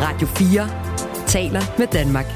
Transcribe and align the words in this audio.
Radio 0.00 0.26
4 0.26 1.26
taler 1.26 1.60
med 1.78 1.86
Danmark. 1.86 2.26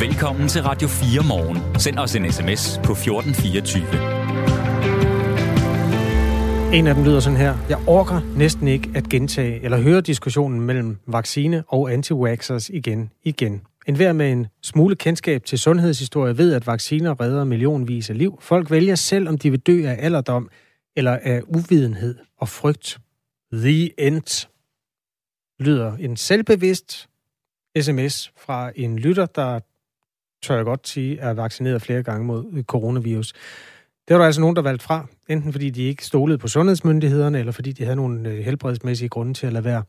Velkommen 0.00 0.48
til 0.48 0.62
Radio 0.62 0.88
4 0.88 1.22
morgen. 1.28 1.78
Send 1.78 1.98
os 1.98 2.16
en 2.16 2.32
sms 2.32 2.80
på 2.84 2.92
1424. 2.92 3.82
En 6.74 6.86
af 6.86 6.94
dem 6.94 7.04
lyder 7.04 7.20
sådan 7.20 7.38
her. 7.38 7.54
Jeg 7.68 7.78
orker 7.88 8.20
næsten 8.36 8.68
ikke 8.68 8.90
at 8.94 9.04
gentage 9.04 9.64
eller 9.64 9.78
høre 9.78 10.00
diskussionen 10.00 10.60
mellem 10.60 10.98
vaccine 11.06 11.64
og 11.68 11.92
anti-vaxxers 11.92 12.70
igen 12.70 13.10
igen. 13.22 13.62
En 13.86 13.96
hver 13.96 14.12
med 14.12 14.32
en 14.32 14.46
smule 14.62 14.96
kendskab 14.96 15.44
til 15.44 15.58
sundhedshistorie 15.58 16.38
ved, 16.38 16.54
at 16.54 16.66
vacciner 16.66 17.20
redder 17.20 17.44
millionvis 17.44 18.10
af 18.10 18.18
liv. 18.18 18.38
Folk 18.40 18.70
vælger 18.70 18.94
selv, 18.94 19.28
om 19.28 19.38
de 19.38 19.50
vil 19.50 19.60
dø 19.60 19.86
af 19.86 19.96
alderdom 19.98 20.50
eller 20.96 21.18
af 21.22 21.42
uvidenhed 21.46 22.14
og 22.38 22.48
frygt. 22.48 22.98
The 23.52 24.00
end 24.00 24.48
lyder 25.60 25.96
en 25.96 26.16
selvbevidst 26.16 27.08
sms 27.80 28.32
fra 28.36 28.72
en 28.74 28.98
lytter, 28.98 29.26
der 29.26 29.60
tør 30.42 30.56
jeg 30.56 30.64
godt 30.64 30.88
sige, 30.88 31.18
er 31.18 31.32
vaccineret 31.32 31.82
flere 31.82 32.02
gange 32.02 32.26
mod 32.26 32.62
coronavirus. 32.62 33.32
Det 34.08 34.14
var 34.14 34.18
der 34.18 34.26
altså 34.26 34.40
nogen, 34.40 34.56
der 34.56 34.62
valgte 34.62 34.84
fra, 34.84 35.06
enten 35.28 35.52
fordi 35.52 35.70
de 35.70 35.82
ikke 35.82 36.04
stolede 36.04 36.38
på 36.38 36.48
sundhedsmyndighederne, 36.48 37.38
eller 37.38 37.52
fordi 37.52 37.72
de 37.72 37.84
havde 37.84 37.96
nogle 37.96 38.30
øh, 38.30 38.38
helbredsmæssige 38.38 39.08
grunde 39.08 39.34
til 39.34 39.46
at 39.46 39.52
lade 39.52 39.64
være. 39.64 39.82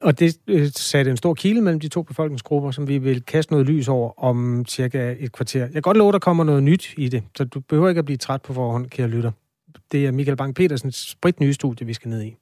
Og 0.00 0.18
det 0.18 0.38
øh, 0.46 0.68
satte 0.68 1.10
en 1.10 1.16
stor 1.16 1.34
kile 1.34 1.60
mellem 1.60 1.80
de 1.80 1.88
to 1.88 2.02
befolkningsgrupper, 2.02 2.70
som 2.70 2.88
vi 2.88 2.98
vil 2.98 3.22
kaste 3.22 3.52
noget 3.52 3.66
lys 3.66 3.88
over 3.88 4.22
om 4.24 4.64
cirka 4.68 5.14
et 5.18 5.32
kvarter. 5.32 5.60
Jeg 5.60 5.72
kan 5.72 5.82
godt 5.82 5.96
love, 5.96 6.08
at 6.08 6.12
der 6.12 6.18
kommer 6.18 6.44
noget 6.44 6.62
nyt 6.62 6.94
i 6.96 7.08
det, 7.08 7.22
så 7.36 7.44
du 7.44 7.60
behøver 7.60 7.88
ikke 7.88 7.98
at 7.98 8.04
blive 8.04 8.16
træt 8.16 8.42
på 8.42 8.52
forhånd, 8.52 8.90
kære 8.90 9.08
lytter. 9.08 9.30
Det 9.92 10.06
er 10.06 10.10
Michael 10.10 10.36
Bang-Petersens 10.42 11.10
sprit 11.10 11.40
nye 11.40 11.54
studie, 11.54 11.86
vi 11.86 11.94
skal 11.94 12.10
ned 12.10 12.22
i. 12.22 12.36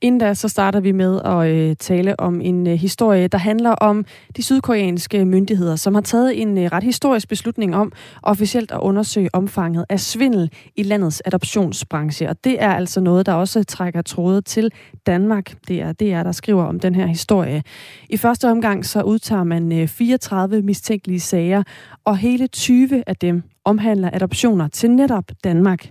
Inden 0.00 0.20
da, 0.20 0.34
så 0.34 0.48
starter 0.48 0.80
vi 0.80 0.92
med 0.92 1.20
at 1.24 1.50
øh, 1.50 1.76
tale 1.76 2.20
om 2.20 2.40
en 2.40 2.66
øh, 2.66 2.74
historie, 2.74 3.28
der 3.28 3.38
handler 3.38 3.70
om 3.70 4.04
de 4.36 4.42
sydkoreanske 4.42 5.24
myndigheder, 5.24 5.76
som 5.76 5.94
har 5.94 6.02
taget 6.02 6.42
en 6.42 6.58
øh, 6.58 6.64
ret 6.64 6.82
historisk 6.82 7.28
beslutning 7.28 7.76
om 7.76 7.92
officielt 8.22 8.72
at 8.72 8.78
undersøge 8.78 9.28
omfanget 9.32 9.84
af 9.88 10.00
svindel 10.00 10.50
i 10.76 10.82
landets 10.82 11.22
adoptionsbranche. 11.24 12.28
Og 12.28 12.44
det 12.44 12.62
er 12.62 12.72
altså 12.72 13.00
noget, 13.00 13.26
der 13.26 13.32
også 13.32 13.64
trækker 13.64 14.02
tråde 14.02 14.42
til 14.42 14.72
Danmark. 15.06 15.54
Det 15.68 15.82
er 15.82 15.92
DR, 15.92 16.22
der 16.22 16.32
skriver 16.32 16.64
om 16.64 16.80
den 16.80 16.94
her 16.94 17.06
historie. 17.06 17.62
I 18.08 18.16
første 18.16 18.50
omgang 18.50 18.86
så 18.86 19.02
udtager 19.02 19.44
man 19.44 19.72
øh, 19.72 19.88
34 19.88 20.62
mistænkelige 20.62 21.20
sager, 21.20 21.62
og 22.04 22.16
hele 22.16 22.46
20 22.46 23.02
af 23.06 23.16
dem 23.16 23.42
omhandler 23.64 24.10
adoptioner 24.12 24.68
til 24.68 24.90
netop 24.90 25.24
Danmark. 25.44 25.88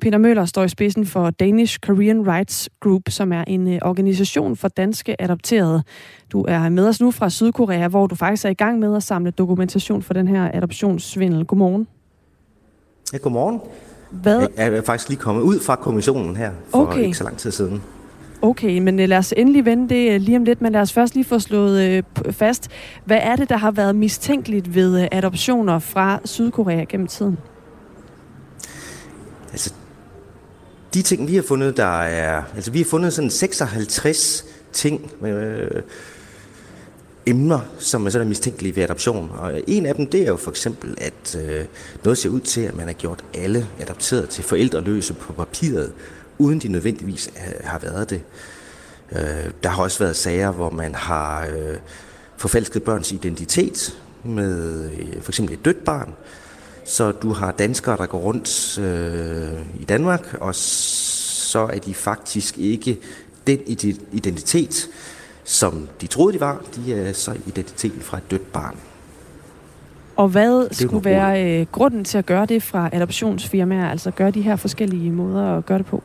Peter 0.00 0.18
Møller 0.18 0.44
står 0.44 0.64
i 0.64 0.68
spidsen 0.68 1.06
for 1.06 1.30
Danish 1.30 1.78
Korean 1.78 2.28
Rights 2.28 2.68
Group, 2.80 3.02
som 3.08 3.32
er 3.32 3.44
en 3.46 3.68
øh, 3.68 3.78
organisation 3.82 4.56
for 4.56 4.68
danske 4.68 5.22
adopterede. 5.22 5.82
Du 6.32 6.44
er 6.48 6.68
med 6.68 6.88
os 6.88 7.00
nu 7.00 7.10
fra 7.10 7.30
Sydkorea, 7.30 7.88
hvor 7.88 8.06
du 8.06 8.14
faktisk 8.14 8.44
er 8.44 8.48
i 8.48 8.54
gang 8.54 8.78
med 8.78 8.96
at 8.96 9.02
samle 9.02 9.30
dokumentation 9.30 10.02
for 10.02 10.14
den 10.14 10.28
her 10.28 10.50
adoptionssvindel. 10.54 11.44
Godmorgen. 11.44 11.86
Ja, 13.12 13.18
godmorgen. 13.18 13.60
Hvad? 14.10 14.46
Jeg 14.56 14.66
er 14.66 14.82
faktisk 14.82 15.08
lige 15.08 15.18
kommet 15.18 15.42
ud 15.42 15.60
fra 15.60 15.76
kommissionen 15.76 16.36
her 16.36 16.50
for 16.70 16.78
Okay. 16.78 17.02
ikke 17.02 17.18
så 17.18 17.24
lang 17.24 17.36
tid 17.36 17.50
siden. 17.50 17.82
Okay, 18.42 18.78
men 18.78 19.00
øh, 19.00 19.08
lad 19.08 19.18
os 19.18 19.34
endelig 19.36 19.64
vende 19.64 19.88
det 19.94 20.12
øh, 20.12 20.20
lige 20.20 20.36
om 20.36 20.44
lidt, 20.44 20.62
men 20.62 20.72
lad 20.72 20.80
os 20.80 20.92
først 20.92 21.14
lige 21.14 21.24
få 21.24 21.38
slået 21.38 21.82
øh, 21.82 22.02
fast. 22.30 22.68
Hvad 23.04 23.18
er 23.22 23.36
det, 23.36 23.48
der 23.48 23.56
har 23.56 23.70
været 23.70 23.96
mistænkeligt 23.96 24.74
ved 24.74 25.08
adoptioner 25.12 25.78
fra 25.78 26.20
Sydkorea 26.24 26.84
gennem 26.84 27.06
tiden? 27.06 27.38
Altså, 29.52 29.74
de 30.94 31.02
ting, 31.02 31.28
vi 31.28 31.34
har 31.34 31.42
fundet, 31.42 31.76
der 31.76 32.00
er... 32.02 32.42
Altså, 32.54 32.70
vi 32.70 32.78
har 32.78 32.84
fundet 32.84 33.12
sådan 33.12 33.30
56 33.30 34.44
ting, 34.72 35.10
øh, 35.22 35.82
emner, 37.26 37.60
som 37.78 38.06
er 38.06 38.10
sådan 38.10 38.28
mistænkelige 38.28 38.76
ved 38.76 38.82
adoption. 38.82 39.30
Og 39.38 39.54
øh, 39.54 39.62
en 39.66 39.86
af 39.86 39.94
dem, 39.94 40.06
det 40.06 40.22
er 40.22 40.26
jo 40.26 40.36
for 40.36 40.50
eksempel, 40.50 40.94
at 40.98 41.36
øh, 41.44 41.64
noget 42.04 42.18
ser 42.18 42.28
ud 42.28 42.40
til, 42.40 42.60
at 42.60 42.76
man 42.76 42.86
har 42.86 42.92
gjort 42.92 43.24
alle 43.34 43.66
adopteret 43.80 44.28
til 44.28 44.44
forældreløse 44.44 45.14
på 45.14 45.32
papiret, 45.32 45.92
uden 46.38 46.58
de 46.58 46.68
nødvendigvis 46.68 47.30
øh, 47.36 47.54
har 47.64 47.78
været 47.78 48.10
det. 48.10 48.22
Øh, 49.12 49.50
der 49.62 49.68
har 49.68 49.82
også 49.82 49.98
været 49.98 50.16
sager, 50.16 50.50
hvor 50.50 50.70
man 50.70 50.94
har 50.94 51.46
øh, 51.46 51.76
forfalsket 52.36 52.82
børns 52.82 53.12
identitet 53.12 53.98
med 54.24 54.84
øh, 54.90 55.22
for 55.22 55.30
eksempel 55.30 55.54
et 55.54 55.64
dødt 55.64 55.84
barn. 55.84 56.14
Så 56.84 57.12
du 57.12 57.32
har 57.32 57.52
danskere, 57.52 57.96
der 57.96 58.06
går 58.06 58.18
rundt 58.18 58.78
øh, 58.78 59.80
i 59.80 59.84
Danmark, 59.84 60.36
og 60.40 60.54
så 60.54 61.58
er 61.58 61.78
de 61.78 61.94
faktisk 61.94 62.58
ikke 62.58 62.98
den 63.46 63.58
ide- 63.66 64.00
identitet, 64.12 64.88
som 65.44 65.88
de 66.00 66.06
troede, 66.06 66.32
de 66.34 66.40
var. 66.40 66.62
De 66.76 66.94
er 66.94 67.12
så 67.12 67.36
identiteten 67.46 68.00
fra 68.00 68.16
et 68.16 68.30
dødt 68.30 68.52
barn. 68.52 68.76
Og 70.16 70.28
hvad 70.28 70.68
skulle 70.72 71.04
være 71.04 71.60
øh, 71.60 71.66
grunden 71.72 72.04
til 72.04 72.18
at 72.18 72.26
gøre 72.26 72.46
det 72.46 72.62
fra 72.62 72.88
adoptionsfirmaer, 72.92 73.88
altså 73.90 74.10
gøre 74.10 74.30
de 74.30 74.42
her 74.42 74.56
forskellige 74.56 75.10
måder 75.12 75.56
at 75.58 75.66
gøre 75.66 75.78
det 75.78 75.86
på? 75.86 76.02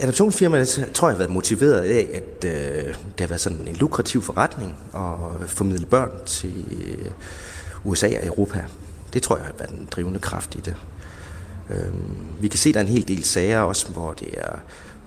Adoptionsfirmaerne 0.00 0.66
tror 0.94 1.08
jeg 1.08 1.14
har 1.14 1.18
været 1.18 1.30
motiveret 1.30 1.80
af, 1.80 2.08
at 2.14 2.44
øh, 2.44 2.84
det 2.94 3.20
har 3.20 3.26
været 3.26 3.40
sådan 3.40 3.68
en 3.68 3.76
lukrativ 3.76 4.22
forretning 4.22 4.76
at 4.94 5.50
formidle 5.50 5.86
børn 5.86 6.10
til 6.26 6.64
øh, 6.70 7.10
USA 7.84 8.06
og 8.06 8.26
Europa. 8.26 8.64
Det 9.12 9.22
tror 9.22 9.36
jeg 9.36 9.46
har 9.46 9.52
været 9.58 9.70
den 9.70 9.88
drivende 9.90 10.18
kraft 10.20 10.54
i 10.54 10.60
det. 10.60 10.76
Øhm, 11.70 12.16
vi 12.40 12.48
kan 12.48 12.58
se, 12.58 12.68
at 12.68 12.74
der 12.74 12.80
er 12.80 12.84
en 12.84 12.90
hel 12.92 13.08
del 13.08 13.24
sager 13.24 13.60
også, 13.60 13.88
hvor 13.88 14.12
det 14.12 14.28
er 14.36 14.56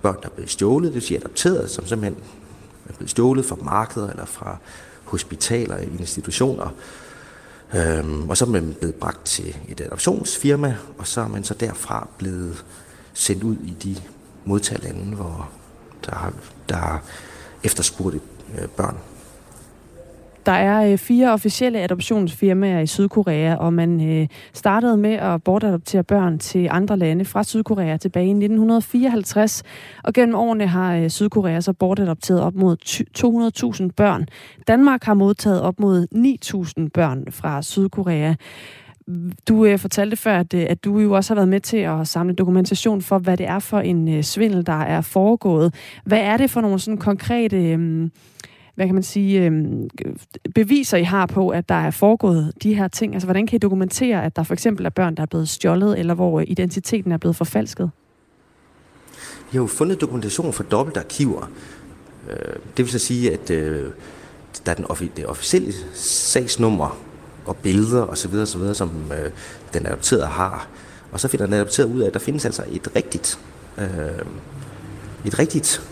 børn, 0.02 0.16
der 0.22 0.26
er 0.28 0.32
blevet 0.32 0.50
stjålet, 0.50 0.86
det 0.86 0.94
vil 0.94 1.02
sige 1.02 1.18
adopteret, 1.18 1.70
som 1.70 1.86
simpelthen 1.86 2.22
er 2.88 2.92
blevet 2.92 3.10
stjålet 3.10 3.44
fra 3.44 3.56
markeder 3.62 4.10
eller 4.10 4.24
fra 4.24 4.56
hospitaler 5.04 5.74
og 5.76 5.82
institutioner. 5.84 6.74
Øhm, 7.74 8.30
og 8.30 8.36
så 8.36 8.44
er 8.44 8.48
man 8.48 8.74
blevet 8.78 8.94
bragt 8.94 9.24
til 9.26 9.56
et 9.68 9.80
adoptionsfirma, 9.80 10.76
og 10.98 11.06
så 11.06 11.20
er 11.20 11.28
man 11.28 11.44
så 11.44 11.54
derfra 11.54 12.08
blevet 12.18 12.64
sendt 13.14 13.42
ud 13.44 13.56
i 13.56 13.76
de 13.84 13.96
modtagerlande, 14.44 15.16
hvor 15.16 15.48
der, 16.06 16.14
har- 16.14 16.32
der 16.68 16.76
er 16.76 16.98
efterspurgt 17.64 18.14
øh, 18.58 18.68
børn. 18.68 18.96
Der 20.46 20.52
er 20.52 20.92
øh, 20.92 20.98
fire 20.98 21.32
officielle 21.32 21.80
adoptionsfirmaer 21.80 22.80
i 22.80 22.86
Sydkorea, 22.86 23.54
og 23.54 23.72
man 23.72 24.08
øh, 24.08 24.28
startede 24.52 24.96
med 24.96 25.12
at 25.12 25.42
bortadoptere 25.42 26.04
børn 26.04 26.38
til 26.38 26.68
andre 26.70 26.96
lande 26.96 27.24
fra 27.24 27.42
Sydkorea 27.42 27.96
tilbage 27.96 28.26
i 28.26 28.30
1954. 28.30 29.62
Og 30.04 30.12
gennem 30.12 30.34
årene 30.34 30.66
har 30.66 30.96
øh, 30.96 31.10
Sydkorea 31.10 31.60
så 31.60 31.72
bortadopteret 31.72 32.40
op 32.40 32.54
mod 32.54 32.76
200.000 33.82 33.88
børn. 33.96 34.26
Danmark 34.68 35.04
har 35.04 35.14
modtaget 35.14 35.60
op 35.60 35.80
mod 35.80 36.06
9.000 36.82 36.88
børn 36.94 37.24
fra 37.30 37.62
Sydkorea. 37.62 38.34
Du 39.48 39.64
øh, 39.64 39.78
fortalte 39.78 40.16
før, 40.16 40.38
at, 40.38 40.54
øh, 40.54 40.66
at 40.68 40.84
du 40.84 40.98
jo 40.98 41.12
også 41.12 41.34
har 41.34 41.36
været 41.36 41.48
med 41.48 41.60
til 41.60 41.76
at 41.76 42.08
samle 42.08 42.34
dokumentation 42.34 43.02
for, 43.02 43.18
hvad 43.18 43.36
det 43.36 43.46
er 43.46 43.58
for 43.58 43.80
en 43.80 44.08
øh, 44.08 44.22
svindel, 44.22 44.66
der 44.66 44.80
er 44.80 45.00
foregået. 45.00 45.74
Hvad 46.04 46.20
er 46.20 46.36
det 46.36 46.50
for 46.50 46.60
nogle 46.60 46.78
sådan 46.78 46.98
konkrete... 46.98 47.56
Øh, 47.56 48.08
hvad 48.74 48.86
kan 48.86 48.94
man 48.94 49.02
sige, 49.02 49.46
øh, 49.46 49.52
beviser, 50.54 50.96
I 50.96 51.02
har 51.02 51.26
på, 51.26 51.48
at 51.48 51.68
der 51.68 51.74
er 51.74 51.90
foregået 51.90 52.52
de 52.62 52.74
her 52.74 52.88
ting? 52.88 53.14
Altså, 53.14 53.26
hvordan 53.26 53.46
kan 53.46 53.56
I 53.56 53.58
dokumentere, 53.58 54.24
at 54.24 54.36
der 54.36 54.42
for 54.42 54.54
eksempel 54.54 54.86
er 54.86 54.90
børn, 54.90 55.14
der 55.14 55.22
er 55.22 55.26
blevet 55.26 55.48
stjålet, 55.48 55.98
eller 55.98 56.14
hvor 56.14 56.40
øh, 56.40 56.46
identiteten 56.48 57.12
er 57.12 57.16
blevet 57.16 57.36
forfalsket? 57.36 57.90
Vi 59.52 59.56
har 59.56 59.62
jo 59.62 59.66
fundet 59.66 60.00
dokumentation 60.00 60.52
for 60.52 60.62
dobbeltarkiver. 60.62 61.50
Øh, 62.30 62.36
det 62.76 62.84
vil 62.84 62.88
så 62.88 62.98
sige, 62.98 63.32
at 63.32 63.50
øh, 63.50 63.90
der 64.66 64.72
er 64.72 64.76
den 64.76 64.84
offi- 64.84 65.10
det 65.16 65.26
officielle 65.26 65.72
sagsnummer 65.94 66.98
og 67.46 67.56
billeder 67.56 68.02
osv., 68.02 68.34
osv. 68.34 68.74
som 68.74 68.90
øh, 69.12 69.30
den 69.74 69.86
adopterede 69.86 70.26
har. 70.26 70.68
Og 71.12 71.20
så 71.20 71.28
finder 71.28 71.46
den 71.46 71.54
adopterede 71.54 71.92
ud 71.92 72.00
af, 72.00 72.06
at 72.06 72.14
der 72.14 72.20
findes 72.20 72.44
altså 72.44 72.64
et 72.72 72.96
rigtigt, 72.96 73.38
øh, 73.78 73.86
et 75.26 75.38
rigtigt 75.38 75.91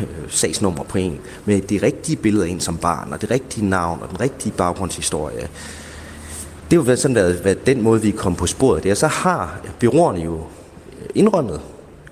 øh, 0.00 0.30
sagsnummer 0.30 0.82
på 0.82 0.98
en, 0.98 1.20
med 1.44 1.60
det 1.60 1.82
rigtige 1.82 2.16
billede 2.16 2.44
af 2.44 2.48
en 2.48 2.60
som 2.60 2.76
barn, 2.76 3.12
og 3.12 3.20
det 3.20 3.30
rigtige 3.30 3.66
navn, 3.66 4.02
og 4.02 4.08
den 4.08 4.20
rigtige 4.20 4.52
baggrundshistorie. 4.52 5.48
Det 6.70 6.84
har 6.84 6.90
jo 6.90 6.96
sådan 6.96 7.14
været, 7.14 7.44
været 7.44 7.66
den 7.66 7.82
måde, 7.82 8.02
vi 8.02 8.10
kom 8.10 8.34
på 8.34 8.46
sporet. 8.46 8.82
Det 8.82 8.90
er, 8.90 8.94
så 8.94 9.06
har 9.06 9.60
byråerne 9.80 10.20
jo 10.20 10.40
indrømmet, 11.14 11.60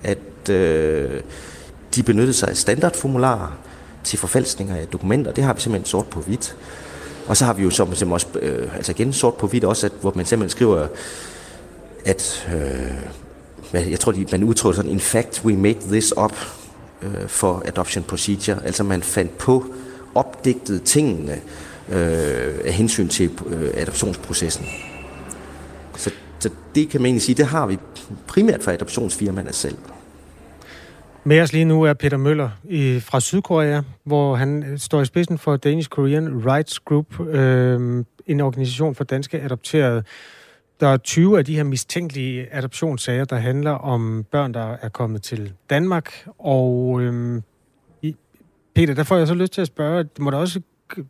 at 0.03 0.49
øh, 0.49 1.21
de 1.95 2.03
benyttede 2.03 2.33
sig 2.33 2.49
af 2.49 2.57
standardformularer 2.57 3.57
til 4.03 4.19
forfalskninger 4.19 4.75
af 4.75 4.87
dokumenter. 4.87 5.31
Det 5.31 5.43
har 5.43 5.53
vi 5.53 5.61
simpelthen 5.61 5.85
sort 5.85 6.05
på 6.05 6.19
hvidt. 6.19 6.55
Og 7.27 7.37
så 7.37 7.45
har 7.45 7.53
vi 7.53 7.63
jo 7.63 7.69
som, 7.69 7.95
som 7.95 8.11
også, 8.11 8.27
øh, 8.41 8.75
altså 8.75 8.91
igen 8.91 9.13
sort 9.13 9.33
på 9.33 9.47
hvidt 9.47 9.63
også, 9.63 9.85
at, 9.85 9.91
hvor 10.01 10.13
man 10.15 10.25
simpelthen 10.25 10.49
skriver, 10.49 10.87
at 12.05 12.47
øh, 13.73 13.91
jeg 13.91 13.99
tror, 13.99 14.11
de, 14.11 14.25
man 14.31 14.43
udtrykker 14.43 14.75
sådan, 14.75 14.91
in 14.91 14.99
fact, 14.99 15.41
we 15.45 15.57
made 15.57 15.79
this 15.87 16.13
up 16.17 16.33
øh, 17.03 17.27
for 17.27 17.63
adoption 17.65 18.03
procedure. 18.03 18.65
Altså 18.65 18.83
man 18.83 19.03
fandt 19.03 19.37
på 19.37 19.65
opdigtede 20.15 20.79
tingene 20.79 21.33
øh, 21.89 22.59
af 22.65 22.73
hensyn 22.73 23.07
til 23.07 23.29
øh, 23.47 23.69
adoptionsprocessen. 23.73 24.65
Så, 25.95 26.11
så 26.39 26.49
det 26.75 26.89
kan 26.89 27.01
man 27.01 27.05
egentlig 27.05 27.21
sige, 27.21 27.35
det 27.35 27.45
har 27.45 27.65
vi 27.67 27.77
primært 28.27 28.63
fra 28.63 28.73
adoptionsfirmaerne 28.73 29.53
selv. 29.53 29.77
Med 31.23 31.41
os 31.41 31.53
lige 31.53 31.65
nu 31.65 31.83
er 31.83 31.93
Peter 31.93 32.17
Møller 32.17 32.49
i, 32.63 32.99
fra 32.99 33.19
Sydkorea, 33.19 33.81
hvor 34.03 34.35
han 34.35 34.63
øh, 34.63 34.79
står 34.79 35.01
i 35.01 35.05
spidsen 35.05 35.37
for 35.37 35.57
Danish 35.57 35.89
Korean 35.89 36.45
Rights 36.45 36.79
Group, 36.79 37.19
øh, 37.19 38.05
en 38.27 38.41
organisation 38.41 38.95
for 38.95 39.03
danske 39.03 39.41
adopterede. 39.41 40.03
Der 40.81 40.87
er 40.87 40.97
20 40.97 41.37
af 41.37 41.45
de 41.45 41.55
her 41.55 41.63
mistænkelige 41.63 42.47
adoptionssager, 42.51 43.25
der 43.25 43.35
handler 43.35 43.71
om 43.71 44.25
børn, 44.31 44.53
der 44.53 44.75
er 44.81 44.89
kommet 44.89 45.21
til 45.21 45.53
Danmark. 45.69 46.27
Og 46.39 47.01
øhm, 47.01 47.43
Peter, 48.75 48.93
der 48.93 49.03
får 49.03 49.17
jeg 49.17 49.27
så 49.27 49.33
lyst 49.33 49.53
til 49.53 49.61
at 49.61 49.67
spørge, 49.67 50.03
det 50.03 50.19
må 50.19 50.29
da 50.29 50.37
også, 50.37 50.61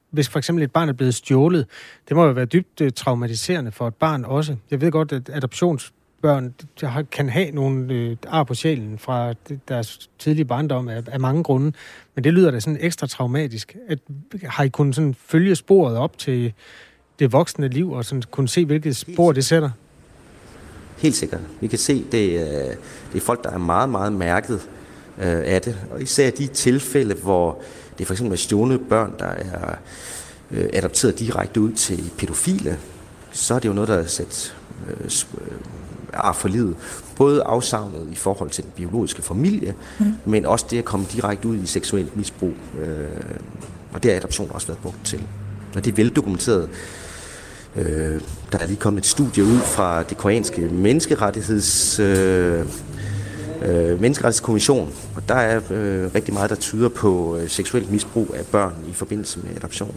hvis 0.10 0.30
for 0.30 0.38
eksempel 0.40 0.64
et 0.64 0.72
barn 0.72 0.90
er 0.90 0.94
blevet 0.94 1.16
stjålet, 1.16 1.66
det 2.10 2.16
må 2.16 2.26
jo 2.26 2.32
være 2.32 2.46
dybt 2.46 2.82
øh, 2.82 2.92
traumatiserende 2.96 3.72
for 3.72 3.88
et 3.88 3.96
barn 3.96 4.26
også. 4.26 4.56
Jeg 4.72 4.82
ved 4.82 4.92
godt, 4.92 5.12
at 5.12 5.30
adoptionsbørn 5.34 6.54
kan 7.12 7.30
have 7.30 7.52
nogle 7.52 7.94
øh, 7.94 8.18
ar 8.28 8.44
på 8.44 8.54
sjælen 8.54 8.98
fra 8.98 9.34
deres 9.68 10.10
tidlige 10.20 10.46
barndom 10.46 10.88
af, 10.88 11.04
af 11.08 11.20
mange 11.20 11.44
grunde. 11.44 11.74
Men 12.16 12.24
det 12.24 12.34
lyder 12.34 12.52
da 12.52 12.60
sådan 12.60 12.80
ekstra 12.82 13.08
traumatisk. 13.08 13.76
At, 13.88 14.00
har 14.44 14.64
I 14.64 14.70
kunnet 14.70 14.96
sådan 14.96 15.14
følge 15.14 15.56
sporet 15.56 15.98
op 15.98 16.18
til 16.18 16.54
det 17.22 17.32
voksne 17.32 17.68
liv, 17.68 17.92
og 17.92 18.06
sådan 18.06 18.24
kunne 18.32 18.50
se, 18.50 18.66
hvilket 18.66 18.96
spor 18.96 19.32
det 19.32 19.46
sætter? 19.46 19.70
Helt 20.98 21.16
sikkert. 21.16 21.42
Vi 21.60 21.68
kan 21.68 21.80
se, 21.80 22.06
det, 22.12 22.30
øh, 22.30 22.76
det 23.14 23.16
er 23.16 23.20
folk, 23.20 23.44
der 23.44 23.50
er 23.50 23.58
meget, 23.58 23.90
meget 23.90 24.14
mærket 24.14 24.62
øh, 25.18 25.42
af 25.46 25.62
det. 25.62 25.78
Og 25.92 26.02
især 26.02 26.30
de 26.30 26.48
tilfælde, 26.48 27.16
hvor 27.16 27.62
det 27.98 28.08
for 28.08 28.14
eksempel 28.14 28.34
er 28.34 28.38
stjålne 28.38 28.80
børn, 28.80 29.14
der 29.20 29.26
er 29.26 29.76
øh, 30.52 30.70
adopteret 30.74 31.20
direkte 31.20 31.62
ud 31.62 31.72
til 31.72 32.12
pædofile, 32.18 32.78
så 33.32 33.54
er 33.54 33.60
det 33.60 33.70
jo 33.70 33.74
noget, 33.74 33.88
der 33.88 33.96
er 33.96 34.08
sat 34.08 34.56
øh, 34.90 35.12
ar 36.14 36.34
for 36.34 36.48
livet. 36.48 36.76
Både 37.16 37.44
afsavnet 37.44 38.08
i 38.12 38.16
forhold 38.16 38.50
til 38.50 38.64
den 38.64 38.72
biologiske 38.76 39.22
familie, 39.22 39.76
mm. 40.00 40.14
men 40.26 40.46
også 40.46 40.66
det 40.70 40.78
at 40.78 40.86
komme 40.86 41.06
direkte 41.14 41.48
ud 41.48 41.58
i 41.58 41.66
seksuelt 41.66 42.18
misbrug. 42.18 42.54
Øh, 42.82 43.08
og 43.94 44.04
det 44.04 44.12
har 44.12 44.18
adoption 44.18 44.52
også 44.52 44.68
været 44.68 44.80
brugt 44.80 45.00
til. 45.04 45.22
Og 45.76 45.86
det 45.86 45.92
er 45.92 45.96
veldokumenteret. 45.96 46.70
Øh, 47.76 48.22
der 48.52 48.60
er 48.60 48.68
lige 48.68 48.78
kommet 48.78 49.02
et 49.02 49.06
studie 49.06 49.44
ud 49.44 49.60
fra 49.60 50.04
det 50.04 50.18
koreanske 50.18 50.62
menneskerettigheds... 50.62 52.00
Øh, 52.00 52.66
øh, 53.62 54.02
menneskerettighedskommission, 54.02 54.94
og 55.16 55.30
der 55.30 55.36
er 55.36 55.62
øh, 55.72 56.16
rigtig 56.16 56.34
meget, 56.34 56.50
der 56.50 56.56
tyder 56.56 56.90
på 56.90 57.38
øh, 57.38 57.50
seksuelt 57.50 57.92
misbrug 57.92 58.36
af 58.38 58.46
børn 58.46 58.74
i 58.90 58.94
forbindelse 58.94 59.40
med 59.40 59.56
adoption. 59.56 59.96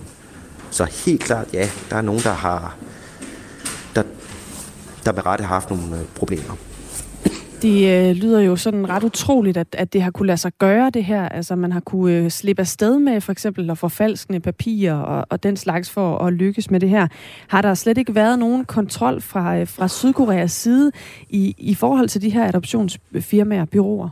Så 0.70 0.84
helt 0.84 1.22
klart, 1.22 1.46
ja, 1.52 1.70
der 1.90 1.96
er 1.96 2.02
nogen, 2.02 2.22
der 2.22 2.32
har 2.32 2.76
der 5.04 5.12
med 5.12 5.26
rette 5.26 5.44
har 5.44 5.54
haft 5.54 5.70
nogle 5.70 5.96
øh, 5.96 6.04
problemer. 6.14 6.56
Det 7.64 8.08
øh, 8.10 8.16
lyder 8.16 8.40
jo 8.40 8.56
sådan 8.56 8.88
ret 8.88 9.04
utroligt, 9.04 9.56
at, 9.56 9.66
at 9.72 9.92
det 9.92 10.02
har 10.02 10.10
kunne 10.10 10.26
lade 10.26 10.36
sig 10.36 10.52
gøre 10.58 10.90
det 10.90 11.04
her. 11.04 11.28
Altså 11.28 11.56
man 11.56 11.72
har 11.72 11.80
kunne 11.80 12.12
øh, 12.12 12.30
slippe 12.30 12.60
afsted 12.60 12.98
med 12.98 13.20
for 13.20 13.32
eksempel 13.32 13.70
at 13.70 13.78
forfalskende 13.78 14.40
papirer 14.40 14.94
og, 14.94 15.26
og 15.30 15.42
den 15.42 15.56
slags 15.56 15.90
for 15.90 16.18
at 16.18 16.32
lykkes 16.32 16.70
med 16.70 16.80
det 16.80 16.88
her. 16.88 17.08
Har 17.48 17.62
der 17.62 17.74
slet 17.74 17.98
ikke 17.98 18.14
været 18.14 18.38
nogen 18.38 18.64
kontrol 18.64 19.20
fra, 19.20 19.58
øh, 19.58 19.68
fra 19.68 19.88
Sydkoreas 19.88 20.52
side 20.52 20.92
i, 21.28 21.54
i 21.58 21.74
forhold 21.74 22.08
til 22.08 22.22
de 22.22 22.30
her 22.30 22.48
adoptionsfirmaer, 22.48 23.62
og 23.62 23.68
byråer? 23.68 24.08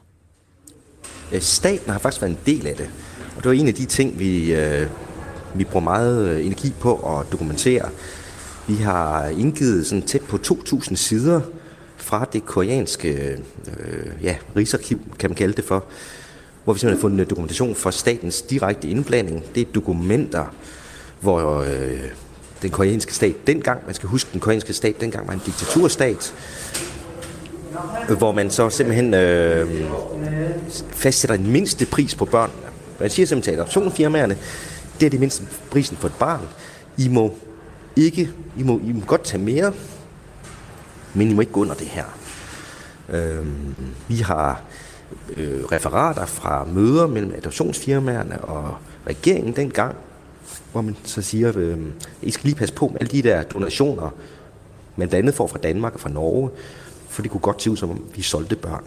Øh, 1.32 1.40
staten 1.40 1.92
har 1.92 1.98
faktisk 1.98 2.22
været 2.22 2.32
en 2.32 2.38
del 2.46 2.66
af 2.66 2.74
det. 2.76 2.90
Og 3.36 3.42
det 3.42 3.46
var 3.46 3.52
en 3.52 3.68
af 3.68 3.74
de 3.74 3.84
ting, 3.84 4.18
vi, 4.18 4.54
øh, 4.54 4.86
vi 5.54 5.64
bruger 5.64 5.84
meget 5.84 6.28
øh, 6.28 6.46
energi 6.46 6.72
på 6.80 6.94
at 6.94 7.32
dokumentere. 7.32 7.88
Vi 8.68 8.74
har 8.74 9.26
indgivet 9.26 9.86
sådan 9.86 10.02
tæt 10.02 10.22
på 10.22 10.38
2.000 10.46 10.94
sider 10.94 11.40
fra 12.02 12.26
det 12.32 12.46
koreanske 12.46 13.38
øh, 13.78 14.06
ja, 14.22 14.36
rigsarkiv, 14.56 15.00
kan 15.18 15.30
man 15.30 15.34
kalde 15.34 15.54
det 15.54 15.64
for, 15.64 15.84
hvor 16.64 16.72
vi 16.72 16.78
simpelthen 16.78 16.98
har 16.98 17.08
fundet 17.08 17.30
dokumentation 17.30 17.74
for 17.74 17.90
statens 17.90 18.42
direkte 18.42 18.88
indblanding. 18.88 19.44
Det 19.54 19.60
er 19.60 19.72
dokumenter, 19.74 20.54
hvor 21.20 21.60
øh, 21.60 22.00
den 22.62 22.70
koreanske 22.70 23.14
stat 23.14 23.34
dengang, 23.46 23.80
man 23.86 23.94
skal 23.94 24.08
huske, 24.08 24.30
den 24.32 24.40
koreanske 24.40 24.72
stat 24.72 25.00
dengang 25.00 25.26
var 25.26 25.34
en 25.34 25.42
diktaturstat, 25.46 26.34
hvor 28.18 28.32
man 28.32 28.50
så 28.50 28.70
simpelthen 28.70 29.14
øh, 29.14 29.84
fastsætter 30.90 31.34
en 31.34 31.50
mindste 31.50 31.86
pris 31.86 32.14
på 32.14 32.24
børnene. 32.24 32.62
Man 33.00 33.10
siger 33.10 33.26
simpelthen 33.26 33.54
til 33.54 33.60
adoptionfirmaerne, 33.60 34.36
det 35.00 35.06
er 35.06 35.10
det 35.10 35.20
mindste 35.20 35.44
prisen 35.70 35.96
for 35.96 36.08
et 36.08 36.14
barn. 36.14 36.48
I 36.96 37.08
må 37.08 37.34
ikke, 37.96 38.30
I 38.58 38.62
må, 38.62 38.80
I 38.84 38.92
må 38.92 39.00
godt 39.06 39.24
tage 39.24 39.42
mere, 39.42 39.72
men 41.14 41.30
I 41.30 41.34
må 41.34 41.40
ikke 41.40 41.52
gå 41.52 41.60
under 41.60 41.74
det 41.74 41.86
her. 41.86 42.04
Øh, 43.08 43.46
vi 44.08 44.16
har 44.16 44.62
øh, 45.36 45.64
referater 45.64 46.26
fra 46.26 46.64
møder 46.64 47.06
mellem 47.06 47.34
adoptionsfirmaerne 47.36 48.40
og 48.40 48.76
regeringen 49.06 49.56
dengang, 49.56 49.96
hvor 50.72 50.82
man 50.82 50.96
så 51.04 51.22
siger, 51.22 51.52
øh, 51.56 51.78
I 52.22 52.30
skal 52.30 52.44
lige 52.44 52.56
passe 52.56 52.74
på 52.74 52.88
med 52.88 52.96
alle 53.00 53.10
de 53.10 53.22
der 53.22 53.42
donationer, 53.42 54.10
man 54.96 55.08
blandt 55.08 55.14
andet 55.14 55.34
får 55.34 55.46
fra 55.46 55.58
Danmark 55.58 55.94
og 55.94 56.00
fra 56.00 56.10
Norge, 56.10 56.50
for 57.08 57.22
det 57.22 57.30
kunne 57.30 57.40
godt 57.40 57.62
se 57.62 57.70
ud 57.70 57.76
som 57.76 57.90
om, 57.90 58.04
vi 58.14 58.22
solgte 58.22 58.56
børn. 58.56 58.84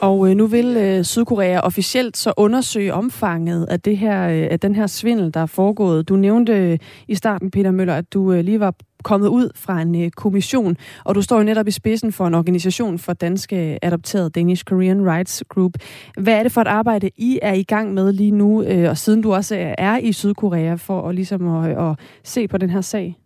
Og 0.00 0.30
øh, 0.30 0.36
nu 0.36 0.46
vil 0.46 0.76
øh, 0.76 1.04
Sydkorea 1.04 1.60
officielt 1.60 2.16
så 2.16 2.32
undersøge 2.36 2.94
omfanget 2.94 3.64
af, 3.64 3.80
det 3.80 3.98
her, 3.98 4.28
øh, 4.28 4.48
af 4.50 4.60
den 4.60 4.74
her 4.74 4.86
svindel, 4.86 5.34
der 5.34 5.40
er 5.40 5.46
foregået. 5.46 6.08
Du 6.08 6.16
nævnte 6.16 6.52
øh, 6.52 6.78
i 7.08 7.14
starten, 7.14 7.50
Peter 7.50 7.70
Møller, 7.70 7.94
at 7.94 8.12
du 8.12 8.32
øh, 8.32 8.44
lige 8.44 8.60
var 8.60 8.74
kommet 9.04 9.28
ud 9.28 9.50
fra 9.54 9.80
en 9.82 10.02
øh, 10.04 10.10
kommission, 10.10 10.76
og 11.04 11.14
du 11.14 11.22
står 11.22 11.36
jo 11.36 11.42
netop 11.42 11.68
i 11.68 11.70
spidsen 11.70 12.12
for 12.12 12.26
en 12.26 12.34
organisation 12.34 12.98
for 12.98 13.12
danske 13.12 13.78
adopterede 13.82 14.30
Danish 14.30 14.64
Korean 14.64 15.10
Rights 15.10 15.42
Group. 15.48 15.72
Hvad 16.18 16.34
er 16.34 16.42
det 16.42 16.52
for 16.52 16.60
et 16.60 16.66
arbejde, 16.66 17.10
I 17.16 17.38
er 17.42 17.52
i 17.52 17.62
gang 17.62 17.94
med 17.94 18.12
lige 18.12 18.30
nu, 18.30 18.62
øh, 18.62 18.90
og 18.90 18.98
siden 18.98 19.22
du 19.22 19.34
også 19.34 19.56
øh, 19.56 19.74
er 19.78 19.98
i 19.98 20.12
Sydkorea, 20.12 20.74
for 20.74 21.08
at, 21.08 21.14
ligesom 21.14 21.48
at, 21.48 21.90
at 21.90 21.98
se 22.24 22.48
på 22.48 22.58
den 22.58 22.70
her 22.70 22.80
sag? 22.80 23.16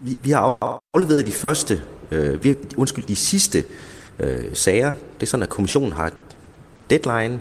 Vi, 0.00 0.18
vi 0.22 0.30
har 0.30 0.58
afleveret 0.94 1.26
de 1.26 1.32
første, 1.32 1.80
øh, 2.10 2.44
vi, 2.44 2.54
undskyld, 2.76 3.04
de 3.04 3.16
sidste 3.16 3.64
øh, 4.20 4.44
sager. 4.52 4.92
Det 4.92 5.22
er 5.22 5.26
sådan, 5.26 5.42
at 5.42 5.48
kommissionen 5.48 5.92
har 5.92 6.12
deadline 6.90 7.40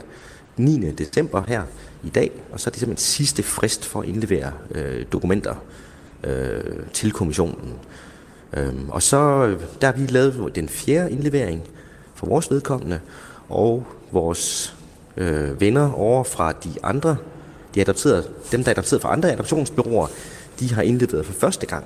9. 0.58 0.92
december 0.92 1.44
her 1.48 1.64
i 2.04 2.10
dag, 2.10 2.32
og 2.52 2.60
så 2.60 2.70
er 2.70 2.72
det 2.72 2.80
simpelthen 2.80 3.06
sidste 3.06 3.44
frist 3.44 3.86
for 3.86 4.02
at 4.02 4.08
indlevere 4.08 4.52
øh, 4.72 5.06
dokumenter 5.12 5.56
øh, 6.24 6.64
til 6.94 7.12
kommissionen. 7.12 7.74
Øhm, 8.54 8.90
og 8.90 9.04
så 9.04 9.18
øh, 9.18 9.62
der 9.82 9.88
har 9.88 9.94
vi 9.94 10.06
lavet 10.06 10.56
den 10.56 10.70
fjerde 10.70 11.12
indlevering 11.12 11.62
for 12.16 12.28
vores 12.28 12.52
vedkommende, 12.52 13.00
og 13.50 13.86
vores 14.12 14.76
øh, 15.18 15.62
venner 15.62 15.92
over 15.92 16.24
fra 16.24 16.52
de 16.52 16.74
andre, 16.84 17.18
de 17.76 17.82
adopterede, 17.82 18.28
dem 18.52 18.64
der 18.64 18.72
er 18.72 18.74
adopteret 18.74 19.02
fra 19.02 19.14
andre 19.14 19.32
adoptionsbyråer, 19.32 20.08
de 20.60 20.74
har 20.74 20.82
indleveret 20.82 21.26
for 21.26 21.34
første 21.34 21.66
gang. 21.66 21.86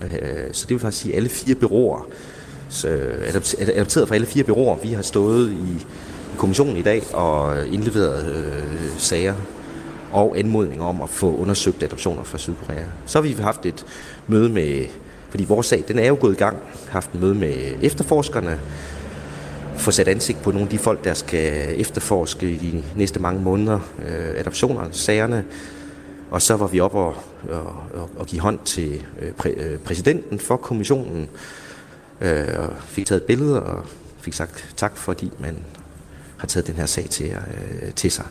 Øh, 0.00 0.52
så 0.52 0.66
det 0.66 0.70
vil 0.70 0.78
faktisk 0.78 1.02
sige, 1.02 1.12
at 1.12 1.16
alle 1.16 1.28
fire 1.28 1.54
byråer 1.54 2.08
Øh, 2.86 3.34
adopteret 3.58 4.08
fra 4.08 4.14
alle 4.14 4.26
fire 4.26 4.44
byråer. 4.44 4.76
Vi 4.76 4.88
har 4.88 5.02
stået 5.02 5.52
i, 5.52 5.86
kommissionen 6.36 6.76
i 6.76 6.82
dag 6.82 7.02
og 7.14 7.66
indleveret 7.68 8.34
øh, 8.34 8.98
sager 8.98 9.34
og 10.12 10.38
anmodninger 10.38 10.84
om 10.84 11.02
at 11.02 11.08
få 11.08 11.36
undersøgt 11.36 11.82
adoptioner 11.82 12.24
fra 12.24 12.38
Sydkorea. 12.38 12.84
Så 13.06 13.18
har 13.18 13.22
vi 13.22 13.32
haft 13.32 13.66
et 13.66 13.86
møde 14.26 14.48
med, 14.48 14.84
fordi 15.30 15.44
vores 15.44 15.66
sag 15.66 15.84
den 15.88 15.98
er 15.98 16.06
jo 16.06 16.16
gået 16.20 16.32
i 16.32 16.36
gang, 16.38 16.56
haft 16.88 17.12
et 17.12 17.20
møde 17.20 17.34
med 17.34 17.54
efterforskerne, 17.82 18.60
få 19.76 19.90
sat 19.90 20.08
ansigt 20.08 20.42
på 20.42 20.50
nogle 20.50 20.64
af 20.64 20.70
de 20.70 20.78
folk, 20.78 21.04
der 21.04 21.14
skal 21.14 21.80
efterforske 21.80 22.50
i 22.50 22.56
de 22.56 22.82
næste 22.96 23.20
mange 23.20 23.42
måneder 23.42 23.80
øh, 24.08 24.40
adoptionerne, 24.40 24.92
sagerne. 24.92 25.44
Og 26.30 26.42
så 26.42 26.56
var 26.56 26.66
vi 26.66 26.80
op 26.80 26.94
og, 26.94 27.14
og, 27.50 27.74
og, 27.94 28.10
og 28.16 28.26
give 28.26 28.40
hånd 28.40 28.58
til 28.64 29.02
øh, 29.22 29.32
præ, 29.32 29.50
øh, 29.56 29.78
præsidenten 29.78 30.38
for 30.38 30.56
kommissionen, 30.56 31.28
øh, 32.20 32.46
og 32.58 32.72
fik 32.86 33.06
taget 33.06 33.22
billeder 33.22 33.60
og 33.60 33.84
fik 34.20 34.34
sagt 34.34 34.68
tak, 34.76 34.96
fordi 34.96 35.32
man 35.38 35.56
har 36.36 36.46
taget 36.46 36.66
den 36.66 36.74
her 36.74 36.86
sag 36.86 37.10
til, 37.10 37.26
øh, 37.26 37.92
til 37.92 38.10
sig. 38.10 38.24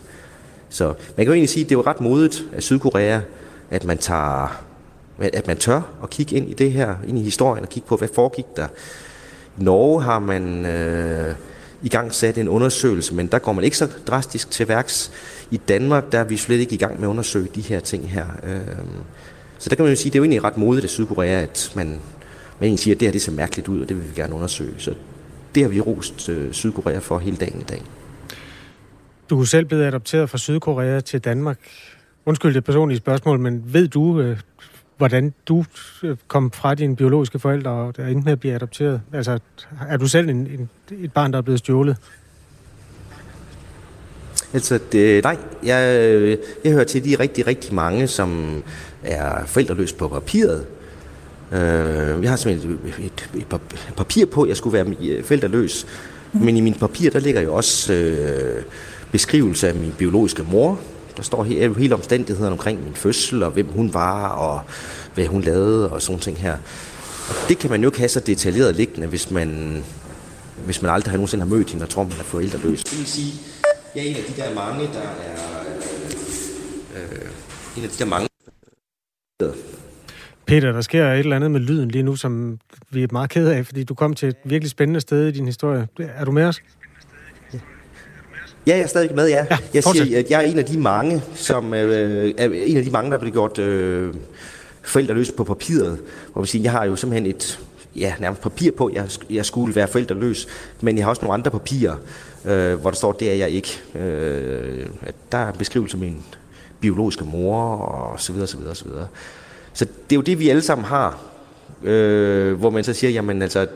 Så 0.69 0.85
man 0.87 0.95
kan 1.17 1.25
jo 1.25 1.33
egentlig 1.33 1.49
sige, 1.49 1.63
at 1.63 1.69
det 1.69 1.75
er 1.75 1.79
jo 1.79 1.83
ret 1.87 2.01
modigt 2.01 2.43
af 2.53 2.63
Sydkorea, 2.63 3.19
at 3.69 3.83
man 3.83 3.97
tager 3.97 4.65
at 5.19 5.47
man 5.47 5.57
tør 5.57 5.81
at 6.03 6.09
kigge 6.09 6.35
ind 6.35 6.49
i 6.49 6.53
det 6.53 6.71
her, 6.71 6.95
ind 7.07 7.17
i 7.17 7.23
historien 7.23 7.63
og 7.63 7.69
kigge 7.69 7.87
på, 7.87 7.97
hvad 7.97 8.07
foregik 8.13 8.45
der. 8.55 8.67
I 9.59 9.63
Norge 9.63 10.01
har 10.03 10.19
man 10.19 10.65
øh, 10.65 11.35
i 11.81 11.89
gang 11.89 12.13
sat 12.13 12.37
en 12.37 12.47
undersøgelse, 12.47 13.13
men 13.13 13.27
der 13.27 13.39
går 13.39 13.53
man 13.53 13.63
ikke 13.63 13.77
så 13.77 13.87
drastisk 14.07 14.51
til 14.51 14.67
værks. 14.67 15.11
I 15.51 15.57
Danmark, 15.57 16.11
der 16.11 16.19
er 16.19 16.23
vi 16.23 16.37
slet 16.37 16.59
ikke 16.59 16.75
i 16.75 16.77
gang 16.77 16.99
med 16.99 17.07
at 17.07 17.09
undersøge 17.09 17.49
de 17.55 17.61
her 17.61 17.79
ting 17.79 18.11
her. 18.11 18.25
Øh, 18.43 18.59
så 19.59 19.69
der 19.69 19.75
kan 19.75 19.85
man 19.85 19.91
jo 19.91 19.95
sige, 19.95 20.09
at 20.09 20.13
det 20.13 20.19
er 20.19 20.19
jo 20.19 20.23
egentlig 20.23 20.43
ret 20.43 20.57
modigt 20.57 20.83
af 20.83 20.89
Sydkorea, 20.89 21.41
at 21.41 21.71
man 21.75 21.99
men 22.59 22.71
en 22.71 22.77
siger, 22.77 22.95
at 22.95 22.99
det 22.99 23.07
her 23.07 23.11
det 23.11 23.21
ser 23.21 23.31
mærkeligt 23.31 23.67
ud, 23.67 23.81
og 23.81 23.89
det 23.89 23.97
vil 23.97 24.09
vi 24.09 24.21
gerne 24.21 24.35
undersøge. 24.35 24.73
Så 24.77 24.93
det 25.55 25.63
har 25.63 25.69
vi 25.69 25.81
rost 25.81 26.29
øh, 26.29 26.53
Sydkorea 26.53 26.97
for 26.97 27.19
hele 27.19 27.37
dagen 27.37 27.61
i 27.61 27.63
dag. 27.63 27.81
Du 29.29 29.41
er 29.41 29.45
selv 29.45 29.65
blevet 29.65 29.83
adopteret 29.83 30.29
fra 30.29 30.37
Sydkorea 30.37 30.99
til 30.99 31.19
Danmark. 31.19 31.59
Undskyld 32.25 32.53
det 32.53 32.63
personlige 32.63 32.97
spørgsmål, 32.97 33.39
men 33.39 33.63
ved 33.65 33.87
du, 33.87 34.19
øh, 34.19 34.37
hvordan 34.97 35.33
du 35.47 35.65
øh, 36.03 36.17
kom 36.27 36.51
fra 36.51 36.75
dine 36.75 36.95
biologiske 36.95 37.39
forældre 37.39 37.71
og 37.71 37.97
der 37.97 38.07
endte 38.07 38.25
med 38.25 38.31
at 38.31 38.39
blive 38.39 38.53
adopteret? 38.53 39.01
Altså, 39.13 39.39
er 39.89 39.97
du 39.97 40.07
selv 40.07 40.29
en, 40.29 40.35
en, 40.37 40.69
et 40.91 41.13
barn, 41.13 41.31
der 41.31 41.37
er 41.37 41.41
blevet 41.41 41.59
stjålet? 41.59 41.97
Altså, 44.53 44.79
det, 44.91 45.23
nej, 45.23 45.37
jeg, 45.63 46.37
jeg 46.63 46.71
hører 46.71 46.83
til 46.83 47.05
de 47.05 47.15
rigtig, 47.15 47.47
rigtig 47.47 47.73
mange, 47.73 48.07
som 48.07 48.63
er 49.03 49.45
forældreløs 49.45 49.93
på 49.93 50.07
papiret. 50.07 50.65
Uh, 51.51 52.23
jeg 52.23 52.29
har 52.29 52.35
simpelthen 52.35 52.79
et, 52.87 53.05
et, 53.05 53.29
et 53.35 53.61
papir 53.97 54.25
på, 54.25 54.47
jeg 54.47 54.57
skulle 54.57 54.73
være 54.73 55.23
forældreløs. 55.23 55.85
Mm. 56.33 56.39
Men 56.41 56.57
i 56.57 56.61
min 56.61 56.73
papir, 56.73 57.09
der 57.09 57.19
ligger 57.19 57.41
jo 57.41 57.53
også 57.55 57.93
uh, 57.93 58.63
beskrivelse 59.11 59.67
af 59.67 59.75
min 59.75 59.93
biologiske 59.97 60.43
mor. 60.43 60.79
Der 61.17 61.23
står 61.23 61.43
hele, 61.43 61.75
hele 61.75 61.95
omstændighederne 61.95 62.51
omkring 62.51 62.83
min 62.83 62.95
fødsel, 62.95 63.43
og 63.43 63.51
hvem 63.51 63.67
hun 63.67 63.93
var, 63.93 64.29
og 64.29 64.61
hvad 65.13 65.25
hun 65.25 65.41
lavede, 65.41 65.91
og 65.91 66.01
sådan 66.01 66.19
ting 66.19 66.37
her. 66.37 66.57
Og 67.29 67.35
det 67.49 67.59
kan 67.59 67.69
man 67.69 67.81
jo 67.81 67.87
ikke 67.87 67.99
have 67.99 68.09
så 68.09 68.19
detaljeret 68.19 68.75
liggende, 68.75 69.07
hvis 69.07 69.31
man, 69.31 69.83
hvis 70.65 70.81
man 70.81 70.91
aldrig 70.91 71.11
har 71.11 71.17
nogensinde 71.17 71.43
har 71.43 71.49
mødt 71.49 71.69
hende 71.69 71.83
og 71.83 71.89
tror, 71.89 72.03
man 72.03 72.19
er 72.19 72.23
forældreløs. 72.23 72.83
Det 72.83 72.97
vil 72.97 73.07
sige, 73.07 73.33
jeg 73.95 74.05
er 74.05 74.09
en 74.09 74.15
af 74.15 74.23
de 74.23 74.41
der 74.41 74.53
mange, 74.55 74.83
der 74.93 74.99
er... 74.99 75.63
Øh, 76.95 77.29
en 77.77 77.83
af 77.83 77.89
de 77.89 77.97
der 77.99 78.05
mange... 78.05 78.27
Peter, 80.47 80.71
der 80.71 80.81
sker 80.81 81.11
et 81.11 81.19
eller 81.19 81.35
andet 81.35 81.51
med 81.51 81.59
lyden 81.59 81.91
lige 81.91 82.03
nu, 82.03 82.15
som 82.15 82.59
vi 82.89 83.03
er 83.03 83.07
meget 83.11 83.29
kede 83.29 83.55
af, 83.55 83.65
fordi 83.65 83.83
du 83.83 83.93
kom 83.93 84.13
til 84.13 84.29
et 84.29 84.35
virkelig 84.43 84.71
spændende 84.71 85.01
sted 85.01 85.27
i 85.27 85.31
din 85.31 85.45
historie. 85.45 85.87
Er 85.99 86.25
du 86.25 86.31
med 86.31 86.43
os? 86.43 86.61
Ja, 88.67 88.75
jeg 88.75 88.79
er 88.79 88.87
stadig 88.87 89.15
med, 89.15 89.29
ja. 89.29 89.45
ja 89.51 89.57
jeg 89.73 89.83
siger, 89.83 90.19
at 90.19 90.29
jeg 90.29 90.43
er 90.43 90.47
en 90.47 90.59
af 90.59 90.65
de 90.65 90.79
mange, 90.79 91.21
som 91.33 91.73
øh, 91.73 92.33
er 92.37 92.49
en 92.65 92.77
af 92.77 92.83
de 92.83 92.91
mange, 92.91 93.09
der 93.09 93.15
er 93.15 93.19
blevet 93.19 93.33
gjort 93.33 93.59
øh, 93.59 94.13
forældreløs 94.83 95.31
på 95.37 95.43
papiret. 95.43 95.99
Hvor 96.33 96.41
vi 96.41 96.47
siger, 96.47 96.63
jeg 96.63 96.71
har 96.71 96.85
jo 96.85 96.95
simpelthen 96.95 97.29
et 97.35 97.59
ja, 97.95 98.13
nærmest 98.19 98.41
papir 98.41 98.71
på, 98.71 98.89
jeg, 98.93 99.09
jeg 99.29 99.45
skulle 99.45 99.75
være 99.75 99.87
forældreløs, 99.87 100.47
men 100.81 100.97
jeg 100.97 101.05
har 101.05 101.09
også 101.09 101.21
nogle 101.21 101.33
andre 101.33 101.51
papirer, 101.51 101.95
øh, 102.45 102.73
hvor 102.73 102.89
der 102.89 102.97
står, 102.97 103.11
det 103.11 103.31
er 103.31 103.35
jeg 103.35 103.49
ikke. 103.49 103.81
Øh, 103.95 104.85
der 105.31 105.37
er 105.37 105.51
en 105.51 105.57
beskrivelse 105.57 105.97
af 105.97 106.01
min 106.01 106.23
biologiske 106.79 107.23
mor, 107.23 107.77
og 107.77 108.19
så 108.19 108.33
videre, 108.33 108.47
så 108.47 108.57
videre, 108.57 108.75
så 108.75 108.85
videre. 108.85 109.07
Så 109.75 109.85
det 109.85 110.11
er 110.11 110.15
jo 110.15 110.21
det, 110.21 110.39
vi 110.39 110.49
alle 110.49 110.61
sammen 110.61 110.85
har, 110.85 111.19
øh, 111.83 112.53
hvor 112.53 112.69
man 112.69 112.83
så 112.83 112.93
siger, 112.93 113.11
jamen 113.11 113.41
altså, 113.41 113.67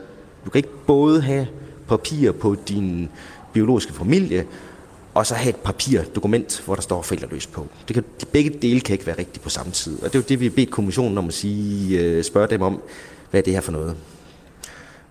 du 0.44 0.50
kan 0.50 0.58
ikke 0.58 0.86
både 0.86 1.22
have 1.22 1.46
papir 1.88 2.32
på 2.32 2.56
din 2.68 3.08
biologiske 3.52 3.92
familie, 3.92 4.46
og 5.14 5.26
så 5.26 5.34
have 5.34 5.50
et 5.50 5.56
papirdokument, 5.56 6.62
hvor 6.66 6.74
der 6.74 6.82
står 6.82 7.02
forældreløs 7.02 7.46
på. 7.46 7.66
Det 7.88 7.94
kan, 7.94 8.04
de 8.20 8.26
begge 8.26 8.50
dele 8.62 8.80
kan 8.80 8.92
ikke 8.92 9.06
være 9.06 9.18
rigtigt 9.18 9.42
på 9.42 9.50
samme 9.50 9.72
tid. 9.72 10.02
Og 10.02 10.04
det 10.04 10.14
er 10.14 10.18
jo 10.18 10.24
det, 10.28 10.40
vi 10.40 10.44
har 10.44 10.52
bedt 10.56 10.70
kommissionen 10.70 11.18
om 11.18 11.28
at 11.28 11.34
sige, 11.34 12.00
øh, 12.00 12.24
spørge 12.24 12.46
dem 12.46 12.62
om, 12.62 12.82
hvad 13.30 13.40
er 13.40 13.44
det 13.44 13.52
her 13.52 13.60
for 13.60 13.72
noget. 13.72 13.96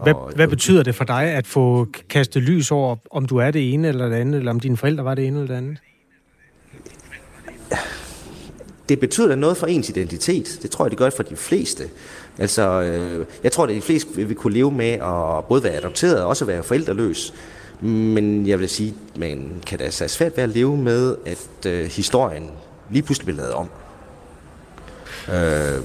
Hvad, 0.04 0.14
og, 0.14 0.32
hvad 0.36 0.48
betyder 0.48 0.84
det 0.84 0.96
for 0.96 1.04
dig 1.04 1.24
at 1.24 1.48
få 1.48 1.88
kastet 2.10 2.44
lys 2.44 2.72
over, 2.72 2.96
om 3.12 3.26
du 3.26 3.38
er 3.38 3.52
det 3.52 3.74
ene 3.74 3.88
eller 3.88 4.10
det 4.10 4.16
andet, 4.16 4.38
eller 4.38 4.52
om 4.52 4.60
dine 4.60 4.78
forældre 4.78 5.06
var 5.06 5.16
det 5.16 5.28
ene 5.28 5.40
eller 5.40 5.56
det 5.56 5.58
andet? 5.58 5.78
Det 8.90 9.00
betyder 9.00 9.28
da 9.28 9.36
noget 9.36 9.58
for 9.58 9.68
ens 9.68 9.90
identitet. 9.90 10.60
Det 10.62 10.72
tror 10.72 10.86
jeg, 10.86 10.92
det 10.92 11.00
gør 11.00 11.10
for 11.10 11.24
de 11.24 11.36
fleste. 11.36 11.90
Altså, 12.38 12.82
øh, 12.82 13.26
jeg 13.44 13.52
tror, 13.52 13.64
at 13.64 13.70
de 13.70 13.82
fleste 13.82 14.16
vil 14.16 14.36
kunne 14.36 14.54
leve 14.54 14.72
med 14.72 14.92
at 14.92 15.46
både 15.50 15.64
være 15.64 15.74
adopteret 15.74 16.22
og 16.22 16.28
også 16.28 16.46
være 16.46 16.64
forældreløs. 16.64 17.34
Men 17.82 18.48
jeg 18.48 18.60
vil 18.60 18.70
sige, 18.70 18.96
man 19.18 19.52
kan 19.68 19.78
da 19.78 19.84
altså 19.84 20.08
svært 20.08 20.38
være 20.38 20.44
at 20.44 20.50
leve 20.50 20.78
med, 20.78 21.16
at 21.26 21.66
øh, 21.66 21.86
historien 21.86 22.52
lige 22.92 23.04
pludselig 23.04 23.26
bliver 23.26 23.38
lavet 23.38 23.54
om. 23.54 23.70
Øh, 25.28 25.82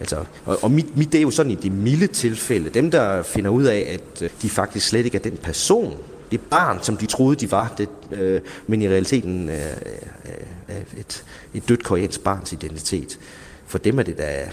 altså, 0.00 0.16
og 0.44 0.58
og 0.62 0.70
mit, 0.70 0.96
mit 0.96 1.12
det 1.12 1.18
er 1.18 1.22
jo 1.22 1.30
sådan 1.30 1.52
i 1.52 1.54
de 1.54 1.70
milde 1.70 2.06
tilfælde, 2.06 2.70
dem 2.70 2.90
der 2.90 3.22
finder 3.22 3.50
ud 3.50 3.64
af, 3.64 3.88
at 3.94 4.22
øh, 4.22 4.30
de 4.42 4.50
faktisk 4.50 4.88
slet 4.88 5.04
ikke 5.04 5.18
er 5.18 5.22
den 5.22 5.36
person, 5.42 5.96
det 6.30 6.40
barn, 6.40 6.82
som 6.82 6.96
de 6.96 7.06
troede, 7.06 7.36
de 7.36 7.50
var, 7.50 7.74
det, 7.78 7.88
øh, 8.12 8.40
men 8.66 8.82
i 8.82 8.88
realiteten 8.88 9.48
øh, 9.48 9.56
øh, 9.56 10.76
øh, 10.76 11.00
et, 11.00 11.24
et 11.54 11.68
dødt 11.68 11.84
koreansk 11.84 12.20
barns 12.20 12.52
identitet. 12.52 13.18
For 13.66 13.78
dem 13.78 13.98
er 13.98 14.02
det 14.02 14.18
da 14.18 14.48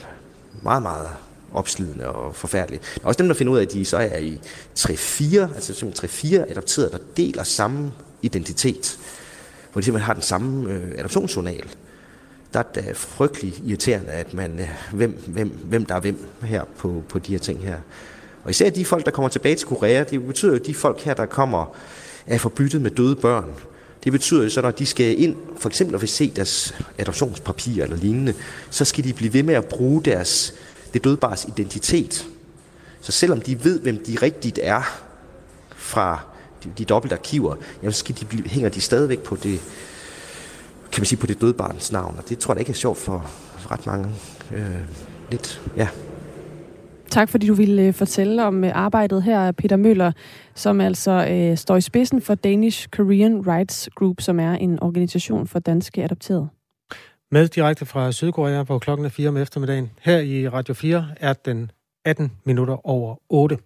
meget, 0.62 0.82
meget 0.82 1.08
opslidende 1.54 2.08
og 2.08 2.36
forfærdeligt. 2.36 2.84
Der 2.96 3.02
er 3.04 3.08
også 3.08 3.18
dem, 3.18 3.28
der 3.28 3.36
finder 3.36 3.54
ud 3.54 3.58
af, 3.58 3.62
at 3.62 3.74
de 3.74 3.86
så 3.86 3.98
er 3.98 4.18
i 4.18 4.40
3-4, 4.80 5.40
altså 5.56 5.74
simpelthen 5.74 6.10
3-4 6.10 6.52
adopterede, 6.52 6.92
der 6.92 6.98
deler 7.18 7.44
samme 7.44 7.92
identitet, 8.22 9.00
hvor 9.72 9.82
de 9.82 9.86
simpelthen 9.86 10.06
har 10.06 10.14
den 10.14 10.24
samme 10.24 10.74
øh, 10.74 10.92
adoptionsjournal. 10.98 11.70
Der 12.54 12.60
er 12.60 12.64
det 12.64 12.98
frygtelig 12.98 13.54
irriterende, 13.66 14.12
at 14.12 14.34
man, 14.34 14.60
øh, 14.60 14.70
hvem, 14.92 15.24
hvem, 15.28 15.50
hvem 15.50 15.86
der 15.86 15.96
er 15.96 16.00
hvem 16.00 16.26
her 16.42 16.64
på, 16.78 17.04
på 17.10 17.20
de 17.20 17.32
her 17.32 17.40
ting 17.40 17.64
her. 17.64 17.78
Og 18.44 18.50
især 18.50 18.70
de 18.70 18.86
folk, 18.86 19.06
der 19.06 19.12
kommer 19.12 19.30
tilbage 19.30 19.56
til 19.56 19.68
Korea, 19.68 20.04
det 20.04 20.28
betyder 20.28 20.52
jo, 20.52 20.60
at 20.60 20.66
de 20.66 20.76
folk 20.76 21.02
her, 21.02 21.14
der 21.14 21.26
kommer, 21.26 21.76
er 22.28 22.38
forbyttet 22.38 22.82
med 22.82 22.92
døde 22.92 23.16
børn. 23.16 23.50
Det 24.04 24.12
betyder 24.12 24.44
jo 24.44 24.50
så, 24.50 24.62
når 24.62 24.72
de 24.72 24.86
skal 24.86 25.22
ind, 25.22 25.36
for 25.58 25.70
eksempel 25.70 25.98
hvis 25.98 26.02
vil 26.02 26.30
se 26.30 26.36
deres 26.36 26.76
adoptionspapir 26.98 27.84
eller 27.84 27.96
lignende, 27.96 28.34
så 28.70 28.86
skal 28.86 29.04
de 29.04 29.14
blive 29.14 29.34
ved 29.34 29.44
med 29.44 29.54
at 29.54 29.66
bruge 29.66 30.04
deres 30.04 30.54
det 30.94 31.04
dødbares 31.04 31.46
identitet. 31.46 32.28
Så 33.02 33.12
selvom 33.12 33.42
de 33.42 33.64
ved, 33.64 33.80
hvem 33.80 34.04
de 34.06 34.18
rigtigt 34.22 34.60
er 34.64 35.02
fra 35.76 36.20
de, 36.64 36.72
de 36.78 36.86
dobbelte 36.86 37.16
arkiver, 37.16 37.56
jamen, 37.82 37.94
så 37.94 38.00
skal 38.00 38.16
de 38.20 38.26
blive, 38.26 38.48
hænger 38.48 38.70
de 38.70 38.82
stadigvæk 38.82 39.20
på 39.20 39.36
det, 39.36 39.60
kan 40.92 41.02
man 41.02 41.06
sige, 41.06 41.20
på 41.20 41.28
det 41.28 41.42
dødbarns 41.42 41.92
navn. 41.92 42.16
Og 42.18 42.30
det 42.30 42.40
tror 42.40 42.54
jeg 42.54 42.60
ikke 42.60 42.70
er 42.70 42.76
sjovt 42.76 42.98
for, 42.98 43.32
for 43.58 43.72
ret 43.72 43.86
mange. 43.86 44.10
Øh, 44.52 44.66
lidt, 45.32 45.62
ja. 45.78 45.88
Tak 47.14 47.30
fordi 47.30 47.48
du 47.48 47.54
ville 47.54 47.82
øh, 47.82 47.94
fortælle 47.94 48.46
om 48.46 48.64
øh, 48.64 48.72
arbejdet 48.74 49.24
her, 49.24 49.52
Peter 49.52 49.76
Møller, 49.76 50.12
som 50.56 50.82
altså 50.82 51.28
øh, 51.32 51.58
står 51.58 51.76
i 51.76 51.82
spidsen 51.82 52.22
for 52.22 52.36
Danish 52.36 52.88
Korean 52.88 53.48
Rights 53.48 53.90
Group, 53.96 54.22
som 54.22 54.40
er 54.40 54.52
en 54.52 54.84
organisation 54.84 55.48
for 55.48 55.60
danske 55.60 56.04
adopterede. 56.04 56.48
Med 57.32 57.48
direkte 57.48 57.86
fra 57.86 58.12
Sydkorea, 58.12 58.64
hvor 58.64 58.80
klokken 58.80 59.06
er 59.06 59.10
4 59.10 59.30
om 59.30 59.38
eftermiddagen. 59.38 59.92
Her 60.02 60.20
i 60.20 60.50
Radio 60.50 60.74
4 60.74 61.08
er 61.20 61.34
den 61.34 61.72
18 62.06 62.32
minutter 62.46 62.88
over 62.88 63.16
8. 63.30 63.58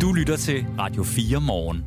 Du 0.00 0.12
lytter 0.12 0.36
til 0.36 0.64
Radio 0.78 1.02
4 1.02 1.40
morgen. 1.40 1.84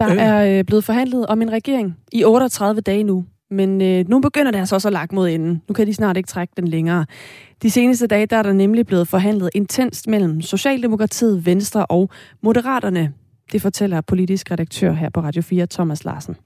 Der 0.00 0.22
er 0.22 0.58
øh, 0.58 0.64
blevet 0.64 0.84
forhandlet 0.84 1.26
om 1.26 1.42
en 1.42 1.52
regering 1.52 1.98
i 2.12 2.24
38 2.24 2.80
dage 2.80 3.04
nu. 3.04 3.24
Men 3.52 3.82
øh, 3.82 4.08
nu 4.08 4.20
begynder 4.20 4.50
det 4.50 4.58
altså 4.58 4.74
også 4.74 4.88
at 4.88 4.92
lagt 4.92 5.12
mod 5.12 5.28
enden. 5.28 5.62
Nu 5.68 5.72
kan 5.72 5.86
de 5.86 5.94
snart 5.94 6.16
ikke 6.16 6.26
trække 6.26 6.52
den 6.56 6.68
længere. 6.68 7.06
De 7.62 7.70
seneste 7.70 8.06
dage 8.06 8.26
der 8.26 8.36
er 8.36 8.42
der 8.42 8.52
nemlig 8.52 8.86
blevet 8.86 9.08
forhandlet 9.08 9.50
intenst 9.54 10.06
mellem 10.06 10.40
Socialdemokratiet, 10.42 11.46
Venstre 11.46 11.86
og 11.86 12.10
Moderaterne. 12.42 13.12
Det 13.52 13.62
fortæller 13.62 14.00
politisk 14.00 14.50
redaktør 14.50 14.92
her 14.92 15.10
på 15.10 15.20
Radio 15.20 15.42
4, 15.42 15.66
Thomas 15.66 16.04
Larsen. 16.04 16.36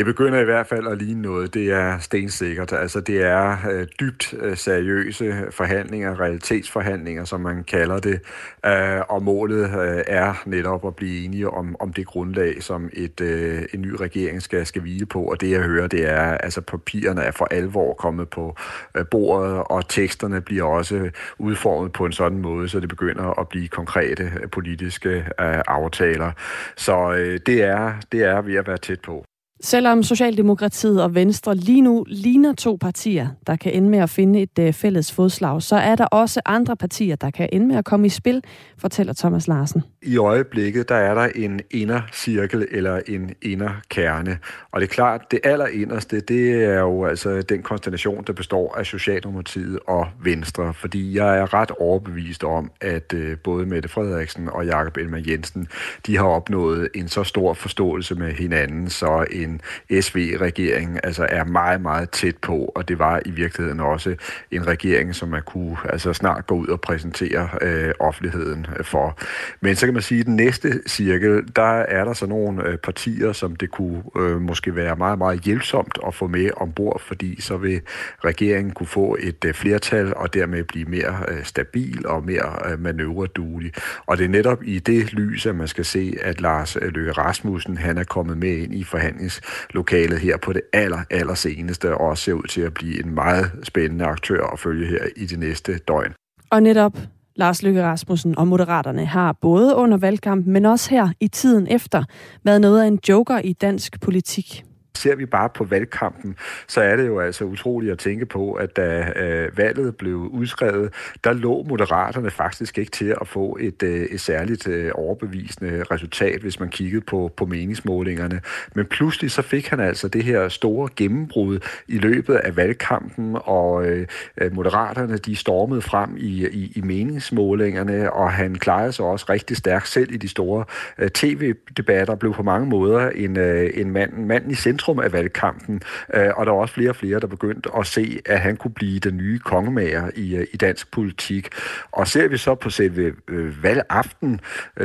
Det 0.00 0.06
begynder 0.06 0.40
i 0.40 0.44
hvert 0.44 0.66
fald 0.66 0.86
at 0.86 0.98
ligne 0.98 1.22
noget. 1.22 1.54
Det 1.54 1.72
er 1.72 1.98
stensikkert. 1.98 2.72
Altså, 2.72 3.00
det 3.00 3.22
er 3.22 3.56
øh, 3.70 3.86
dybt 4.00 4.34
øh, 4.40 4.56
seriøse 4.56 5.34
forhandlinger, 5.50 6.20
realitetsforhandlinger, 6.20 7.24
som 7.24 7.40
man 7.40 7.64
kalder 7.64 7.98
det. 7.98 8.20
Øh, 8.66 9.00
og 9.08 9.22
målet 9.22 9.64
øh, 9.64 10.04
er 10.06 10.42
netop 10.46 10.86
at 10.86 10.96
blive 10.96 11.24
enige 11.24 11.50
om, 11.50 11.76
om 11.80 11.92
det 11.92 12.06
grundlag, 12.06 12.62
som 12.62 12.90
et, 12.92 13.20
øh, 13.20 13.62
en 13.74 13.80
ny 13.80 13.90
regering 13.90 14.42
skal, 14.42 14.66
skal 14.66 14.82
hvile 14.82 15.06
på. 15.06 15.22
Og 15.22 15.40
det, 15.40 15.50
jeg 15.50 15.60
hører, 15.60 15.86
det 15.86 16.08
er, 16.08 16.22
altså 16.22 16.60
papirerne 16.60 17.22
er 17.22 17.30
for 17.30 17.48
alvor 17.50 17.94
kommet 17.94 18.28
på 18.28 18.56
øh, 18.96 19.04
bordet, 19.10 19.62
og 19.66 19.88
teksterne 19.88 20.40
bliver 20.40 20.64
også 20.64 21.10
udformet 21.38 21.92
på 21.92 22.06
en 22.06 22.12
sådan 22.12 22.38
måde, 22.38 22.68
så 22.68 22.80
det 22.80 22.88
begynder 22.88 23.40
at 23.40 23.48
blive 23.48 23.68
konkrete 23.68 24.32
øh, 24.42 24.50
politiske 24.50 25.10
øh, 25.10 25.62
aftaler. 25.66 26.32
Så 26.76 27.12
øh, 27.12 27.40
det, 27.46 27.62
er, 27.62 27.92
det 28.12 28.24
er 28.24 28.42
ved 28.42 28.54
at 28.54 28.66
være 28.66 28.78
tæt 28.78 29.00
på. 29.00 29.24
Selvom 29.62 30.02
Socialdemokratiet 30.02 31.02
og 31.02 31.14
Venstre 31.14 31.54
lige 31.54 31.80
nu 31.80 32.04
ligner 32.08 32.52
to 32.52 32.78
partier, 32.80 33.28
der 33.46 33.56
kan 33.56 33.72
ende 33.72 33.88
med 33.88 33.98
at 33.98 34.10
finde 34.10 34.42
et 34.42 34.58
øh, 34.58 34.72
fælles 34.72 35.12
fodslag, 35.12 35.62
så 35.62 35.76
er 35.76 35.96
der 35.96 36.04
også 36.04 36.40
andre 36.46 36.76
partier, 36.76 37.16
der 37.16 37.30
kan 37.30 37.48
ende 37.52 37.66
med 37.66 37.76
at 37.76 37.84
komme 37.84 38.06
i 38.06 38.08
spil, 38.08 38.42
fortæller 38.78 39.12
Thomas 39.12 39.48
Larsen. 39.48 39.82
I 40.02 40.16
øjeblikket, 40.16 40.88
der 40.88 40.94
er 40.94 41.14
der 41.14 41.28
en 41.34 41.60
indercirkel 41.70 42.66
eller 42.70 43.00
en 43.08 43.30
inderkerne. 43.42 44.38
Og 44.72 44.80
det 44.80 44.86
er 44.86 44.90
klart, 44.90 45.30
det 45.30 45.40
allerinderste, 45.44 46.20
det 46.20 46.64
er 46.64 46.80
jo 46.80 47.04
altså 47.04 47.42
den 47.42 47.62
konstellation, 47.62 48.24
der 48.26 48.32
består 48.32 48.74
af 48.78 48.86
Socialdemokratiet 48.86 49.78
og 49.86 50.06
Venstre. 50.24 50.74
Fordi 50.74 51.16
jeg 51.16 51.38
er 51.38 51.54
ret 51.54 51.70
overbevist 51.70 52.44
om, 52.44 52.70
at 52.80 53.12
øh, 53.14 53.38
både 53.44 53.66
Mette 53.66 53.88
Frederiksen 53.88 54.48
og 54.48 54.66
Jakob 54.66 54.96
Elmer 54.96 55.22
Jensen, 55.26 55.68
de 56.06 56.16
har 56.16 56.26
opnået 56.26 56.88
en 56.94 57.08
så 57.08 57.24
stor 57.24 57.54
forståelse 57.54 58.14
med 58.14 58.32
hinanden, 58.32 58.90
så 58.90 59.26
en 59.30 59.49
en 59.50 60.02
SV-regering 60.02 61.00
altså 61.04 61.26
er 61.28 61.44
meget, 61.44 61.80
meget 61.80 62.10
tæt 62.10 62.36
på, 62.36 62.72
og 62.74 62.88
det 62.88 62.98
var 62.98 63.20
i 63.26 63.30
virkeligheden 63.30 63.80
også 63.80 64.16
en 64.50 64.66
regering, 64.66 65.14
som 65.14 65.28
man 65.28 65.42
kunne 65.46 65.76
altså 65.84 66.12
snart 66.12 66.46
gå 66.46 66.54
ud 66.54 66.66
og 66.66 66.80
præsentere 66.80 67.48
øh, 67.62 67.92
offentligheden 68.00 68.66
for. 68.82 69.18
Men 69.60 69.76
så 69.76 69.86
kan 69.86 69.94
man 69.94 70.02
sige, 70.02 70.20
at 70.20 70.26
den 70.26 70.36
næste 70.36 70.80
cirkel, 70.88 71.42
der 71.56 71.62
er 71.62 72.04
der 72.04 72.12
så 72.12 72.26
nogle 72.26 72.66
øh, 72.66 72.76
partier, 72.78 73.32
som 73.32 73.56
det 73.56 73.70
kunne 73.70 74.02
øh, 74.16 74.40
måske 74.40 74.76
være 74.76 74.96
meget, 74.96 75.18
meget 75.18 75.40
hjælpsomt 75.40 75.98
at 76.06 76.14
få 76.14 76.26
med 76.26 76.50
ombord, 76.56 77.00
fordi 77.00 77.40
så 77.40 77.56
vil 77.56 77.80
regeringen 78.24 78.74
kunne 78.74 78.86
få 78.86 79.16
et 79.20 79.44
øh, 79.44 79.54
flertal 79.54 80.14
og 80.16 80.34
dermed 80.34 80.64
blive 80.64 80.84
mere 80.84 81.24
øh, 81.28 81.44
stabil 81.44 82.06
og 82.06 82.24
mere 82.24 82.72
øh, 82.72 82.80
manøvreduelig. 82.80 83.72
Og 84.06 84.18
det 84.18 84.24
er 84.24 84.28
netop 84.28 84.58
i 84.64 84.78
det 84.78 85.12
lys, 85.12 85.46
at 85.46 85.54
man 85.54 85.68
skal 85.68 85.84
se, 85.84 86.16
at 86.22 86.40
Lars 86.40 86.76
Løkke 86.82 87.12
Rasmussen, 87.12 87.76
han 87.76 87.98
er 87.98 88.04
kommet 88.04 88.38
med 88.38 88.56
ind 88.56 88.74
i 88.74 88.84
forhandlings 88.84 89.39
forhandlingslokalet 89.42 90.20
her 90.20 90.36
på 90.36 90.52
det 90.52 90.62
aller, 90.72 90.98
aller 91.10 91.34
seneste, 91.34 91.94
og 91.94 92.00
også 92.00 92.24
ser 92.24 92.32
ud 92.32 92.42
til 92.42 92.60
at 92.60 92.74
blive 92.74 93.04
en 93.04 93.14
meget 93.14 93.50
spændende 93.62 94.04
aktør 94.04 94.46
at 94.52 94.58
følge 94.58 94.86
her 94.86 95.04
i 95.16 95.26
det 95.26 95.38
næste 95.38 95.78
døgn. 95.78 96.12
Og 96.50 96.62
netop 96.62 96.98
Lars 97.36 97.62
Løkke 97.62 97.82
Rasmussen 97.82 98.38
og 98.38 98.48
Moderaterne 98.48 99.06
har 99.06 99.32
både 99.32 99.76
under 99.76 99.98
valgkampen, 99.98 100.52
men 100.52 100.66
også 100.66 100.90
her 100.90 101.08
i 101.20 101.28
tiden 101.28 101.66
efter, 101.66 102.04
været 102.44 102.60
noget 102.60 102.82
af 102.82 102.86
en 102.86 102.98
joker 103.08 103.38
i 103.38 103.52
dansk 103.52 104.00
politik. 104.00 104.64
Ser 104.94 105.14
vi 105.14 105.26
bare 105.26 105.48
på 105.48 105.64
valgkampen, 105.64 106.36
så 106.68 106.80
er 106.80 106.96
det 106.96 107.06
jo 107.06 107.20
altså 107.20 107.44
utroligt 107.44 107.92
at 107.92 107.98
tænke 107.98 108.26
på, 108.26 108.52
at 108.52 108.76
da 108.76 109.12
øh, 109.16 109.58
valget 109.58 109.96
blev 109.96 110.16
udskrevet, 110.16 110.94
der 111.24 111.32
lå 111.32 111.62
moderaterne 111.68 112.30
faktisk 112.30 112.78
ikke 112.78 112.90
til 112.90 113.14
at 113.20 113.28
få 113.28 113.58
et, 113.60 113.82
øh, 113.82 114.00
et 114.00 114.20
særligt 114.20 114.68
øh, 114.68 114.90
overbevisende 114.94 115.84
resultat, 115.90 116.40
hvis 116.40 116.60
man 116.60 116.68
kiggede 116.68 117.00
på, 117.00 117.32
på 117.36 117.46
meningsmålingerne. 117.46 118.40
Men 118.74 118.86
pludselig 118.86 119.30
så 119.30 119.42
fik 119.42 119.68
han 119.68 119.80
altså 119.80 120.08
det 120.08 120.24
her 120.24 120.48
store 120.48 120.88
gennembrud 120.96 121.58
i 121.88 121.98
løbet 121.98 122.34
af 122.34 122.56
valgkampen, 122.56 123.36
og 123.44 123.86
øh, 123.86 124.06
øh 124.40 124.54
moderaterne 124.54 125.16
de 125.16 125.36
stormede 125.36 125.82
frem 125.82 126.16
i, 126.16 126.48
i, 126.48 126.72
i 126.76 126.80
meningsmålingerne, 126.80 128.12
og 128.12 128.32
han 128.32 128.54
klarede 128.54 128.92
sig 128.92 129.04
også 129.04 129.26
rigtig 129.28 129.56
stærkt 129.56 129.88
selv 129.88 130.14
i 130.14 130.16
de 130.16 130.28
store 130.28 130.64
øh, 130.98 131.10
tv-debatter, 131.10 132.14
blev 132.14 132.34
på 132.34 132.42
mange 132.42 132.66
måder 132.66 133.10
en, 133.10 133.36
øh, 133.36 133.70
en 133.74 133.90
mand, 133.90 134.12
mand 134.12 134.52
i 134.52 134.54
centrum 134.54 134.79
centrum 134.80 134.98
af 134.98 135.12
valgkampen, 135.12 135.82
øh, 136.14 136.28
og 136.36 136.46
der 136.46 136.52
var 136.52 136.58
også 136.58 136.74
flere 136.74 136.90
og 136.90 136.96
flere, 136.96 137.20
der 137.20 137.26
begyndte 137.26 137.70
at 137.78 137.86
se, 137.86 138.20
at 138.26 138.40
han 138.40 138.56
kunne 138.56 138.74
blive 138.74 138.98
den 139.00 139.16
nye 139.16 139.38
kongemager 139.38 140.10
i, 140.16 140.36
øh, 140.36 140.46
i 140.52 140.56
dansk 140.56 140.90
politik. 140.90 141.48
Og 141.92 142.08
ser 142.08 142.28
vi 142.28 142.36
så 142.36 142.54
på 142.54 142.70
selve 142.70 143.12
øh, 143.28 143.62
valgaften, 143.62 144.40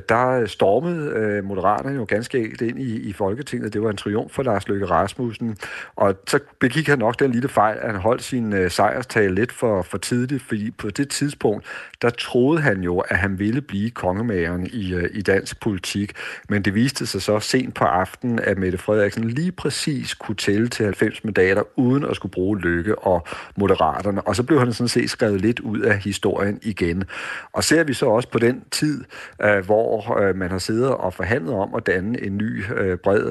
der 0.10 0.46
stormede 0.46 1.42
Moderaterne 1.42 1.96
jo 1.96 2.06
ganske 2.08 2.38
helt 2.40 2.62
ind 2.62 2.80
i, 2.80 3.10
i 3.10 3.14
Folketinget. 3.14 3.74
Det 3.74 3.82
var 3.82 3.90
en 3.90 3.98
triumf 3.98 4.32
for 4.32 4.44
Lars 4.44 4.68
Løkke 4.68 4.86
Rasmussen. 4.86 5.58
Og 5.96 6.16
så 6.28 6.40
begik 6.60 6.88
han 6.88 7.00
nok 7.00 7.20
den 7.20 7.32
lille 7.32 7.50
fejl, 7.50 7.78
at 7.82 7.92
han 7.92 8.02
holdt 8.02 8.24
sin 8.24 8.70
sejrstale 8.70 9.36
lidt 9.36 9.52
for, 9.52 9.82
for 9.82 9.98
tidligt, 9.98 10.44
fordi 10.44 10.72
på 10.72 10.90
det 10.90 11.10
tidspunkt, 11.10 11.66
der 12.02 12.10
troede 12.10 12.62
han 12.62 12.82
jo, 12.82 13.00
at 13.00 13.18
han 13.18 13.40
ville 13.40 13.62
blive 13.62 13.90
kongemageren 13.90 14.68
i, 14.68 14.96
i 15.12 15.22
dansk 15.22 15.62
politik. 15.62 16.14
Men 16.50 16.62
det 16.62 16.76
viste 16.76 17.06
sig 17.06 17.22
så 17.22 17.40
sent 17.40 17.76
på 17.76 17.84
aftenen, 17.84 18.40
at 18.40 18.58
Mette 18.58 18.78
Frederiksen 18.78 19.30
lige 19.30 19.52
præcis 19.52 19.85
præcis 19.86 20.14
kunne 20.14 20.36
tælle 20.36 20.68
til 20.68 20.86
90 20.86 21.24
mandater, 21.24 21.64
uden 21.76 22.04
at 22.06 22.16
skulle 22.16 22.32
bruge 22.32 22.60
Lykke 22.60 23.00
og 23.00 23.28
Moderaterne. 23.56 24.22
Og 24.22 24.36
så 24.36 24.44
blev 24.44 24.60
han 24.60 24.74
sådan 24.74 24.88
set 24.88 25.10
skrevet 25.10 25.42
lidt 25.42 25.60
ud 25.60 25.80
af 25.80 25.98
historien 25.98 26.60
igen. 26.62 27.04
Og 27.54 27.64
ser 27.64 27.84
vi 27.84 27.94
så 27.94 28.06
også 28.06 28.30
på 28.30 28.40
den 28.40 28.64
tid, 28.72 29.04
øh, 29.42 29.66
hvor 29.66 30.18
øh, 30.20 30.36
man 30.36 30.52
har 30.52 30.58
siddet 30.58 30.90
og 30.90 31.14
forhandlet 31.14 31.54
om 31.54 31.76
at 31.76 31.86
danne 31.86 32.24
en 32.24 32.38
ny 32.38 32.64
øh, 32.76 32.98
bred 32.98 33.24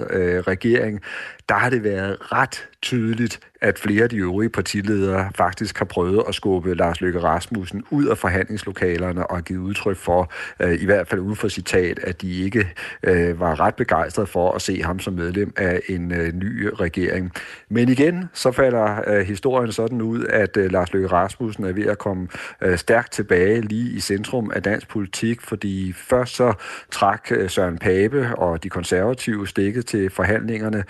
regering, 0.46 1.00
der 1.48 1.54
har 1.54 1.70
det 1.70 1.84
været 1.84 2.32
ret 2.32 2.68
tydeligt, 2.82 3.40
at 3.60 3.78
flere 3.78 4.02
af 4.02 4.08
de 4.08 4.16
øvrige 4.16 4.50
partiledere 4.50 5.30
faktisk 5.34 5.78
har 5.78 5.84
prøvet 5.84 6.22
at 6.28 6.34
skubbe 6.34 6.74
Lars 6.74 7.00
Løkke 7.00 7.22
Rasmussen 7.22 7.84
ud 7.90 8.06
af 8.06 8.18
forhandlingslokalerne 8.18 9.26
og 9.26 9.36
har 9.36 9.42
givet 9.42 9.60
udtryk 9.60 9.96
for, 9.96 10.32
øh, 10.60 10.82
i 10.82 10.84
hvert 10.84 11.08
fald 11.08 11.20
uden 11.20 11.36
for 11.36 11.48
citat, 11.48 11.98
at 11.98 12.22
de 12.22 12.42
ikke 12.42 12.68
øh, 13.02 13.40
var 13.40 13.60
ret 13.60 13.74
begejstrede 13.74 14.26
for 14.26 14.52
at 14.52 14.62
se 14.62 14.82
ham 14.82 14.98
som 14.98 15.14
medlem 15.14 15.52
af 15.56 15.80
en 15.88 16.12
øh, 16.12 16.32
ny 16.32 16.70
regering. 16.80 17.32
Men 17.68 17.88
igen, 17.88 18.24
så 18.32 18.52
falder 18.52 19.00
øh, 19.06 19.26
historien 19.26 19.72
sådan 19.72 20.02
ud, 20.02 20.24
at 20.24 20.56
øh, 20.56 20.72
Lars 20.72 20.92
Løkke 20.92 21.08
Rasmussen 21.08 21.64
er 21.64 21.72
ved 21.72 21.86
at 21.86 21.98
komme 21.98 22.28
øh, 22.60 22.78
stærkt 22.78 23.12
tilbage 23.12 23.60
lige 23.60 23.90
i 23.90 24.00
centrum 24.00 24.50
af 24.54 24.62
dansk 24.62 24.88
politik, 24.88 25.40
fordi 25.40 25.92
først 25.92 26.36
så 26.36 26.52
trak 26.90 27.28
øh, 27.30 27.50
Søren 27.50 27.78
Pape 27.78 28.36
og 28.36 28.62
de 28.62 28.68
konservative 28.68 29.48
stikket 29.48 29.86
til 29.86 30.10
forhandlingerne, 30.10 30.84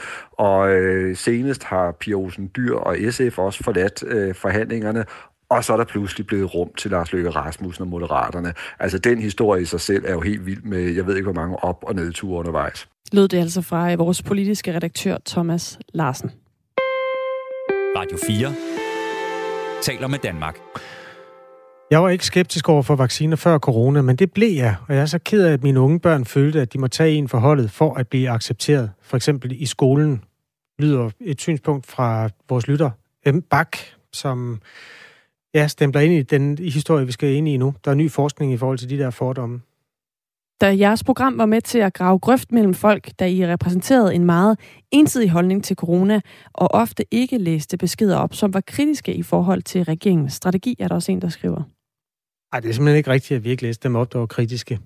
og 0.45 0.71
øh, 0.71 1.17
senest 1.17 1.65
har 1.65 1.93
Pia 1.93 2.15
Olsen 2.15 2.51
Dyr 2.57 2.75
og 2.75 2.97
SF 3.11 3.39
også 3.39 3.65
forladt 3.65 4.05
øh, 4.07 4.35
forhandlingerne, 4.35 5.05
og 5.49 5.65
så 5.65 5.73
er 5.73 5.77
der 5.77 5.85
pludselig 5.85 6.27
blevet 6.27 6.55
rum 6.55 6.71
til 6.79 6.91
Lars 6.91 7.13
Løkke 7.13 7.31
Rasmussen 7.31 7.83
og 7.83 7.89
Moderaterne. 7.89 8.53
Altså 8.81 8.99
den 8.99 9.19
historie 9.19 9.63
i 9.63 9.65
sig 9.65 9.81
selv 9.81 10.05
er 10.07 10.13
jo 10.13 10.21
helt 10.21 10.47
vild 10.47 10.63
med, 10.63 10.81
jeg 10.81 11.07
ved 11.07 11.17
ikke 11.17 11.25
hvor 11.33 11.41
mange 11.41 11.57
op- 11.57 11.85
og 11.87 11.95
nedture 11.95 12.39
undervejs. 12.39 12.89
Lød 13.13 13.29
det 13.29 13.39
altså 13.39 13.63
fra 13.63 13.93
øh, 13.93 13.99
vores 13.99 14.23
politiske 14.23 14.75
redaktør 14.75 15.17
Thomas 15.27 15.79
Larsen. 15.95 16.31
Radio 17.97 18.19
4 18.27 18.55
taler 19.83 20.09
med 20.09 20.19
Danmark. 20.19 20.59
Jeg 21.91 22.03
var 22.03 22.09
ikke 22.09 22.27
skeptisk 22.27 22.69
over 22.69 22.83
for 22.83 22.97
vacciner 22.97 23.37
før 23.37 23.59
corona, 23.59 24.03
men 24.03 24.17
det 24.17 24.33
blev 24.33 24.57
jeg, 24.57 24.77
og 24.89 24.95
jeg 24.95 25.03
er 25.03 25.07
så 25.07 25.19
ked 25.19 25.45
af, 25.45 25.53
at 25.53 25.63
mine 25.63 25.81
unge 25.81 26.01
børn 26.01 26.25
følte, 26.25 26.61
at 26.61 26.73
de 26.73 26.79
må 26.79 26.89
tage 26.89 27.13
en 27.13 27.29
for 27.29 27.39
holdet 27.39 27.71
for 27.71 27.95
at 27.95 28.09
blive 28.09 28.31
accepteret. 28.31 28.91
For 29.03 29.17
eksempel 29.17 29.63
i 29.63 29.67
skolen 29.67 30.23
lyder 30.79 31.11
et 31.21 31.41
synspunkt 31.41 31.87
fra 31.87 32.29
vores 32.49 32.69
lytter, 32.69 32.91
M. 33.33 33.41
Bak, 33.41 33.77
som 34.13 34.61
ja, 35.55 35.69
stempler 35.69 36.01
ind 36.01 36.13
i 36.13 36.23
den 36.23 36.59
historie, 36.59 37.07
vi 37.07 37.13
skal 37.13 37.35
ind 37.35 37.49
i 37.49 37.57
nu. 37.57 37.75
Der 37.85 37.91
er 37.91 37.95
ny 37.95 38.11
forskning 38.11 38.53
i 38.53 38.57
forhold 38.57 38.79
til 38.79 38.91
de 38.91 38.99
der 38.99 39.11
fordomme. 39.11 39.61
Da 40.61 40.77
jeres 40.77 41.05
program 41.05 41.39
var 41.39 41.47
med 41.47 41.61
til 41.61 41.79
at 41.79 41.95
grave 41.95 42.19
grøft 42.19 42.53
mellem 42.53 42.75
folk, 42.75 43.11
da 43.19 43.29
I 43.29 43.47
repræsenterede 43.47 44.15
en 44.15 44.25
meget 44.25 44.59
ensidig 44.91 45.31
holdning 45.31 45.65
til 45.65 45.77
corona, 45.77 46.21
og 46.53 46.75
ofte 46.75 47.05
ikke 47.11 47.39
læste 47.39 47.77
beskeder 47.77 48.17
op, 48.17 48.35
som 48.35 48.55
var 48.55 48.61
kritiske 48.61 49.15
i 49.15 49.23
forhold 49.23 49.63
til 49.63 49.85
regeringens 49.85 50.33
strategi, 50.33 50.77
er 50.79 50.89
der 50.89 50.95
også 50.95 51.13
en, 51.13 51.23
der 51.23 51.29
skriver. 51.29 51.63
Nej, 52.53 52.61
det 52.61 52.69
er 52.69 52.73
simpelthen 52.73 52.97
ikke 52.97 53.11
rigtigt, 53.11 53.37
at 53.37 53.45
vi 53.45 53.51
ikke 53.51 53.63
læste 53.63 53.89
dem 53.89 53.97
op, 53.97 54.13
der 54.13 54.19
var 54.19 54.27
kritiske. 54.27 54.79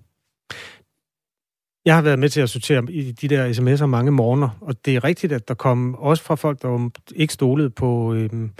Jeg 1.84 1.94
har 1.94 2.02
været 2.02 2.18
med 2.18 2.28
til 2.28 2.40
at 2.40 2.50
sortere 2.50 2.84
i 2.92 3.12
de 3.12 3.28
der 3.28 3.52
sms'er 3.52 3.86
mange 3.86 4.10
morgener, 4.10 4.58
og 4.60 4.84
det 4.84 4.96
er 4.96 5.04
rigtigt, 5.04 5.32
at 5.32 5.48
der 5.48 5.54
kom 5.54 5.94
også 5.94 6.22
fra 6.22 6.34
folk, 6.34 6.62
der 6.62 6.90
ikke 7.16 7.34
stolede 7.34 7.70
på, 7.70 8.14
øhm, 8.14 8.50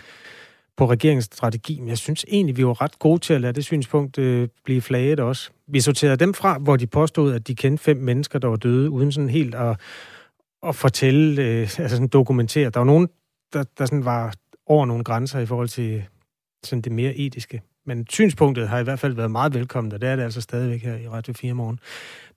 på 0.76 0.90
regeringens 0.90 1.24
strategi, 1.24 1.80
men 1.80 1.88
jeg 1.88 1.98
synes 1.98 2.24
egentlig, 2.28 2.56
vi 2.56 2.66
var 2.66 2.80
ret 2.80 2.98
gode 2.98 3.18
til 3.18 3.34
at 3.34 3.40
lade 3.40 3.52
det 3.52 3.64
synspunkt 3.64 4.18
øh, 4.18 4.48
blive 4.64 4.80
flaget 4.80 5.20
også. 5.20 5.50
Vi 5.66 5.80
sorterede 5.80 6.16
dem 6.16 6.34
fra, 6.34 6.58
hvor 6.58 6.76
de 6.76 6.86
påstod, 6.86 7.32
at 7.34 7.48
de 7.48 7.54
kendte 7.54 7.84
fem 7.84 7.96
mennesker, 7.96 8.38
der 8.38 8.48
var 8.48 8.56
døde, 8.56 8.90
uden 8.90 9.12
sådan 9.12 9.28
helt 9.28 9.54
at, 9.54 9.80
at 10.62 10.74
fortælle, 10.74 11.42
øh, 11.42 11.60
altså 11.60 11.88
sådan 11.88 12.08
dokumentere. 12.08 12.70
Der 12.70 12.80
var 12.80 12.86
nogen, 12.86 13.08
der, 13.52 13.64
der 13.78 13.86
sådan 13.86 14.04
var 14.04 14.34
over 14.66 14.86
nogle 14.86 15.04
grænser 15.04 15.38
i 15.38 15.46
forhold 15.46 15.68
til 15.68 16.04
sådan 16.64 16.82
det 16.82 16.92
mere 16.92 17.16
etiske. 17.16 17.62
Men 17.88 18.06
synspunktet 18.10 18.68
har 18.68 18.78
i 18.78 18.82
hvert 18.82 18.98
fald 18.98 19.14
været 19.14 19.30
meget 19.30 19.54
velkommen, 19.54 19.92
og 19.92 20.00
det 20.00 20.08
er 20.08 20.16
det 20.16 20.22
altså 20.22 20.40
stadigvæk 20.40 20.82
her 20.82 20.96
i 20.96 21.08
Radio 21.08 21.32
4 21.32 21.54
morgen. 21.54 21.80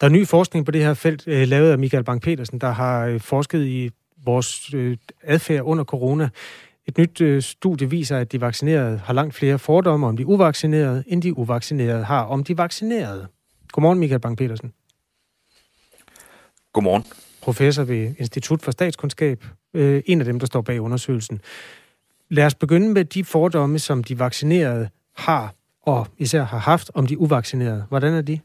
Der 0.02 0.08
er 0.08 0.12
ny 0.12 0.28
forskning 0.28 0.66
på 0.66 0.72
det 0.72 0.82
her 0.82 0.94
felt, 0.94 1.28
øh, 1.28 1.48
lavet 1.48 1.72
af 1.72 1.80
Michael 1.80 2.04
Bang-Petersen, 2.04 2.58
der 2.60 2.72
har 2.72 3.06
øh, 3.06 3.20
forsket 3.20 3.66
i 3.66 3.90
vores 4.26 4.74
øh, 4.74 4.98
adfærd 5.24 5.62
under 5.62 5.84
corona. 5.84 6.30
Et 6.86 6.98
nyt 6.98 7.44
studie 7.44 7.90
viser, 7.90 8.18
at 8.18 8.32
de 8.32 8.42
vaccinerede 8.42 8.98
har 8.98 9.14
langt 9.14 9.36
flere 9.36 9.60
fordomme 9.60 10.08
om 10.08 10.18
de 10.18 10.26
uvaccinerede, 10.26 11.04
end 11.08 11.22
de 11.22 11.38
uvaccinerede 11.38 12.04
har 12.04 12.24
om 12.24 12.44
de 12.44 12.58
vaccinerede. 12.58 13.28
Godmorgen, 13.72 14.00
Michael 14.00 14.22
Bang-Petersen. 14.22 14.74
Godmorgen. 16.74 17.04
Professor 17.42 17.84
ved 17.84 18.16
Institut 18.20 18.62
for 18.62 18.72
Statskundskab. 18.72 19.44
En 19.74 20.20
af 20.20 20.26
dem, 20.26 20.40
der 20.40 20.46
står 20.46 20.62
bag 20.62 20.82
undersøgelsen. 20.82 21.42
Lad 22.30 22.46
os 22.46 22.56
begynde 22.56 22.90
med 22.90 23.06
de 23.06 23.24
fordomme, 23.24 23.80
som 23.80 24.04
de 24.04 24.20
vaccinerede 24.20 24.90
har, 25.14 25.54
og 25.82 26.08
især 26.18 26.44
har 26.44 26.58
haft 26.58 26.92
om 26.94 27.08
de 27.08 27.18
uvaccinerede. 27.18 27.86
Hvordan 27.90 28.14
er 28.14 28.22
de? 28.22 28.40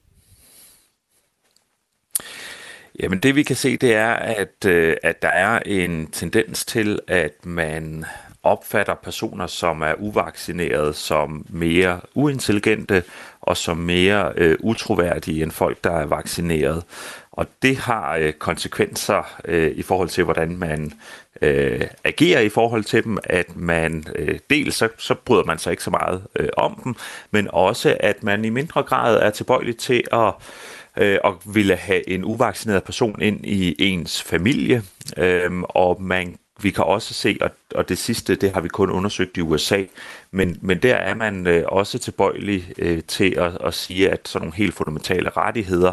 Jamen 3.01 3.19
det 3.19 3.35
vi 3.35 3.43
kan 3.43 3.57
se, 3.57 3.77
det 3.77 3.95
er, 3.95 4.13
at, 4.13 4.65
øh, 4.67 4.97
at 5.03 5.23
der 5.23 5.29
er 5.29 5.59
en 5.67 6.07
tendens 6.07 6.65
til, 6.65 7.01
at 7.09 7.47
man 7.47 8.05
opfatter 8.43 8.95
personer, 8.95 9.47
som 9.47 9.83
er 9.83 9.95
uvaccinerede, 9.99 10.95
som 10.95 11.47
mere 11.49 12.01
uintelligente 12.15 13.03
og 13.41 13.57
som 13.57 13.77
mere 13.77 14.33
øh, 14.37 14.57
utroværdige 14.61 15.43
end 15.43 15.51
folk, 15.51 15.85
der 15.85 15.91
er 15.91 16.07
vaccineret. 16.07 16.85
Og 17.33 17.47
det 17.63 17.77
har 17.77 18.17
øh, 18.17 18.33
konsekvenser 18.33 19.41
øh, 19.45 19.71
i 19.71 19.83
forhold 19.83 20.09
til, 20.09 20.25
hvordan 20.25 20.57
man 20.57 20.93
øh, 21.43 21.81
agerer 22.05 22.41
i 22.41 22.49
forhold 22.49 22.85
til 22.85 23.05
dem, 23.05 23.19
at 23.25 23.57
man 23.57 24.05
øh, 24.15 24.39
dels 24.51 24.75
så, 24.75 24.89
så 24.99 25.15
bryder 25.15 25.45
man 25.45 25.59
sig 25.59 25.71
ikke 25.71 25.83
så 25.83 25.91
meget 25.91 26.23
øh, 26.37 26.49
om 26.57 26.81
dem, 26.85 26.95
men 27.31 27.49
også 27.53 27.97
at 28.01 28.23
man 28.23 28.45
i 28.45 28.51
mindre 28.51 28.83
grad 28.83 29.17
er 29.17 29.31
tilbøjelig 29.31 29.77
til 29.77 30.05
at 30.13 30.33
øh, 30.97 31.19
og 31.25 31.41
ville 31.45 31.77
have 31.77 32.09
en 32.09 32.25
uvaccineret 32.25 32.85
person 32.85 33.23
ind 33.23 33.47
i 33.47 33.75
ens 33.79 34.23
familie, 34.23 34.83
øh, 35.17 35.51
og 35.63 36.03
man 36.03 36.37
vi 36.61 36.71
kan 36.71 36.85
også 36.85 37.15
se, 37.15 37.39
og, 37.41 37.51
og 37.75 37.89
det 37.89 37.99
sidste, 37.99 38.35
det 38.35 38.53
har 38.53 38.61
vi 38.61 38.69
kun 38.69 38.91
undersøgt 38.91 39.37
i 39.37 39.41
USA, 39.41 39.85
men, 40.31 40.59
men 40.61 40.79
der 40.79 40.95
er 40.95 41.15
man 41.15 41.47
øh, 41.47 41.65
også 41.67 41.99
tilbøjelig 41.99 42.73
øh, 42.79 43.03
til 43.03 43.35
at, 43.39 43.59
at 43.65 43.75
sige, 43.75 44.11
at 44.11 44.29
sådan 44.29 44.45
nogle 44.45 44.57
helt 44.57 44.75
fundamentale 44.75 45.31
rettigheder, 45.37 45.93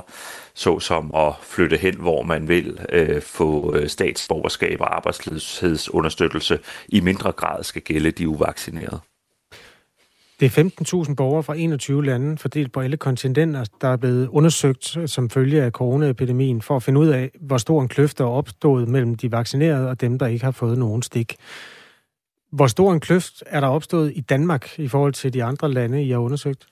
såsom 0.56 1.12
at 1.16 1.34
flytte 1.42 1.78
hen, 1.78 1.96
hvor 2.00 2.24
man 2.24 2.48
vil 2.48 2.80
øh, 2.89 3.22
få 3.22 3.76
øh, 3.76 3.89
statsborgerskab 3.89 4.82
og 4.82 4.96
arbejdsløshedsunderstøttelse, 4.96 6.60
i 6.88 7.00
mindre 7.00 7.32
grad 7.32 7.63
skal 7.63 7.82
gælde 7.82 8.12
de 8.12 8.28
uvaccinerede. 8.28 9.00
Det 10.39 10.58
er 10.58 10.63
15.000 11.08 11.16
borgere 11.16 11.44
fra 11.44 11.56
21 11.56 12.06
lande, 12.06 12.38
fordelt 12.38 12.72
på 12.72 12.80
alle 12.80 12.98
kontinenter, 12.98 13.66
der 13.82 13.88
er 13.88 13.98
blevet 13.98 14.28
undersøgt 14.28 14.98
som 15.06 15.30
følge 15.30 15.63
af 15.63 15.72
coronaepidemien, 15.72 16.62
for 16.62 16.76
at 16.76 16.84
finde 16.84 17.00
ud 17.00 17.08
af, 17.08 17.32
hvor 17.42 17.58
stor 17.58 17.82
en 17.82 17.88
kløft 17.88 18.18
der 18.18 18.24
er 18.24 18.30
opstået 18.30 18.88
mellem 18.88 19.16
de 19.16 19.32
vaccinerede 19.32 19.89
og 19.89 20.02
dem, 20.02 20.20
der 20.20 20.28
ikke 20.28 20.46
har 20.46 20.52
fået 20.52 20.78
nogen 20.78 21.02
stik. 21.02 21.36
Hvor 22.52 22.68
stor 22.68 22.94
en 22.94 23.00
kløft 23.00 23.44
er 23.46 23.60
der 23.60 23.68
opstået 23.68 24.13
i 24.16 24.22
Danmark 24.22 24.80
i 24.80 24.88
forhold 24.88 25.13
til 25.13 25.34
de 25.34 25.44
andre 25.44 25.72
lande, 25.72 26.04
I 26.04 26.12
har 26.12 26.18
undersøgt? 26.18 26.68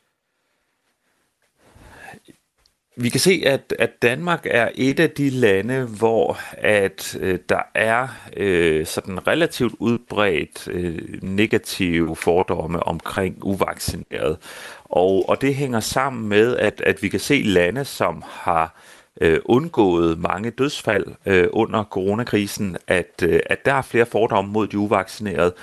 Vi 3.01 3.09
kan 3.09 3.19
se, 3.19 3.43
at, 3.45 3.73
at 3.79 4.01
Danmark 4.01 4.47
er 4.49 4.69
et 4.75 4.99
af 4.99 5.09
de 5.09 5.29
lande, 5.29 5.85
hvor 5.85 6.39
at 6.53 7.17
øh, 7.19 7.39
der 7.49 7.61
er 7.75 8.07
øh, 8.37 8.85
sådan 8.85 9.27
relativt 9.27 9.75
udbredt 9.79 10.67
øh, 10.67 10.99
negative 11.21 12.15
fordomme 12.15 12.83
omkring 12.83 13.37
uvaccineret. 13.41 14.37
Og, 14.85 15.29
og 15.29 15.41
det 15.41 15.55
hænger 15.55 15.79
sammen 15.79 16.29
med, 16.29 16.57
at, 16.57 16.81
at 16.85 17.03
vi 17.03 17.09
kan 17.09 17.19
se 17.19 17.41
lande, 17.41 17.85
som 17.85 18.23
har 18.27 18.75
øh, 19.21 19.39
undgået 19.45 20.19
mange 20.19 20.49
dødsfald 20.49 21.05
øh, 21.25 21.47
under 21.51 21.83
coronakrisen, 21.83 22.77
at, 22.87 23.23
øh, 23.23 23.39
at 23.45 23.65
der 23.65 23.73
er 23.73 23.81
flere 23.81 24.05
fordomme 24.05 24.51
mod 24.51 24.67
de 24.67 24.77
uvaccinerede, 24.77 25.53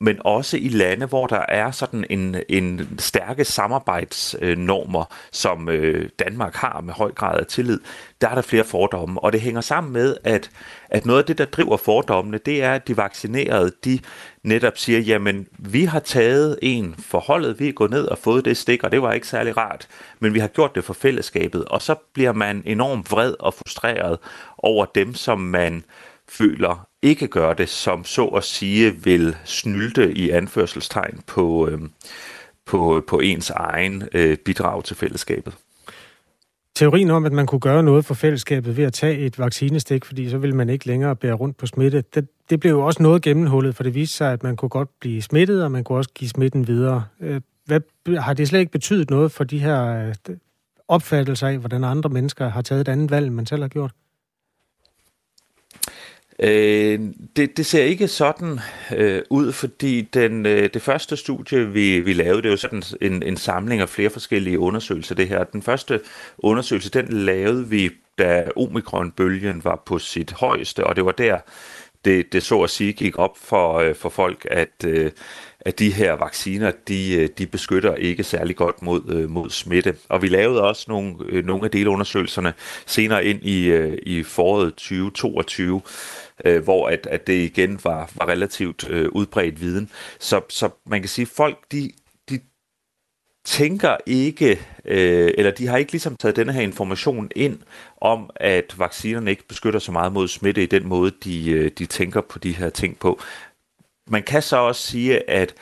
men 0.00 0.18
også 0.24 0.56
i 0.56 0.68
lande, 0.68 1.06
hvor 1.06 1.26
der 1.26 1.44
er 1.48 1.70
sådan 1.70 2.04
en, 2.10 2.36
en 2.48 2.98
stærke 2.98 3.44
samarbejdsnormer, 3.44 5.04
som 5.32 5.68
øh, 5.68 6.08
Danmark 6.18 6.54
har 6.54 6.80
med 6.80 6.94
høj 6.94 7.12
grad 7.12 7.40
af 7.40 7.46
tillid, 7.46 7.80
der 8.20 8.28
er 8.28 8.34
der 8.34 8.42
flere 8.42 8.64
fordomme. 8.64 9.24
Og 9.24 9.32
det 9.32 9.40
hænger 9.40 9.60
sammen 9.60 9.92
med, 9.92 10.16
at, 10.24 10.50
at 10.88 11.06
noget 11.06 11.18
af 11.18 11.24
det, 11.24 11.38
der 11.38 11.44
driver 11.44 11.76
fordommene, 11.76 12.38
det 12.38 12.62
er, 12.62 12.72
at 12.72 12.88
de 12.88 12.96
vaccinerede, 12.96 13.72
de 13.84 13.98
netop 14.42 14.78
siger, 14.78 14.98
jamen, 14.98 15.46
vi 15.58 15.84
har 15.84 16.00
taget 16.00 16.58
en 16.62 16.94
forholdet, 16.98 17.60
vi 17.60 17.68
er 17.68 17.72
gået 17.72 17.90
ned 17.90 18.04
og 18.04 18.18
fået 18.18 18.44
det 18.44 18.56
stik, 18.56 18.84
og 18.84 18.92
det 18.92 19.02
var 19.02 19.12
ikke 19.12 19.28
særlig 19.28 19.56
rart, 19.56 19.88
men 20.20 20.34
vi 20.34 20.38
har 20.38 20.48
gjort 20.48 20.74
det 20.74 20.84
for 20.84 20.94
fællesskabet. 20.94 21.64
Og 21.64 21.82
så 21.82 21.94
bliver 22.14 22.32
man 22.32 22.62
enormt 22.66 23.10
vred 23.10 23.34
og 23.38 23.54
frustreret 23.54 24.18
over 24.58 24.84
dem, 24.84 25.14
som 25.14 25.40
man 25.40 25.84
føler 26.30 26.86
ikke 27.02 27.26
gør 27.26 27.52
det, 27.52 27.68
som 27.68 28.04
så 28.04 28.26
at 28.26 28.44
sige 28.44 28.94
vil 29.04 29.36
snylte 29.44 30.12
i 30.12 30.30
anførselstegn 30.30 31.20
på, 31.26 31.68
øh, 31.68 31.80
på, 32.66 33.02
på 33.08 33.18
ens 33.18 33.50
egen 33.50 34.02
øh, 34.12 34.36
bidrag 34.36 34.84
til 34.84 34.96
fællesskabet. 34.96 35.54
Teorien 36.76 37.10
om, 37.10 37.24
at 37.24 37.32
man 37.32 37.46
kunne 37.46 37.60
gøre 37.60 37.82
noget 37.82 38.04
for 38.04 38.14
fællesskabet 38.14 38.76
ved 38.76 38.84
at 38.84 38.92
tage 38.92 39.18
et 39.18 39.38
vaccinestik, 39.38 40.04
fordi 40.04 40.30
så 40.30 40.38
ville 40.38 40.56
man 40.56 40.68
ikke 40.68 40.86
længere 40.86 41.16
bære 41.16 41.32
rundt 41.32 41.56
på 41.56 41.66
smitte, 41.66 42.04
det, 42.14 42.28
det 42.50 42.60
blev 42.60 42.72
jo 42.72 42.86
også 42.86 43.02
noget 43.02 43.22
gennemhullet, 43.22 43.76
for 43.76 43.82
det 43.82 43.94
viste 43.94 44.16
sig, 44.16 44.32
at 44.32 44.42
man 44.42 44.56
kunne 44.56 44.68
godt 44.68 44.88
blive 45.00 45.22
smittet, 45.22 45.64
og 45.64 45.72
man 45.72 45.84
kunne 45.84 45.98
også 45.98 46.10
give 46.14 46.28
smitten 46.28 46.66
videre. 46.66 47.04
Øh, 47.20 47.40
hvad, 47.64 47.80
har 48.18 48.34
det 48.34 48.48
slet 48.48 48.60
ikke 48.60 48.72
betydet 48.72 49.10
noget 49.10 49.32
for 49.32 49.44
de 49.44 49.58
her 49.58 50.08
øh, 50.28 50.36
opfattelser 50.88 51.48
af, 51.48 51.58
hvordan 51.58 51.84
andre 51.84 52.10
mennesker 52.10 52.48
har 52.48 52.62
taget 52.62 52.80
et 52.80 52.88
andet 52.88 53.10
valg, 53.10 53.26
end 53.26 53.34
man 53.34 53.46
selv 53.46 53.62
har 53.62 53.68
gjort? 53.68 53.92
Øh, 56.42 57.00
det, 57.36 57.56
det 57.56 57.66
ser 57.66 57.82
ikke 57.82 58.08
sådan 58.08 58.60
øh, 58.96 59.22
ud, 59.30 59.52
fordi 59.52 60.00
den, 60.00 60.46
øh, 60.46 60.70
det 60.74 60.82
første 60.82 61.16
studie, 61.16 61.72
vi, 61.72 62.00
vi 62.00 62.12
lavede, 62.12 62.42
det 62.42 62.46
er 62.46 62.50
jo 62.50 62.56
sådan 62.56 62.82
en, 63.00 63.22
en 63.22 63.36
samling 63.36 63.80
af 63.80 63.88
flere 63.88 64.10
forskellige 64.10 64.58
undersøgelser, 64.58 65.14
det 65.14 65.28
her. 65.28 65.44
Den 65.44 65.62
første 65.62 66.00
undersøgelse, 66.38 66.90
den 66.90 67.08
lavede 67.08 67.68
vi, 67.68 67.90
da 68.18 68.48
omikronbølgen 68.56 69.64
var 69.64 69.82
på 69.86 69.98
sit 69.98 70.32
højeste, 70.32 70.86
og 70.86 70.96
det 70.96 71.04
var 71.04 71.12
der, 71.12 71.38
det, 72.04 72.32
det 72.32 72.42
så 72.42 72.60
at 72.60 72.70
sige 72.70 72.92
gik 72.92 73.18
op 73.18 73.38
for, 73.38 73.74
øh, 73.74 73.94
for 73.94 74.08
folk, 74.08 74.46
at, 74.50 74.84
øh, 74.86 75.10
at 75.60 75.78
de 75.78 75.92
her 75.92 76.12
vacciner, 76.12 76.72
de, 76.88 77.14
øh, 77.14 77.28
de 77.38 77.46
beskytter 77.46 77.94
ikke 77.94 78.24
særlig 78.24 78.56
godt 78.56 78.82
mod, 78.82 79.02
øh, 79.08 79.30
mod 79.30 79.50
smitte. 79.50 79.96
Og 80.08 80.22
vi 80.22 80.28
lavede 80.28 80.62
også 80.62 80.84
nogle, 80.88 81.14
øh, 81.28 81.44
nogle 81.44 81.64
af 81.64 81.70
delundersøgelserne 81.70 82.52
senere 82.86 83.24
ind 83.24 83.42
i, 83.42 83.66
øh, 83.66 83.98
i 84.02 84.22
foråret 84.22 84.74
2022, 84.74 85.82
øh, 86.44 86.62
hvor 86.64 86.88
at, 86.88 87.06
at 87.06 87.26
det 87.26 87.32
igen 87.32 87.80
var, 87.84 88.10
var 88.14 88.28
relativt 88.28 88.90
øh, 88.90 89.08
udbredt 89.12 89.60
viden. 89.60 89.90
Så, 90.18 90.40
så 90.48 90.68
man 90.86 91.00
kan 91.00 91.08
sige, 91.08 91.22
at 91.22 91.28
folk 91.28 91.58
de, 91.72 91.90
de 92.30 92.40
tænker 93.44 93.96
ikke, 94.06 94.60
øh, 94.84 95.30
eller 95.38 95.50
de 95.50 95.66
har 95.66 95.76
ikke 95.76 95.92
ligesom 95.92 96.16
taget 96.16 96.36
denne 96.36 96.52
her 96.52 96.62
information 96.62 97.30
ind 97.36 97.58
om, 98.00 98.30
at 98.36 98.78
vaccinerne 98.78 99.30
ikke 99.30 99.48
beskytter 99.48 99.80
så 99.80 99.92
meget 99.92 100.12
mod 100.12 100.28
smitte 100.28 100.62
i 100.62 100.66
den 100.66 100.86
måde, 100.86 101.12
de, 101.24 101.50
øh, 101.50 101.70
de 101.78 101.86
tænker 101.86 102.20
på 102.20 102.38
de 102.38 102.52
her 102.52 102.70
ting 102.70 102.98
på. 102.98 103.20
Man 104.06 104.22
kan 104.22 104.42
så 104.42 104.56
også 104.56 104.82
sige, 104.82 105.30
at, 105.30 105.54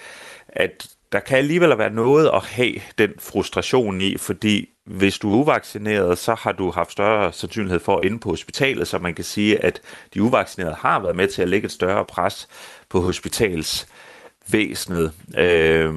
at 0.48 0.88
der 1.12 1.20
kan 1.20 1.38
alligevel 1.38 1.78
være 1.78 1.90
noget 1.90 2.30
at 2.34 2.44
have 2.44 2.74
den 2.98 3.10
frustration 3.18 4.00
i, 4.00 4.16
fordi 4.16 4.68
hvis 4.84 5.18
du 5.18 5.32
er 5.32 5.36
uvaccineret, 5.36 6.18
så 6.18 6.34
har 6.34 6.52
du 6.52 6.70
haft 6.70 6.92
større 6.92 7.32
sandsynlighed 7.32 7.80
for 7.80 7.96
at 7.96 8.04
ende 8.04 8.18
på 8.18 8.28
hospitalet, 8.28 8.88
så 8.88 8.98
man 8.98 9.14
kan 9.14 9.24
sige, 9.24 9.64
at 9.64 9.80
de 10.14 10.22
uvaccinerede 10.22 10.74
har 10.74 11.00
været 11.00 11.16
med 11.16 11.28
til 11.28 11.42
at 11.42 11.48
lægge 11.48 11.66
et 11.66 11.72
større 11.72 12.04
pres 12.04 12.48
på 12.88 13.00
hospitalsvæsenet. 13.00 15.12
Øh, 15.38 15.94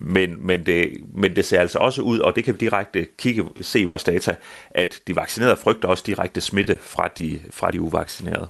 men, 0.00 0.46
men, 0.46 0.66
det, 0.66 0.90
men 1.14 1.36
det 1.36 1.44
ser 1.44 1.60
altså 1.60 1.78
også 1.78 2.02
ud, 2.02 2.18
og 2.18 2.36
det 2.36 2.44
kan 2.44 2.54
vi 2.54 2.58
direkte 2.58 3.06
kigge 3.18 3.44
se 3.60 3.80
i 3.80 3.84
vores 3.84 4.04
data, 4.04 4.36
at 4.70 5.00
de 5.06 5.16
vaccinerede 5.16 5.56
frygter 5.56 5.88
også 5.88 6.04
direkte 6.06 6.40
smitte 6.40 6.76
fra 6.80 7.08
de, 7.18 7.40
fra 7.50 7.70
de 7.70 7.80
uvaccinerede. 7.80 8.48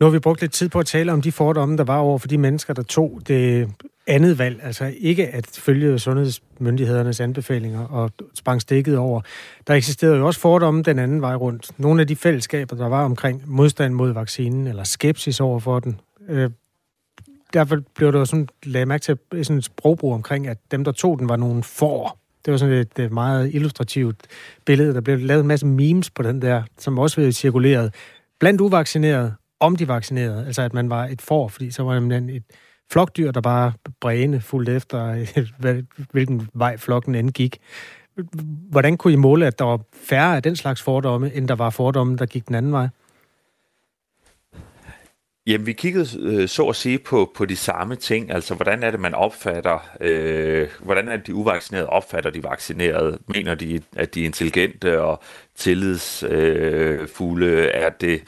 Nu 0.00 0.06
har 0.06 0.10
vi 0.10 0.18
brugt 0.18 0.40
lidt 0.40 0.52
tid 0.52 0.68
på 0.68 0.78
at 0.78 0.86
tale 0.86 1.12
om 1.12 1.22
de 1.22 1.32
fordomme, 1.32 1.76
der 1.76 1.84
var 1.84 1.98
over 1.98 2.18
for 2.18 2.28
de 2.28 2.38
mennesker, 2.38 2.74
der 2.74 2.82
tog 2.82 3.20
det 3.28 3.70
andet 4.06 4.38
valg, 4.38 4.60
altså 4.62 4.94
ikke 4.98 5.28
at 5.28 5.46
følge 5.46 5.98
sundhedsmyndighedernes 5.98 7.20
anbefalinger 7.20 7.86
og 7.86 8.10
sprang 8.34 8.60
stikket 8.60 8.98
over. 8.98 9.20
Der 9.66 9.74
eksisterede 9.74 10.16
jo 10.16 10.26
også 10.26 10.40
fordomme 10.40 10.82
den 10.82 10.98
anden 10.98 11.20
vej 11.20 11.34
rundt. 11.34 11.70
Nogle 11.78 12.00
af 12.00 12.06
de 12.06 12.16
fællesskaber, 12.16 12.76
der 12.76 12.88
var 12.88 13.04
omkring 13.04 13.42
modstand 13.46 13.94
mod 13.94 14.12
vaccinen, 14.12 14.66
eller 14.66 14.84
skepsis 14.84 15.40
over 15.40 15.60
for 15.60 15.80
den, 15.80 16.00
øh, 16.28 16.50
derfor 17.52 17.76
blev 17.94 18.12
der 18.12 18.18
jo 18.18 18.24
sådan, 18.24 18.48
lagde 18.62 18.86
mærke 18.86 19.02
til 19.02 19.18
øh, 19.32 19.44
sådan 19.44 19.58
et 19.58 19.64
sprogbrug 19.64 20.14
omkring, 20.14 20.48
at 20.48 20.58
dem, 20.70 20.84
der 20.84 20.92
tog 20.92 21.18
den, 21.18 21.28
var 21.28 21.36
nogle 21.36 21.62
for. 21.62 22.18
Det 22.44 22.52
var 22.52 22.58
sådan 22.58 22.74
et, 22.74 22.98
et 22.98 23.12
meget 23.12 23.54
illustrativt 23.54 24.16
billede. 24.64 24.94
Der 24.94 25.00
blev 25.00 25.18
lavet 25.18 25.40
en 25.40 25.48
masse 25.48 25.66
memes 25.66 26.10
på 26.10 26.22
den 26.22 26.42
der, 26.42 26.62
som 26.78 26.98
også 26.98 27.16
blev 27.16 27.32
cirkuleret 27.32 27.94
blandt 28.40 28.60
uvaccinerede, 28.60 29.34
om 29.60 29.76
de 29.76 29.88
vaccinerede. 29.88 30.46
Altså, 30.46 30.62
at 30.62 30.74
man 30.74 30.90
var 30.90 31.04
et 31.04 31.22
for, 31.22 31.48
fordi 31.48 31.70
så 31.70 31.82
var 31.82 32.00
man 32.00 32.30
et, 32.30 32.42
flokdyr, 32.92 33.30
der 33.30 33.40
bare 33.40 33.72
bræne 34.00 34.40
fuldt 34.40 34.68
efter, 34.68 35.26
hvilken 36.12 36.48
vej 36.54 36.76
flokken 36.76 37.14
end 37.14 37.30
gik. 37.30 37.58
Hvordan 38.70 38.96
kunne 38.96 39.12
I 39.12 39.16
måle, 39.16 39.46
at 39.46 39.58
der 39.58 39.64
var 39.64 39.80
færre 39.92 40.36
af 40.36 40.42
den 40.42 40.56
slags 40.56 40.82
fordomme, 40.82 41.34
end 41.34 41.48
der 41.48 41.54
var 41.54 41.70
fordomme, 41.70 42.16
der 42.16 42.26
gik 42.26 42.46
den 42.46 42.54
anden 42.54 42.72
vej? 42.72 42.88
Jamen, 45.46 45.66
vi 45.66 45.72
kiggede 45.72 46.06
øh, 46.20 46.48
så 46.48 46.64
at 46.68 46.76
sige 46.76 46.98
på, 46.98 47.32
på 47.36 47.44
de 47.44 47.56
samme 47.56 47.96
ting, 47.96 48.30
altså 48.30 48.54
hvordan 48.54 48.82
er 48.82 48.90
det, 48.90 49.00
man 49.00 49.14
opfatter, 49.14 49.88
øh, 50.00 50.68
hvordan 50.80 51.08
er 51.08 51.16
det, 51.16 51.26
de 51.26 51.34
uvaccinerede 51.34 51.88
opfatter 51.88 52.30
de 52.30 52.42
vaccinerede? 52.42 53.18
Mener 53.28 53.54
de, 53.54 53.80
at 53.96 54.14
de 54.14 54.20
er 54.20 54.26
intelligente 54.26 55.00
og 55.00 55.22
tillidsfulde? 55.56 57.46
Øh, 57.46 57.70
er 57.74 57.90
det 57.90 58.22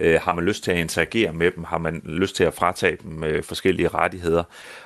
Øh, 0.00 0.20
har 0.20 0.34
man 0.34 0.44
lyst 0.44 0.64
til 0.64 0.70
at 0.70 0.78
interagere 0.78 1.32
med 1.32 1.50
dem? 1.50 1.64
Har 1.64 1.78
man 1.78 2.02
lyst 2.04 2.36
til 2.36 2.44
at 2.44 2.54
fratage 2.54 2.98
dem 3.02 3.24
øh, 3.24 3.42
forskellige 3.42 3.88
rettigheder? 3.88 4.44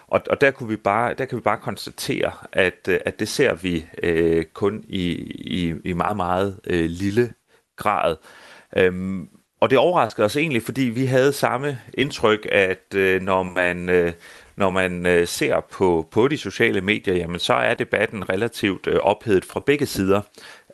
Og, 0.08 0.20
og 0.30 0.40
der, 0.40 0.50
kunne 0.50 0.68
vi 0.68 0.76
bare, 0.76 1.14
der 1.14 1.24
kan 1.24 1.36
vi 1.36 1.42
bare 1.42 1.58
konstatere, 1.58 2.32
at, 2.52 2.88
øh, 2.88 3.00
at 3.04 3.20
det 3.20 3.28
ser 3.28 3.54
vi 3.54 3.86
øh, 4.02 4.44
kun 4.44 4.84
i, 4.88 5.10
i, 5.34 5.74
i 5.84 5.92
meget, 5.92 6.16
meget 6.16 6.60
øh, 6.66 6.84
lille 6.84 7.32
grad. 7.76 8.16
Øhm, 8.76 9.28
og 9.60 9.70
det 9.70 9.78
overraskede 9.78 10.24
os 10.24 10.36
egentlig, 10.36 10.62
fordi 10.62 10.82
vi 10.82 11.06
havde 11.06 11.32
samme 11.32 11.78
indtryk, 11.94 12.48
at 12.52 12.94
øh, 12.94 13.22
når 13.22 13.42
man... 13.42 13.88
Øh, 13.88 14.12
når 14.56 14.70
man 14.70 15.06
øh, 15.06 15.26
ser 15.26 15.60
på, 15.60 16.08
på 16.10 16.28
de 16.28 16.38
sociale 16.38 16.80
medier, 16.80 17.14
jamen 17.14 17.38
så 17.38 17.54
er 17.54 17.74
debatten 17.74 18.28
relativt 18.28 18.86
øh, 18.86 18.96
ophedet 18.96 19.44
fra 19.44 19.60
begge 19.60 19.86
sider 19.86 20.20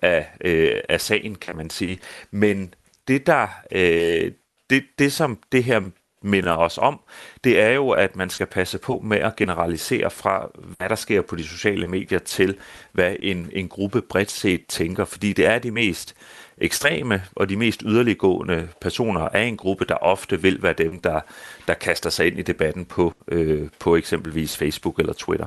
af, 0.03 0.27
øh, 0.45 0.81
af 0.89 1.01
sagen, 1.01 1.35
kan 1.35 1.57
man 1.57 1.71
sige. 1.71 1.99
Men 2.31 2.75
det 3.11 3.27
der, 3.27 3.49
øh, 3.73 4.33
det, 4.71 4.85
det 4.99 5.13
som 5.13 5.39
det 5.53 5.65
her 5.65 5.81
minder 6.23 6.53
os 6.53 6.79
om, 6.79 7.01
det 7.45 7.61
er 7.61 7.71
jo, 7.71 7.91
at 7.91 8.17
man 8.17 8.31
skal 8.31 8.47
passe 8.47 8.79
på 8.79 9.01
med 9.05 9.19
at 9.19 9.37
generalisere 9.37 10.11
fra, 10.11 10.49
hvad 10.79 10.89
der 10.89 10.95
sker 10.95 11.23
på 11.23 11.37
de 11.37 11.45
sociale 11.45 11.89
medier, 11.89 12.19
til 12.19 12.57
hvad 12.93 13.17
en, 13.21 13.51
en 13.53 13.69
gruppe 13.69 14.03
bredt 14.03 14.31
set 14.31 14.67
tænker, 14.69 15.05
fordi 15.05 15.33
det 15.33 15.47
er 15.47 15.59
de 15.59 15.71
mest 15.71 16.15
ekstreme 16.59 17.23
og 17.37 17.49
de 17.49 17.57
mest 17.57 17.83
yderliggående 17.87 18.69
personer 18.81 19.21
af 19.21 19.43
en 19.43 19.57
gruppe, 19.57 19.85
der 19.85 19.95
ofte 19.95 20.43
vil 20.43 20.63
være 20.63 20.73
dem, 20.73 21.01
der, 21.01 21.21
der 21.67 21.75
kaster 21.75 22.11
sig 22.11 22.27
ind 22.27 22.39
i 22.39 22.43
debatten 22.43 22.85
på, 22.85 23.15
øh, 23.29 23.69
på 23.79 23.97
eksempelvis 23.97 24.57
Facebook 24.57 24.99
eller 24.99 25.13
Twitter. 25.13 25.47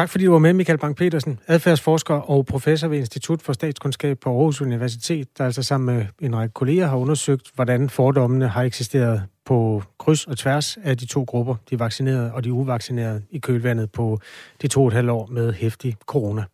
Tak 0.00 0.08
fordi 0.08 0.24
du 0.24 0.32
var 0.32 0.38
med, 0.38 0.52
Michael 0.52 0.78
Bang-Petersen, 0.78 1.36
adfærdsforsker 1.46 2.14
og 2.14 2.46
professor 2.46 2.88
ved 2.88 2.98
Institut 2.98 3.42
for 3.42 3.52
Statskundskab 3.52 4.18
på 4.18 4.30
Aarhus 4.30 4.60
Universitet, 4.60 5.38
der 5.38 5.44
altså 5.44 5.62
sammen 5.62 5.96
med 5.96 6.06
en 6.20 6.36
række 6.36 6.52
kolleger 6.52 6.86
har 6.86 6.96
undersøgt, 6.96 7.50
hvordan 7.54 7.90
fordommene 7.90 8.48
har 8.48 8.62
eksisteret 8.62 9.22
på 9.44 9.82
kryds 9.98 10.26
og 10.26 10.38
tværs 10.38 10.76
af 10.76 10.98
de 10.98 11.06
to 11.06 11.24
grupper, 11.24 11.54
de 11.70 11.78
vaccinerede 11.78 12.32
og 12.34 12.44
de 12.44 12.52
uvaccinerede, 12.52 13.22
i 13.30 13.38
kølvandet 13.38 13.92
på 13.92 14.18
de 14.62 14.68
to 14.68 14.82
og 14.82 14.88
et 14.88 14.94
halvt 14.94 15.10
år 15.10 15.26
med 15.26 15.52
hæftig 15.52 15.96
corona. 16.06 16.44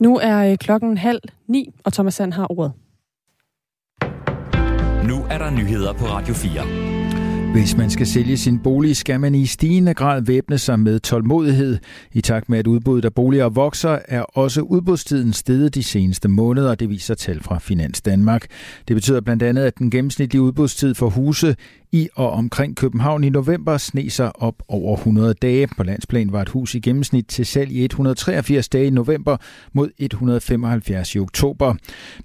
Nu 0.00 0.18
er 0.18 0.50
øh, 0.50 0.58
klokken 0.58 0.98
halv 0.98 1.20
ni, 1.46 1.74
og 1.84 1.92
Thomas 1.92 2.14
Sand 2.14 2.32
har 2.32 2.52
ordet. 2.52 2.72
Nu 5.08 5.26
er 5.30 5.38
der 5.38 5.50
nyheder 5.50 5.92
på 5.92 6.04
Radio 6.04 6.34
4. 6.34 6.91
Hvis 7.52 7.76
man 7.76 7.90
skal 7.90 8.06
sælge 8.06 8.36
sin 8.36 8.58
bolig, 8.58 8.96
skal 8.96 9.20
man 9.20 9.34
i 9.34 9.46
stigende 9.46 9.94
grad 9.94 10.22
væbne 10.22 10.58
sig 10.58 10.80
med 10.80 11.00
tålmodighed. 11.00 11.78
I 12.12 12.20
takt 12.20 12.48
med, 12.48 12.58
at 12.58 12.66
udbuddet 12.66 13.04
af 13.04 13.14
boliger 13.14 13.48
vokser, 13.48 13.98
er 14.08 14.22
også 14.22 14.60
udbudstiden 14.60 15.32
steget 15.32 15.74
de 15.74 15.82
seneste 15.82 16.28
måneder, 16.28 16.74
det 16.74 16.88
viser 16.88 17.14
tal 17.14 17.42
fra 17.42 17.58
Finans 17.58 18.02
Danmark. 18.02 18.46
Det 18.88 18.96
betyder 18.96 19.20
blandt 19.20 19.42
andet, 19.42 19.62
at 19.62 19.78
den 19.78 19.90
gennemsnitlige 19.90 20.42
udbudstid 20.42 20.94
for 20.94 21.08
huse 21.08 21.56
i 21.92 22.08
og 22.14 22.30
omkring 22.30 22.76
København 22.76 23.24
i 23.24 23.28
november 23.28 23.76
sne 23.76 24.10
sig 24.10 24.42
op 24.42 24.54
over 24.68 24.96
100 24.96 25.34
dage. 25.34 25.68
På 25.76 25.82
landsplan 25.82 26.32
var 26.32 26.42
et 26.42 26.48
hus 26.48 26.74
i 26.74 26.80
gennemsnit 26.80 27.26
til 27.26 27.46
salg 27.46 27.72
i 27.72 27.84
183 27.84 28.68
dage 28.68 28.86
i 28.86 28.90
november 28.90 29.36
mod 29.72 29.90
175 29.98 31.14
i 31.14 31.18
oktober. 31.18 31.74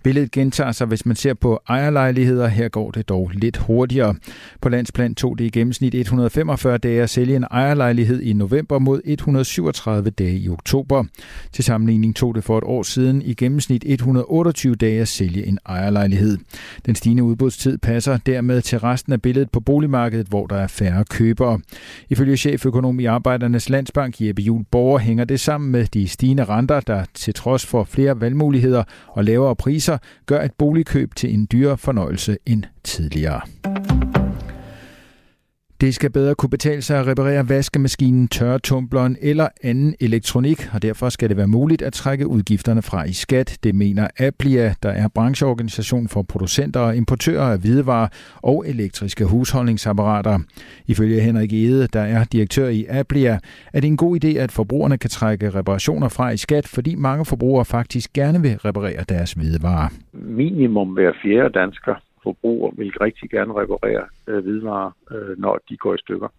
Billedet 0.03 0.31
gentager 0.31 0.71
sig, 0.71 0.87
hvis 0.87 1.05
man 1.05 1.15
ser 1.15 1.33
på 1.33 1.59
ejerlejligheder. 1.67 2.47
Her 2.47 2.69
går 2.69 2.91
det 2.91 3.09
dog 3.09 3.31
lidt 3.33 3.57
hurtigere. 3.57 4.15
På 4.61 4.69
landsplan 4.69 5.15
tog 5.15 5.37
det 5.37 5.45
i 5.45 5.49
gennemsnit 5.49 5.95
145 5.95 6.77
dage 6.77 7.03
at 7.03 7.09
sælge 7.09 7.35
en 7.35 7.45
ejerlejlighed 7.51 8.21
i 8.21 8.33
november 8.33 8.79
mod 8.79 9.01
137 9.05 10.09
dage 10.09 10.37
i 10.37 10.49
oktober. 10.49 11.03
Til 11.53 11.63
sammenligning 11.63 12.15
tog 12.15 12.35
det 12.35 12.43
for 12.43 12.57
et 12.57 12.63
år 12.63 12.83
siden 12.83 13.21
i 13.21 13.33
gennemsnit 13.33 13.83
128 13.85 14.75
dage 14.75 15.01
at 15.01 15.07
sælge 15.07 15.45
en 15.45 15.59
ejerlejlighed. 15.65 16.37
Den 16.85 16.95
stigende 16.95 17.23
udbudstid 17.23 17.77
passer 17.77 18.17
dermed 18.17 18.61
til 18.61 18.79
resten 18.79 19.13
af 19.13 19.21
billedet 19.21 19.51
på 19.57 19.61
boligmarkedet, 19.61 20.27
hvor 20.27 20.47
der 20.47 20.55
er 20.55 20.67
færre 20.67 21.05
købere. 21.09 21.59
Ifølge 22.09 22.37
cheføkonom 22.37 22.99
i 22.99 23.05
Arbejdernes 23.05 23.69
Landsbank 23.69 24.21
Jeppe 24.21 24.41
Juhl 24.41 24.65
Borger 24.71 24.99
hænger 24.99 25.25
det 25.25 25.39
sammen 25.39 25.71
med 25.71 25.85
de 25.85 26.07
stigende 26.07 26.43
renter, 26.43 26.79
der 26.79 27.05
til 27.13 27.33
trods 27.33 27.65
for 27.65 27.83
flere 27.83 28.21
valgmuligheder 28.21 28.83
og 29.07 29.23
lavere 29.23 29.55
priser, 29.55 29.97
gør 30.25 30.41
et 30.41 30.51
boligkøb 30.57 31.15
til 31.15 31.33
en 31.33 31.47
dyrere 31.51 31.77
fornøjelse 31.77 32.37
end 32.45 32.63
tidligere. 32.83 33.41
Det 35.81 35.95
skal 35.95 36.11
bedre 36.11 36.35
kunne 36.35 36.49
betale 36.49 36.81
sig 36.81 36.99
at 36.99 37.07
reparere 37.07 37.49
vaskemaskinen, 37.49 38.27
tørretumbleren 38.27 39.17
eller 39.21 39.47
anden 39.63 39.95
elektronik, 39.99 40.69
og 40.73 40.81
derfor 40.81 41.09
skal 41.09 41.29
det 41.29 41.37
være 41.37 41.47
muligt 41.47 41.81
at 41.81 41.93
trække 41.93 42.27
udgifterne 42.27 42.81
fra 42.81 43.03
i 43.03 43.13
skat. 43.13 43.57
Det 43.63 43.75
mener 43.75 44.07
Aplia, 44.19 44.73
der 44.83 44.89
er 44.89 45.07
brancheorganisation 45.15 46.07
for 46.07 46.21
producenter 46.21 46.79
og 46.79 46.95
importører 46.95 47.43
af 47.43 47.59
hvidevarer 47.59 48.07
og 48.43 48.63
elektriske 48.67 49.25
husholdningsapparater. 49.25 50.39
Ifølge 50.87 51.21
Henrik 51.21 51.53
Ede, 51.53 51.87
der 51.93 52.01
er 52.01 52.23
direktør 52.23 52.67
i 52.67 52.85
Aplia, 52.89 53.39
er 53.73 53.79
det 53.79 53.87
en 53.87 53.97
god 53.97 54.23
idé, 54.23 54.37
at 54.37 54.51
forbrugerne 54.51 54.97
kan 54.97 55.09
trække 55.09 55.49
reparationer 55.49 56.09
fra 56.09 56.29
i 56.29 56.37
skat, 56.37 56.67
fordi 56.67 56.95
mange 56.95 57.25
forbrugere 57.25 57.65
faktisk 57.65 58.13
gerne 58.13 58.41
vil 58.41 58.57
reparere 58.57 59.03
deres 59.09 59.33
hvidevarer. 59.33 59.89
Minimum 60.13 60.87
hver 60.87 61.11
fjerde 61.23 61.59
dansker 61.59 61.95
forbruger 62.27 62.71
vil 62.79 62.91
rigtig 63.01 63.29
gerne 63.29 63.53
reparere 63.61 64.05
øh, 64.27 64.39
hvidevarer, 64.43 64.91
øh, 65.11 65.33
når 65.43 65.59
de 65.69 65.77
går 65.77 65.93
i 65.95 66.03
stykker. 66.05 66.29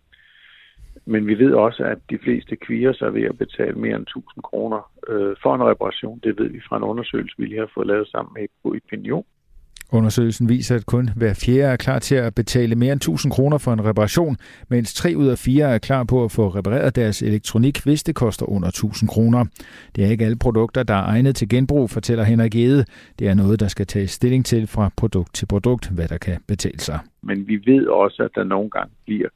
Men 1.13 1.27
vi 1.27 1.35
ved 1.39 1.53
også, 1.53 1.83
at 1.85 1.99
de 2.11 2.19
fleste 2.25 2.57
kvier 2.57 2.93
sig 2.93 3.15
ved 3.15 3.23
at 3.23 3.39
betale 3.39 3.77
mere 3.85 3.97
end 3.97 4.07
1000 4.07 4.43
kroner 4.43 4.81
øh, 5.09 5.37
for 5.43 5.55
en 5.55 5.69
reparation. 5.73 6.21
Det 6.25 6.39
ved 6.39 6.49
vi 6.49 6.61
fra 6.69 6.77
en 6.77 6.83
undersøgelse, 6.83 7.35
vi 7.39 7.47
lige 7.47 7.65
har 7.65 7.71
fået 7.75 7.87
lavet 7.87 8.09
sammen 8.09 8.33
med 8.37 8.49
Opinion. 8.65 9.25
Undersøgelsen 9.93 10.49
viser, 10.49 10.77
at 10.77 10.87
kun 10.87 11.11
hver 11.17 11.35
fjerde 11.45 11.73
er 11.73 11.77
klar 11.77 11.99
til 11.99 12.15
at 12.15 12.35
betale 12.35 12.75
mere 12.75 12.93
end 12.93 13.01
1000 13.01 13.33
kroner 13.33 13.59
for 13.59 13.73
en 13.73 13.85
reparation, 13.85 14.37
mens 14.69 14.95
3 14.95 15.15
ud 15.17 15.27
af 15.27 15.39
4 15.39 15.75
er 15.75 15.79
klar 15.79 16.05
på 16.05 16.25
at 16.25 16.31
få 16.31 16.49
repareret 16.49 16.97
deres 16.97 17.23
elektronik, 17.23 17.85
hvis 17.85 18.03
det 18.03 18.15
koster 18.15 18.47
under 18.47 18.69
1000 18.69 19.09
kroner. 19.09 19.45
Det 19.97 20.05
er 20.05 20.09
ikke 20.09 20.25
alle 20.25 20.39
produkter, 20.39 20.83
der 20.83 20.95
er 20.95 21.05
egnet 21.05 21.37
til 21.37 21.49
genbrug, 21.49 21.91
fortæller 21.91 22.25
Henrik 22.25 22.55
Ede. 22.55 22.85
Det 23.19 23.29
er 23.29 23.35
noget, 23.35 23.61
der 23.61 23.69
skal 23.69 23.87
tages 23.87 24.11
stilling 24.11 24.47
til 24.47 24.67
fra 24.67 24.91
produkt 24.97 25.35
til 25.35 25.47
produkt, 25.47 25.91
hvad 25.95 26.09
der 26.09 26.19
kan 26.19 26.37
betale 26.47 26.79
sig. 26.79 26.99
Men 27.23 27.49
vi 27.49 27.63
ved 27.67 27.87
også, 27.87 28.23
at 28.23 28.31
der 28.35 28.45
nogle 28.45 28.71
gange 28.71 28.93
bliver 29.05 29.29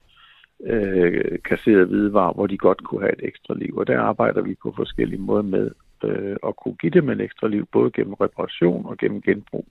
øh, 0.67 1.39
kasseret 1.49 1.87
hvidevarer, 1.89 2.33
hvor 2.33 2.47
de 2.47 2.59
godt 2.59 2.85
kunne 2.85 3.01
have 3.01 3.13
et 3.13 3.29
ekstra 3.29 3.55
liv. 3.55 3.77
Og 3.77 3.87
der 3.87 4.01
arbejder 4.01 4.43
vi 4.43 4.55
på 4.63 4.73
forskellige 4.77 5.21
måder 5.21 5.43
med 5.43 5.71
øh, 6.05 6.37
at 6.47 6.57
kunne 6.57 6.75
give 6.75 6.91
dem 6.91 7.09
et 7.11 7.21
ekstra 7.21 7.49
liv, 7.49 7.69
både 7.73 7.91
gennem 7.91 8.15
reparation 8.15 8.87
og 8.87 8.97
gennem 8.99 9.23
genbrug. 9.23 9.67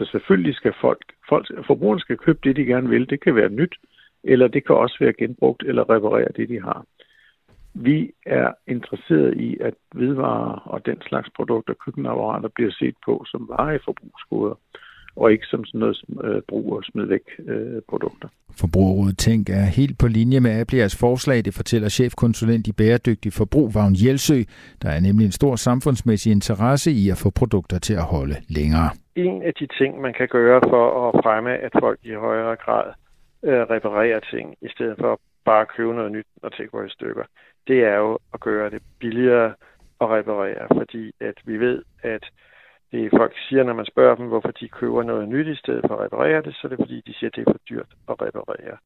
Så 0.00 0.08
selvfølgelig 0.12 0.54
skal 0.54 0.72
folk, 0.80 1.04
folk, 1.28 1.66
forbrugerne 1.66 2.00
skal 2.00 2.16
købe 2.16 2.38
det, 2.44 2.56
de 2.56 2.64
gerne 2.64 2.88
vil. 2.88 3.10
Det 3.10 3.20
kan 3.24 3.34
være 3.34 3.48
nyt, 3.48 3.74
eller 4.24 4.48
det 4.48 4.66
kan 4.66 4.76
også 4.76 4.96
være 5.00 5.12
genbrugt 5.12 5.62
eller 5.62 5.90
reparere 5.90 6.28
det, 6.36 6.48
de 6.48 6.60
har. 6.60 6.84
Vi 7.74 8.10
er 8.26 8.52
interesseret 8.68 9.36
i, 9.36 9.56
at 9.60 9.74
hvidvarer 9.94 10.52
og 10.72 10.86
den 10.86 10.98
slags 11.08 11.28
produkter, 11.36 11.74
køkkenapparater, 11.84 12.48
bliver 12.48 12.70
set 12.70 12.94
på 13.04 13.24
som 13.26 13.48
varer 13.48 13.72
i 13.72 13.78
forbrugsgoder 13.84 14.54
og 15.16 15.32
ikke 15.32 15.46
som 15.46 15.64
sådan 15.64 15.80
noget 15.80 16.02
øh, 16.24 16.42
brug 16.48 16.72
og 16.72 16.84
smid 16.84 17.04
væk 17.04 17.20
øh, 17.48 17.82
produkter. 17.88 18.28
Forbrugerrådet 18.60 19.18
Tænk 19.18 19.50
er 19.50 19.64
helt 19.64 19.98
på 19.98 20.06
linje 20.06 20.40
med 20.40 20.64
jeres 20.72 20.96
forslag, 20.96 21.44
det 21.44 21.54
fortæller 21.54 21.88
chefkonsulent 21.88 22.66
i 22.66 22.72
bæredygtig 22.72 23.32
forbrug, 23.32 23.74
Vagn 23.74 23.94
Jelsø. 24.04 24.42
Der 24.82 24.88
er 24.88 25.00
nemlig 25.00 25.24
en 25.24 25.32
stor 25.32 25.56
samfundsmæssig 25.56 26.32
interesse 26.32 26.90
i 26.92 27.10
at 27.10 27.18
få 27.18 27.30
produkter 27.30 27.78
til 27.78 27.94
at 27.94 28.02
holde 28.02 28.36
længere. 28.48 28.90
En 29.24 29.42
af 29.42 29.54
de 29.54 29.66
ting, 29.66 30.00
man 30.00 30.12
kan 30.12 30.28
gøre 30.28 30.60
for 30.72 31.08
at 31.08 31.24
fremme, 31.24 31.52
at 31.66 31.72
folk 31.80 31.98
i 32.02 32.14
højere 32.14 32.56
grad 32.56 32.92
øh, 33.42 33.62
reparerer 33.74 34.20
ting, 34.20 34.56
i 34.60 34.68
stedet 34.68 34.96
for 35.00 35.20
bare 35.44 35.60
at 35.60 35.68
købe 35.68 35.94
noget 35.94 36.12
nyt, 36.12 36.26
når 36.42 36.48
ting 36.48 36.70
går 36.70 36.82
i 36.82 36.90
stykker, 36.90 37.24
det 37.68 37.84
er 37.84 37.96
jo 37.96 38.18
at 38.34 38.40
gøre 38.40 38.70
det 38.70 38.82
billigere 38.98 39.54
at 40.00 40.08
reparere, 40.10 40.66
fordi 40.78 41.12
at 41.20 41.34
vi 41.44 41.56
ved, 41.58 41.82
at 42.02 42.24
det 42.92 43.10
folk 43.16 43.34
siger, 43.48 43.62
når 43.64 43.72
man 43.72 43.86
spørger 43.86 44.14
dem, 44.14 44.26
hvorfor 44.26 44.50
de 44.50 44.68
køber 44.68 45.02
noget 45.02 45.28
nyt 45.28 45.46
i 45.46 45.54
stedet 45.54 45.84
for 45.88 45.96
at 45.96 46.04
reparere 46.04 46.42
det, 46.42 46.54
så 46.54 46.60
er 46.64 46.68
det 46.68 46.78
fordi, 46.78 47.00
de 47.06 47.14
siger, 47.14 47.30
at 47.30 47.36
det 47.36 47.46
er 47.46 47.52
for 47.52 47.60
dyrt 47.70 47.90
at 48.08 48.14
reparere. 48.22 48.76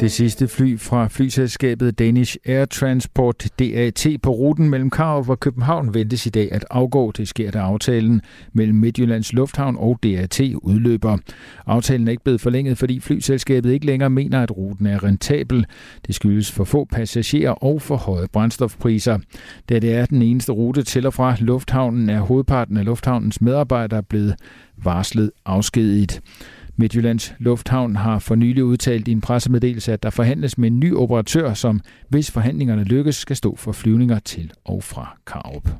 Det 0.00 0.12
sidste 0.12 0.48
fly 0.48 0.78
fra 0.78 1.08
flyselskabet 1.08 1.98
Danish 1.98 2.36
Air 2.46 2.64
Transport 2.64 3.48
DAT 3.58 4.06
på 4.22 4.30
ruten 4.30 4.70
mellem 4.70 4.90
Karup 4.90 5.28
og 5.28 5.40
København 5.40 5.94
ventes 5.94 6.26
i 6.26 6.30
dag 6.30 6.52
at 6.52 6.64
afgå. 6.70 7.12
Det 7.12 7.28
sker, 7.28 7.50
da 7.50 7.58
aftalen 7.58 8.20
mellem 8.52 8.78
Midtjyllands 8.78 9.32
Lufthavn 9.32 9.76
og 9.78 9.98
DAT 10.02 10.40
udløber. 10.62 11.18
Aftalen 11.66 12.08
er 12.08 12.10
ikke 12.10 12.24
blevet 12.24 12.40
forlænget, 12.40 12.78
fordi 12.78 13.00
flyselskabet 13.00 13.72
ikke 13.72 13.86
længere 13.86 14.10
mener, 14.10 14.42
at 14.42 14.56
ruten 14.56 14.86
er 14.86 15.04
rentabel. 15.04 15.66
Det 16.06 16.14
skyldes 16.14 16.52
for 16.52 16.64
få 16.64 16.84
passagerer 16.84 17.52
og 17.52 17.82
for 17.82 17.96
høje 17.96 18.26
brændstofpriser. 18.32 19.18
Da 19.68 19.78
det 19.78 19.94
er 19.94 20.06
den 20.06 20.22
eneste 20.22 20.52
rute 20.52 20.82
til 20.82 21.06
og 21.06 21.14
fra 21.14 21.36
lufthavnen, 21.40 22.10
er 22.10 22.20
hovedparten 22.20 22.76
af 22.76 22.84
lufthavnens 22.84 23.40
medarbejdere 23.40 24.02
blevet 24.02 24.34
varslet 24.84 25.30
afskediget. 25.46 26.20
Midtjyllands 26.76 27.34
Lufthavn 27.38 27.96
har 27.96 28.18
for 28.18 28.34
nylig 28.34 28.64
udtalt 28.64 29.08
i 29.08 29.12
en 29.12 29.20
pressemeddelelse, 29.20 29.92
at 29.92 30.02
der 30.02 30.10
forhandles 30.10 30.58
med 30.58 30.70
en 30.70 30.80
ny 30.80 30.94
operatør, 30.94 31.54
som 31.54 31.80
hvis 32.08 32.30
forhandlingerne 32.30 32.84
lykkes, 32.84 33.16
skal 33.16 33.36
stå 33.36 33.56
for 33.56 33.72
flyvninger 33.72 34.18
til 34.18 34.52
og 34.64 34.82
fra 34.82 35.16
Karup. 35.26 35.70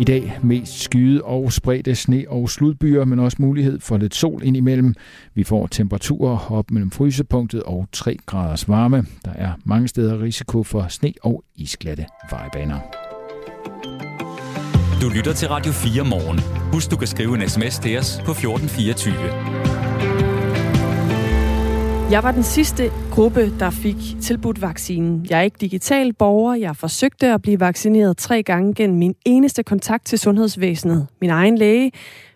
I 0.00 0.04
dag 0.04 0.38
mest 0.42 0.82
skyde 0.82 1.22
og 1.22 1.52
spredte 1.52 1.94
sne 1.94 2.24
og 2.28 2.50
sludbyer, 2.50 3.04
men 3.04 3.18
også 3.18 3.36
mulighed 3.40 3.80
for 3.80 3.96
lidt 3.96 4.14
sol 4.14 4.40
indimellem. 4.44 4.94
Vi 5.34 5.44
får 5.44 5.66
temperaturer 5.66 6.52
op 6.52 6.70
mellem 6.70 6.90
frysepunktet 6.90 7.62
og 7.62 7.88
3 7.92 8.16
graders 8.26 8.68
varme. 8.68 9.04
Der 9.24 9.32
er 9.32 9.52
mange 9.64 9.88
steder 9.88 10.22
risiko 10.22 10.62
for 10.62 10.86
sne 10.88 11.12
og 11.22 11.44
isglatte 11.54 12.06
vejbaner. 12.30 13.05
Du 15.02 15.08
lytter 15.08 15.32
til 15.32 15.48
Radio 15.48 15.72
4 15.72 16.04
morgen. 16.04 16.40
Husk, 16.72 16.90
du 16.90 16.96
kan 16.96 17.06
skrive 17.06 17.34
en 17.34 17.48
sms 17.48 17.78
til 17.78 17.98
os 17.98 18.20
på 18.24 18.30
1424. 18.30 19.14
Jeg 22.10 22.22
var 22.22 22.32
den 22.32 22.42
sidste 22.42 22.90
gruppe, 23.10 23.58
der 23.58 23.70
fik 23.70 23.96
tilbudt 24.22 24.62
vaccinen. 24.62 25.26
Jeg 25.30 25.38
er 25.38 25.42
ikke 25.42 25.56
digital 25.60 26.12
borger. 26.12 26.54
Jeg 26.54 26.76
forsøgte 26.76 27.26
at 27.32 27.42
blive 27.42 27.60
vaccineret 27.60 28.16
tre 28.16 28.42
gange 28.42 28.74
gennem 28.74 28.98
min 28.98 29.14
eneste 29.24 29.62
kontakt 29.62 30.06
til 30.06 30.18
sundhedsvæsenet, 30.18 31.06
min 31.20 31.30
egen 31.30 31.58
læge. 31.58 31.92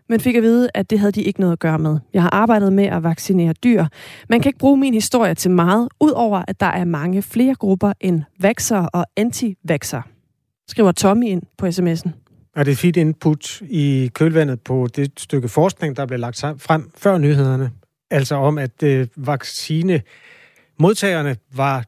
men 0.08 0.20
fik 0.20 0.34
at 0.36 0.42
vide, 0.42 0.68
at 0.74 0.90
det 0.90 0.98
havde 0.98 1.12
de 1.12 1.22
ikke 1.22 1.40
noget 1.40 1.52
at 1.52 1.58
gøre 1.58 1.78
med. 1.78 1.98
Jeg 2.14 2.22
har 2.22 2.30
arbejdet 2.30 2.72
med 2.72 2.84
at 2.84 3.02
vaccinere 3.02 3.52
dyr. 3.52 3.84
Man 4.28 4.40
kan 4.40 4.48
ikke 4.48 4.58
bruge 4.58 4.76
min 4.76 4.94
historie 4.94 5.34
til 5.34 5.50
meget, 5.50 5.88
udover 6.00 6.42
at 6.48 6.60
der 6.60 6.66
er 6.66 6.84
mange 6.84 7.22
flere 7.22 7.54
grupper 7.54 7.92
end 8.00 8.22
vaxer 8.40 8.86
og 8.86 9.06
anti-vaxer, 9.16 10.02
skriver 10.68 10.92
Tommy 10.92 11.26
ind 11.26 11.42
på 11.58 11.66
sms'en. 11.66 12.29
Er 12.56 12.64
det 12.64 12.72
et 12.72 12.78
fint 12.78 12.96
input 12.96 13.60
i 13.60 14.10
kølvandet 14.14 14.60
på 14.60 14.88
det 14.96 15.20
stykke 15.20 15.48
forskning, 15.48 15.96
der 15.96 16.06
blev 16.06 16.18
lagt 16.18 16.36
frem 16.58 16.90
før 16.96 17.18
nyhederne? 17.18 17.70
Altså 18.10 18.34
om, 18.34 18.58
at 18.58 18.82
øh, 18.82 19.06
var 21.52 21.84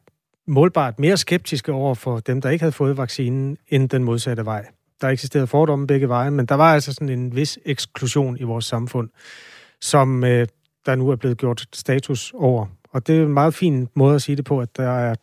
målbart 0.47 0.99
mere 0.99 1.17
skeptiske 1.17 1.71
over 1.71 1.93
for 1.93 2.19
dem, 2.19 2.41
der 2.41 2.49
ikke 2.49 2.63
havde 2.63 2.71
fået 2.71 2.97
vaccinen, 2.97 3.57
end 3.67 3.89
den 3.89 4.03
modsatte 4.03 4.45
vej. 4.45 4.65
Der 5.01 5.07
eksisterede 5.07 5.47
fordomme 5.47 5.87
begge 5.87 6.09
veje, 6.09 6.31
men 6.31 6.45
der 6.45 6.55
var 6.55 6.73
altså 6.73 6.93
sådan 6.93 7.09
en 7.09 7.35
vis 7.35 7.59
eksklusion 7.65 8.37
i 8.39 8.43
vores 8.43 8.65
samfund, 8.65 9.09
som 9.81 10.23
øh, 10.23 10.47
der 10.85 10.95
nu 10.95 11.09
er 11.09 11.15
blevet 11.15 11.37
gjort 11.37 11.65
status 11.73 12.33
over. 12.35 12.65
Og 12.89 13.07
det 13.07 13.17
er 13.17 13.23
en 13.23 13.33
meget 13.33 13.53
fin 13.53 13.89
måde 13.93 14.15
at 14.15 14.21
sige 14.21 14.35
det 14.35 14.45
på, 14.45 14.59
at 14.59 14.77
der 14.77 14.89
er, 14.89 15.15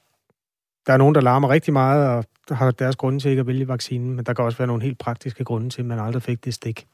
der 0.86 0.92
er 0.92 0.96
nogen, 0.96 1.14
der 1.14 1.20
larmer 1.20 1.48
rigtig 1.48 1.72
meget, 1.72 2.08
og 2.08 2.24
har 2.50 2.70
deres 2.70 2.96
grunde 2.96 3.20
til 3.20 3.30
ikke 3.30 3.40
at 3.40 3.46
vælge 3.46 3.68
vaccinen, 3.68 4.14
men 4.16 4.24
der 4.24 4.32
kan 4.32 4.44
også 4.44 4.58
være 4.58 4.66
nogle 4.66 4.82
helt 4.82 4.98
praktiske 4.98 5.44
grunde 5.44 5.70
til, 5.70 5.80
at 5.80 5.86
man 5.86 5.98
aldrig 5.98 6.22
fik 6.22 6.44
det 6.44 6.54
stik. 6.54 6.86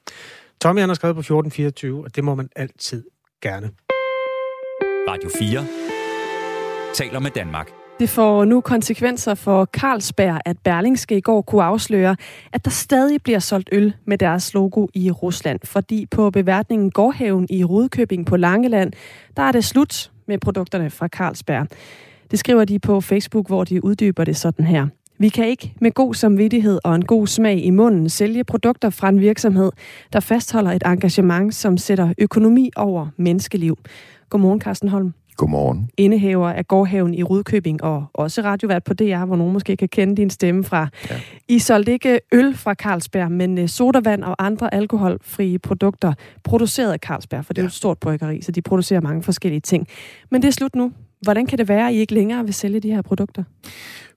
Tommy 0.61 0.81
han 0.81 0.89
har 0.89 0.95
skrevet 0.95 1.17
på 1.17 1.21
1424, 1.21 2.05
og 2.05 2.17
det 2.17 2.25
må 2.25 2.35
man 2.35 2.49
altid 2.57 3.05
gerne. 3.43 3.71
Radio 5.09 5.31
4 5.39 5.67
taler 6.95 7.19
med 7.19 7.31
Danmark. 7.31 7.71
Det 8.01 8.09
får 8.09 8.45
nu 8.45 8.61
konsekvenser 8.61 9.35
for 9.35 9.65
Carlsberg, 9.65 10.41
at 10.45 10.57
Berlingske 10.65 11.17
i 11.17 11.21
går 11.21 11.43
kunne 11.43 11.63
afsløre, 11.63 12.17
at 12.53 12.65
der 12.65 12.71
stadig 12.71 13.23
bliver 13.23 13.39
solgt 13.39 13.69
øl 13.73 13.95
med 14.07 14.19
deres 14.19 14.55
logo 14.55 14.87
i 14.95 15.11
Rusland. 15.11 15.61
Fordi 15.65 16.07
på 16.11 16.31
beværtningen 16.31 16.91
Gårdhaven 16.91 17.47
i 17.51 17.65
Rudkøbing 17.65 18.27
på 18.27 18.37
Langeland, 18.37 18.93
der 19.37 19.43
er 19.43 19.53
det 19.53 19.65
slut 19.65 20.11
med 20.29 20.39
produkterne 20.39 20.91
fra 20.91 21.09
Carlsberg. 21.09 21.67
Det 22.31 22.39
skriver 22.39 22.65
de 22.65 22.79
på 22.79 23.01
Facebook, 23.01 23.47
hvor 23.47 23.65
de 23.65 23.85
uddyber 23.85 24.25
det 24.25 24.37
sådan 24.37 24.67
her. 24.67 24.87
Vi 25.19 25.29
kan 25.29 25.49
ikke 25.49 25.75
med 25.81 25.91
god 25.91 26.15
samvittighed 26.15 26.79
og 26.85 26.95
en 26.95 27.05
god 27.05 27.27
smag 27.27 27.65
i 27.65 27.71
munden 27.71 28.09
sælge 28.09 28.45
produkter 28.45 28.91
fra 28.91 29.09
en 29.09 29.21
virksomhed, 29.21 29.71
der 30.13 30.21
fastholder 30.21 30.73
et 30.73 30.83
engagement, 30.87 31.55
som 31.55 31.77
sætter 31.77 32.13
økonomi 32.19 32.71
over 32.77 33.07
menneskeliv. 33.17 33.79
Godmorgen, 34.31 34.61
Carsten 34.61 34.89
Holm. 34.89 35.13
Godmorgen. 35.37 35.91
Indehaver 35.97 36.49
af 36.49 36.69
Gårdhaven 36.69 37.15
i 37.15 37.23
Rudkøbing, 37.23 37.85
og 37.85 38.05
også 38.15 38.43
radiovært 38.43 38.85
på 38.85 38.95
DR, 38.95 39.25
hvor 39.25 39.37
nogen 39.37 39.53
måske 39.53 39.77
kan 39.77 39.89
kende 39.89 40.17
din 40.17 40.31
stemme 40.31 40.65
fra. 40.65 40.89
Ja. 41.11 41.21
I 41.49 41.59
solgte 41.59 41.93
ikke 41.93 42.21
øl 42.33 42.57
fra 42.57 42.75
Carlsberg, 42.75 43.33
men 43.33 43.59
øh, 43.59 43.69
sodavand 43.69 44.25
og 44.25 44.47
andre 44.47 44.75
alkoholfrie 44.75 45.59
produkter 45.59 46.13
produceret 46.45 46.93
af 46.93 46.99
Carlsberg, 46.99 47.45
for 47.45 47.53
det 47.53 47.63
er 47.63 47.65
jo 47.65 47.67
et 47.67 47.73
stort 47.73 47.99
bryggeri, 47.99 48.43
så 48.43 48.53
de 48.53 48.63
producerer 48.63 49.01
mange 49.01 49.23
forskellige 49.23 49.61
ting. 49.61 49.87
Men 50.31 50.43
det 50.43 50.49
er 50.49 50.53
slut 50.53 50.75
nu. 50.75 50.93
Hvordan 51.23 51.47
kan 51.47 51.59
det 51.59 51.69
være, 51.69 51.89
at 51.89 51.95
I 51.95 51.97
ikke 51.97 52.15
længere 52.15 52.45
vil 52.45 52.55
sælge 52.55 52.81
de 52.81 52.91
her 52.91 53.03
produkter? 53.03 53.45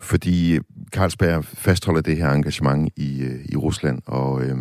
Fordi 0.01 0.55
øh, 0.55 0.61
Carlsberg 0.91 1.45
fastholder 1.45 2.01
det 2.01 2.17
her 2.17 2.31
engagement 2.31 2.93
i, 2.95 3.21
øh, 3.21 3.45
i 3.49 3.55
Rusland, 3.55 4.01
og 4.05 4.43
øh, 4.43 4.57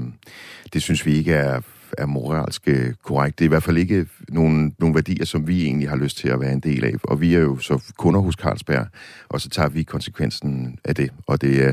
det 0.73 0.83
synes 0.83 1.07
vi 1.07 1.13
ikke 1.13 1.33
er 1.33 1.61
er 1.99 2.07
moralsk 2.07 2.63
øh, 2.67 2.95
korrekt. 3.05 3.39
Det 3.39 3.45
er 3.45 3.49
i 3.49 3.49
hvert 3.49 3.63
fald 3.63 3.77
ikke 3.77 4.07
nogle, 4.29 4.73
nogle 4.79 4.95
værdier, 4.95 5.25
som 5.25 5.49
vi 5.49 5.65
egentlig 5.65 5.89
har 5.89 5.97
lyst 5.97 6.19
til 6.19 6.29
at 6.29 6.41
være 6.41 6.53
en 6.53 6.61
del 6.61 6.85
af. 6.85 6.95
Og 7.05 7.21
vi 7.21 7.35
er 7.35 7.41
jo 7.41 7.59
så 7.59 7.93
kunder 7.99 8.21
hos 8.21 8.35
Carlsberg, 8.35 8.87
og 9.29 9.41
så 9.41 9.49
tager 9.49 9.69
vi 9.69 9.83
konsekvensen 9.83 10.79
af 10.85 10.95
det. 10.95 11.11
Og 11.27 11.41
det 11.41 11.65
er 11.65 11.73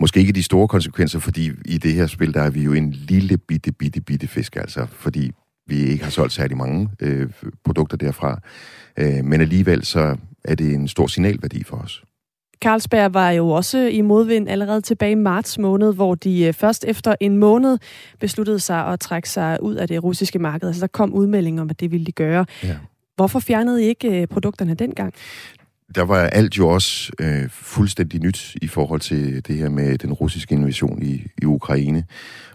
måske 0.00 0.20
ikke 0.20 0.32
de 0.32 0.42
store 0.42 0.68
konsekvenser, 0.68 1.18
fordi 1.18 1.50
i 1.64 1.78
det 1.78 1.94
her 1.94 2.06
spil, 2.06 2.34
der 2.34 2.42
er 2.42 2.50
vi 2.50 2.62
jo 2.62 2.72
en 2.72 2.90
lille 2.90 3.38
bitte, 3.38 3.72
bitte, 3.72 4.00
bitte 4.00 4.26
fisk, 4.26 4.56
altså. 4.56 4.86
Fordi 4.90 5.32
vi 5.66 5.76
ikke 5.76 6.04
har 6.04 6.10
solgt 6.10 6.32
særlig 6.32 6.56
mange 6.56 6.88
øh, 7.00 7.28
produkter 7.64 7.96
derfra. 7.96 8.40
Øh, 8.96 9.24
men 9.24 9.40
alligevel 9.40 9.84
så 9.84 10.16
er 10.44 10.54
det 10.54 10.74
en 10.74 10.88
stor 10.88 11.06
signalværdi 11.06 11.64
for 11.64 11.76
os. 11.76 12.02
Carlsberg 12.62 13.14
var 13.14 13.30
jo 13.30 13.48
også 13.48 13.78
i 13.78 14.00
modvind 14.00 14.48
allerede 14.48 14.80
tilbage 14.80 15.12
i 15.12 15.14
marts 15.14 15.58
måned, 15.58 15.94
hvor 15.94 16.14
de 16.14 16.44
øh, 16.44 16.52
først 16.52 16.84
efter 16.88 17.14
en 17.20 17.36
måned 17.36 17.78
besluttede 18.20 18.60
sig 18.60 18.86
at 18.86 19.00
trække 19.00 19.30
sig 19.30 19.62
ud 19.62 19.74
af 19.74 19.88
det 19.88 20.04
russiske 20.04 20.38
marked. 20.38 20.68
Altså 20.68 20.80
der 20.80 20.86
kom 20.86 21.14
udmelding 21.14 21.60
om, 21.60 21.70
at 21.70 21.80
det 21.80 21.90
ville 21.90 22.06
de 22.06 22.12
gøre. 22.12 22.46
Ja. 22.62 22.76
Hvorfor 23.16 23.40
fjernede 23.40 23.84
I 23.84 23.86
ikke 23.86 24.20
øh, 24.20 24.26
produkterne 24.26 24.74
dengang? 24.74 25.14
Der 25.94 26.02
var 26.02 26.18
alt 26.18 26.58
jo 26.58 26.68
også 26.68 27.12
øh, 27.20 27.48
fuldstændig 27.50 28.20
nyt 28.20 28.56
i 28.62 28.66
forhold 28.66 29.00
til 29.00 29.46
det 29.46 29.56
her 29.56 29.68
med 29.68 29.98
den 29.98 30.12
russiske 30.12 30.54
invasion 30.54 31.02
i, 31.02 31.26
i 31.42 31.44
Ukraine. 31.44 32.04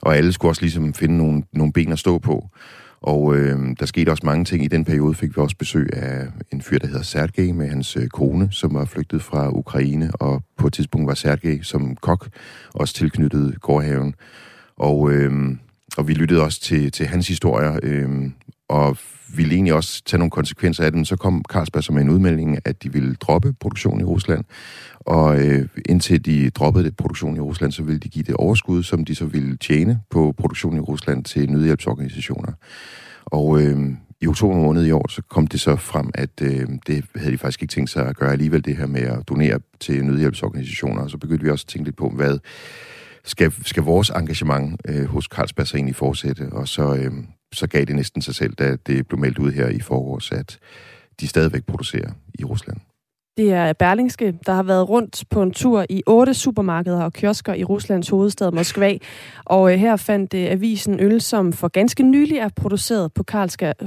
Og 0.02 0.17
alle 0.17 0.34
skulle 0.34 0.52
også 0.52 0.62
ligesom 0.62 0.93
finde 0.93 1.17
nogle, 1.17 1.43
nogle 1.54 1.74
ben 1.74 1.91
at 1.91 2.00
stå 2.00 2.17
på. 2.17 2.50
Og 3.08 3.36
øh, 3.36 3.60
der 3.80 3.86
skete 3.86 4.10
også 4.10 4.26
mange 4.26 4.46
ting. 4.46 4.63
I 4.63 4.67
den 4.67 4.86
periode 4.86 5.13
fik 5.13 5.30
vi 5.38 5.41
også 5.41 5.56
besøg 5.58 5.89
af 5.93 6.28
en 6.54 6.62
fyr, 6.62 6.80
der 6.80 6.88
hedder 6.88 7.02
Sergej, 7.02 7.52
med 7.52 7.67
hans 7.70 7.98
øh, 7.98 8.08
kone, 8.08 8.48
som 8.52 8.74
var 8.74 8.86
flygtet 8.86 9.22
fra 9.22 9.50
Ukraine, 9.50 10.12
og 10.13 10.43
på 10.58 10.67
et 10.67 10.74
tidspunkt 10.74 11.08
var 11.08 11.13
Sergej 11.13 11.60
som 11.62 11.96
kok 11.96 12.30
også 12.74 12.93
tilknyttet 12.93 13.62
gårdhaven. 13.62 14.15
Og, 14.78 15.12
øh, 15.12 15.32
og 15.98 16.08
vi 16.08 16.13
lyttede 16.13 16.43
også 16.43 16.62
til, 16.62 16.91
til 16.91 17.06
hans 17.06 17.28
historier, 17.28 17.80
øh, 17.84 18.10
og 18.70 18.98
ville 19.36 19.54
egentlig 19.54 19.74
også 19.74 20.04
tage 20.06 20.20
nogle 20.20 20.32
konsekvenser 20.32 20.84
af 20.84 20.92
dem. 20.92 21.06
Så 21.06 21.16
kom 21.16 21.44
Carlsberg 21.50 21.84
som 21.84 21.98
en 21.98 22.10
udmelding, 22.10 22.58
at 22.66 22.84
de 22.84 22.94
ville 22.94 23.16
droppe 23.16 23.54
produktionen 23.60 24.02
i 24.02 24.04
Rusland. 24.04 24.44
Og 25.00 25.46
øh, 25.46 25.68
indtil 25.90 26.26
de 26.26 26.50
droppede 26.50 26.92
produktionen 26.92 27.18
produktion 27.18 27.38
i 27.38 27.40
Rusland, 27.40 27.72
så 27.72 27.84
ville 27.84 28.00
de 28.00 28.10
give 28.10 28.24
det 28.24 28.36
overskud, 28.36 28.84
som 28.84 29.06
de 29.06 29.16
så 29.16 29.26
ville 29.26 29.58
tjene 29.58 30.02
på 30.10 30.34
produktionen 30.38 30.78
i 30.78 30.82
Rusland 30.82 31.24
til 31.24 31.52
nødhjælpsorganisationer. 31.52 32.52
Og 33.26 33.62
øh, 33.62 33.78
i 34.22 34.28
oktober 34.28 34.56
måned 34.56 34.86
i 34.86 34.92
år, 34.92 35.08
så 35.10 35.22
kom 35.30 35.48
det 35.48 35.60
så 35.60 35.76
frem, 35.76 36.10
at 36.13 36.42
øh, 36.42 36.68
det 36.88 37.06
havde 37.16 37.32
de 37.32 37.38
faktisk 37.38 37.62
ikke 37.62 37.72
tænkt 37.72 37.90
sig 37.90 38.06
at 38.08 38.16
gøre 38.16 38.32
alligevel, 38.32 38.66
det 38.66 38.78
her 38.78 38.88
med 38.88 39.02
at 39.02 39.30
donere 39.30 39.60
til 39.80 40.06
nødhjælpsorganisationer. 40.06 41.02
Og 41.02 41.10
så 41.10 41.18
begyndte 41.18 41.44
vi 41.44 41.52
også 41.52 41.63
at 41.63 41.72
tænke 41.72 41.88
lidt 41.88 41.98
på, 41.98 42.10
hvad 42.10 42.40
skal, 43.24 43.54
skal 43.63 43.84
vores 43.84 44.10
engagement 44.10 44.82
øh, 44.88 45.06
hos 45.06 45.26
Carlsberg 45.26 45.68
så 45.68 45.78
egentlig 45.78 45.96
fortsætte? 45.96 46.50
Og 46.52 46.68
så, 46.68 46.96
øh, 46.96 47.12
så 47.53 47.67
gav 47.67 47.86
det 47.86 47.95
næsten 47.95 48.21
sig 48.21 48.36
selv, 48.36 48.53
da 48.53 48.75
det 48.75 49.07
blev 49.07 49.19
meldt 49.19 49.38
ud 49.38 49.51
her 49.51 49.67
i 49.69 49.79
forårs, 49.79 50.31
at 50.31 50.60
de 51.19 51.27
stadigvæk 51.27 51.65
producerer 51.65 52.12
i 52.39 52.43
Rusland. 52.43 52.77
Det 53.38 53.54
er 53.54 53.73
Berlingske, 53.73 54.34
der 54.45 54.54
har 54.54 54.63
været 54.63 54.89
rundt 54.89 55.23
på 55.30 55.41
en 55.41 55.52
tur 55.52 55.86
i 55.89 56.04
otte 56.08 56.34
supermarkeder 56.34 57.04
og 57.04 57.13
kiosker 57.13 57.54
i 57.54 57.63
Ruslands 57.63 58.10
hovedstad 58.10 58.52
Moskva. 58.52 58.97
Og 59.45 59.73
øh, 59.73 59.80
her 59.80 59.95
fandt 59.95 60.34
øh, 60.34 60.52
avisen 60.52 61.00
øl, 61.00 61.21
som 61.21 61.54
for 61.54 61.67
ganske 61.67 62.04
nylig 62.04 62.38
er 62.38 62.50
produceret 62.56 63.13
på 63.13 63.23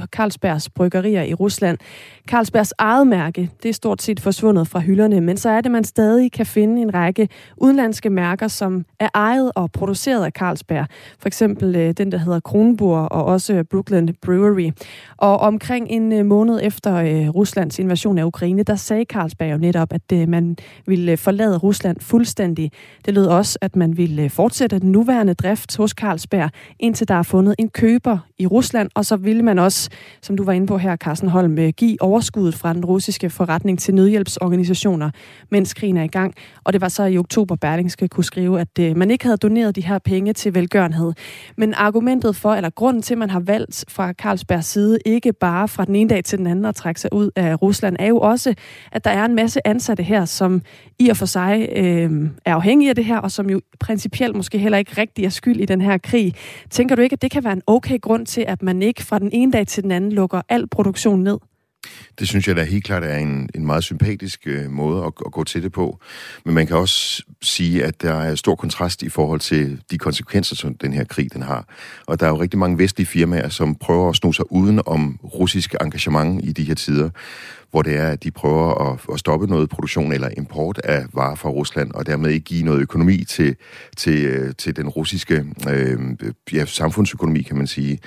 Carlsbergs 0.06 0.68
bryggerier 0.68 1.22
i 1.22 1.34
Rusland. 1.34 1.78
Carlsbergs 2.28 2.74
eget 2.78 3.06
mærke, 3.06 3.50
det 3.62 3.68
er 3.68 3.72
stort 3.72 4.02
set 4.02 4.20
forsvundet 4.20 4.68
fra 4.68 4.80
hylderne, 4.80 5.20
men 5.20 5.36
så 5.36 5.50
er 5.50 5.60
det, 5.60 5.70
man 5.70 5.84
stadig 5.84 6.32
kan 6.32 6.46
finde 6.46 6.82
en 6.82 6.94
række 6.94 7.28
udenlandske 7.56 8.10
mærker, 8.10 8.48
som 8.48 8.84
er 9.00 9.08
ejet 9.14 9.52
og 9.54 9.72
produceret 9.72 10.24
af 10.24 10.32
Carlsberg. 10.32 10.86
For 11.18 11.26
eksempel 11.26 11.76
øh, 11.76 11.92
den, 11.92 12.12
der 12.12 12.18
hedder 12.18 12.40
Kronburg 12.40 13.12
og 13.12 13.24
også 13.24 13.64
Brooklyn 13.70 14.08
Brewery. 14.22 14.70
Og 15.16 15.40
omkring 15.40 15.86
en 15.88 16.26
måned 16.26 16.60
efter 16.62 17.28
Ruslands 17.30 17.78
invasion 17.78 18.18
af 18.18 18.24
Ukraine, 18.24 18.62
der 18.62 18.74
sagde 18.74 19.04
Carlsberg 19.04 19.39
Carlsberg 19.40 19.52
jo 19.52 19.58
netop, 19.58 19.92
at 19.92 20.12
øh, 20.12 20.28
man 20.28 20.56
ville 20.86 21.12
øh, 21.12 21.18
forlade 21.18 21.56
Rusland 21.56 21.96
fuldstændig. 22.00 22.72
Det 23.06 23.14
lød 23.14 23.26
også, 23.26 23.58
at 23.60 23.76
man 23.76 23.96
ville 23.96 24.22
øh, 24.22 24.30
fortsætte 24.30 24.78
den 24.78 24.92
nuværende 24.92 25.34
drift 25.34 25.76
hos 25.76 25.90
Carlsberg, 25.90 26.50
indtil 26.78 27.08
der 27.08 27.14
er 27.14 27.22
fundet 27.22 27.54
en 27.58 27.68
køber 27.68 28.18
i 28.38 28.46
Rusland, 28.46 28.90
og 28.94 29.04
så 29.04 29.16
ville 29.16 29.42
man 29.42 29.58
også, 29.58 29.90
som 30.22 30.36
du 30.36 30.44
var 30.44 30.52
inde 30.52 30.66
på 30.66 30.78
her, 30.78 30.96
Carsten 30.96 31.28
Holm, 31.28 31.58
øh, 31.58 31.72
give 31.76 32.02
overskuddet 32.02 32.54
fra 32.54 32.72
den 32.72 32.84
russiske 32.84 33.30
forretning 33.30 33.78
til 33.78 33.94
nødhjælpsorganisationer, 33.94 35.10
mens 35.50 35.74
krigen 35.74 35.96
er 35.96 36.02
i 36.02 36.08
gang. 36.08 36.34
Og 36.64 36.72
det 36.72 36.80
var 36.80 36.88
så 36.88 37.04
i 37.04 37.18
oktober, 37.18 37.56
Berlingske 37.56 38.08
kunne 38.08 38.24
skrive, 38.24 38.60
at 38.60 38.96
man 38.96 39.10
ikke 39.10 39.24
havde 39.24 39.36
doneret 39.36 39.76
de 39.76 39.80
her 39.80 39.98
penge 39.98 40.32
til 40.32 40.54
velgørenhed. 40.54 41.12
Men 41.56 41.74
argumentet 41.74 42.36
for, 42.36 42.54
eller 42.54 42.70
grunden 42.70 43.02
til, 43.02 43.14
at 43.14 43.18
man 43.18 43.30
har 43.30 43.40
valgt 43.40 43.84
fra 43.88 44.12
Carlsbergs 44.12 44.66
side, 44.66 44.98
ikke 45.06 45.32
bare 45.32 45.68
fra 45.68 45.84
den 45.84 45.96
ene 45.96 46.10
dag 46.10 46.24
til 46.24 46.38
den 46.38 46.46
anden 46.46 46.64
at 46.64 46.74
trække 46.74 47.00
sig 47.00 47.12
ud 47.12 47.30
af 47.36 47.62
Rusland, 47.62 47.96
er 47.98 48.06
jo 48.06 48.18
også, 48.18 48.54
at 48.92 49.04
der 49.04 49.10
er 49.10 49.24
en 49.30 49.36
masse 49.36 49.66
ansatte 49.66 50.02
her, 50.02 50.24
som 50.24 50.62
i 50.98 51.08
og 51.08 51.16
for 51.16 51.26
sig 51.26 51.68
øh, 51.76 52.30
er 52.44 52.54
afhængige 52.54 52.88
af 52.88 52.94
det 52.94 53.04
her, 53.04 53.18
og 53.18 53.30
som 53.30 53.50
jo 53.50 53.60
principielt 53.80 54.36
måske 54.36 54.58
heller 54.58 54.78
ikke 54.78 55.00
rigtig 55.00 55.24
er 55.24 55.28
skyld 55.28 55.60
i 55.60 55.64
den 55.64 55.80
her 55.80 55.98
krig. 55.98 56.34
Tænker 56.70 56.96
du 56.96 57.02
ikke, 57.02 57.14
at 57.14 57.22
det 57.22 57.30
kan 57.30 57.44
være 57.44 57.52
en 57.52 57.62
okay 57.66 58.00
grund 58.00 58.26
til, 58.26 58.44
at 58.48 58.62
man 58.62 58.82
ikke 58.82 59.02
fra 59.02 59.18
den 59.18 59.30
ene 59.32 59.52
dag 59.52 59.66
til 59.66 59.82
den 59.82 59.90
anden 59.90 60.12
lukker 60.12 60.42
al 60.48 60.68
produktion 60.68 61.22
ned? 61.22 61.38
Det 62.18 62.28
synes 62.28 62.48
jeg 62.48 62.56
da 62.56 62.62
helt 62.62 62.84
klart 62.84 63.04
er 63.04 63.16
en, 63.16 63.48
en 63.54 63.66
meget 63.66 63.84
sympatisk 63.84 64.40
øh, 64.46 64.70
måde 64.70 65.04
at, 65.04 65.12
at 65.26 65.32
gå 65.32 65.44
til 65.44 65.62
det 65.62 65.72
på. 65.72 65.98
Men 66.44 66.54
man 66.54 66.66
kan 66.66 66.76
også 66.76 67.22
sige, 67.42 67.84
at 67.84 68.02
der 68.02 68.14
er 68.14 68.34
stor 68.34 68.54
kontrast 68.54 69.02
i 69.02 69.08
forhold 69.08 69.40
til 69.40 69.80
de 69.90 69.98
konsekvenser, 69.98 70.56
som 70.56 70.74
den 70.74 70.92
her 70.92 71.04
krig 71.04 71.32
den 71.32 71.42
har. 71.42 71.64
Og 72.06 72.20
der 72.20 72.26
er 72.26 72.30
jo 72.30 72.40
rigtig 72.40 72.58
mange 72.58 72.78
vestlige 72.78 73.06
firmaer, 73.06 73.48
som 73.48 73.74
prøver 73.74 74.08
at 74.08 74.16
sno 74.16 74.32
sig 74.32 74.52
uden 74.52 74.80
om 74.86 75.20
russisk 75.24 75.74
engagement 75.80 76.44
i 76.44 76.52
de 76.52 76.64
her 76.64 76.74
tider 76.74 77.10
hvor 77.70 77.82
det 77.82 77.96
er, 77.96 78.08
at 78.08 78.22
de 78.22 78.30
prøver 78.30 78.92
at, 78.92 79.00
at 79.12 79.18
stoppe 79.18 79.46
noget 79.46 79.68
produktion 79.68 80.12
eller 80.12 80.28
import 80.36 80.78
af 80.84 81.04
varer 81.12 81.34
fra 81.34 81.48
Rusland, 81.48 81.92
og 81.92 82.06
dermed 82.06 82.30
ikke 82.30 82.44
give 82.44 82.64
noget 82.64 82.80
økonomi 82.80 83.24
til, 83.24 83.56
til, 83.96 84.24
øh, 84.24 84.54
til 84.58 84.76
den 84.76 84.88
russiske 84.88 85.44
øh, 85.68 85.98
ja, 86.52 86.64
samfundsøkonomi, 86.64 87.42
kan 87.42 87.56
man 87.56 87.66
sige. 87.66 87.98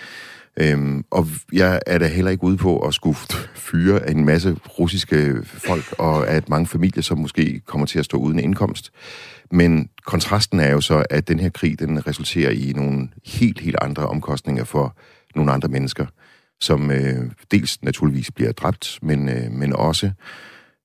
Øhm, 0.59 1.05
og 1.11 1.27
jeg 1.53 1.79
er 1.87 1.97
da 1.97 2.07
heller 2.07 2.31
ikke 2.31 2.43
ude 2.43 2.57
på 2.57 2.79
at 2.79 2.93
skulle 2.93 3.17
fyre 3.55 4.09
en 4.09 4.25
masse 4.25 4.57
russiske 4.79 5.43
folk, 5.43 5.93
og 5.97 6.27
at 6.27 6.49
mange 6.49 6.67
familier, 6.67 7.01
som 7.01 7.17
måske 7.17 7.59
kommer 7.65 7.87
til 7.87 7.99
at 7.99 8.05
stå 8.05 8.17
uden 8.17 8.39
indkomst. 8.39 8.91
Men 9.51 9.89
kontrasten 10.05 10.59
er 10.59 10.71
jo 10.71 10.81
så, 10.81 11.05
at 11.09 11.27
den 11.27 11.39
her 11.39 11.49
krig, 11.49 11.79
den 11.79 12.07
resulterer 12.07 12.51
i 12.51 12.73
nogle 12.75 13.09
helt, 13.25 13.59
helt 13.59 13.77
andre 13.81 14.07
omkostninger 14.07 14.63
for 14.63 14.97
nogle 15.35 15.51
andre 15.51 15.69
mennesker, 15.69 16.05
som 16.61 16.91
øh, 16.91 17.31
dels 17.51 17.83
naturligvis 17.83 18.31
bliver 18.31 18.51
dræbt, 18.51 18.99
men, 19.01 19.29
øh, 19.29 19.51
men 19.51 19.75
også 19.75 20.11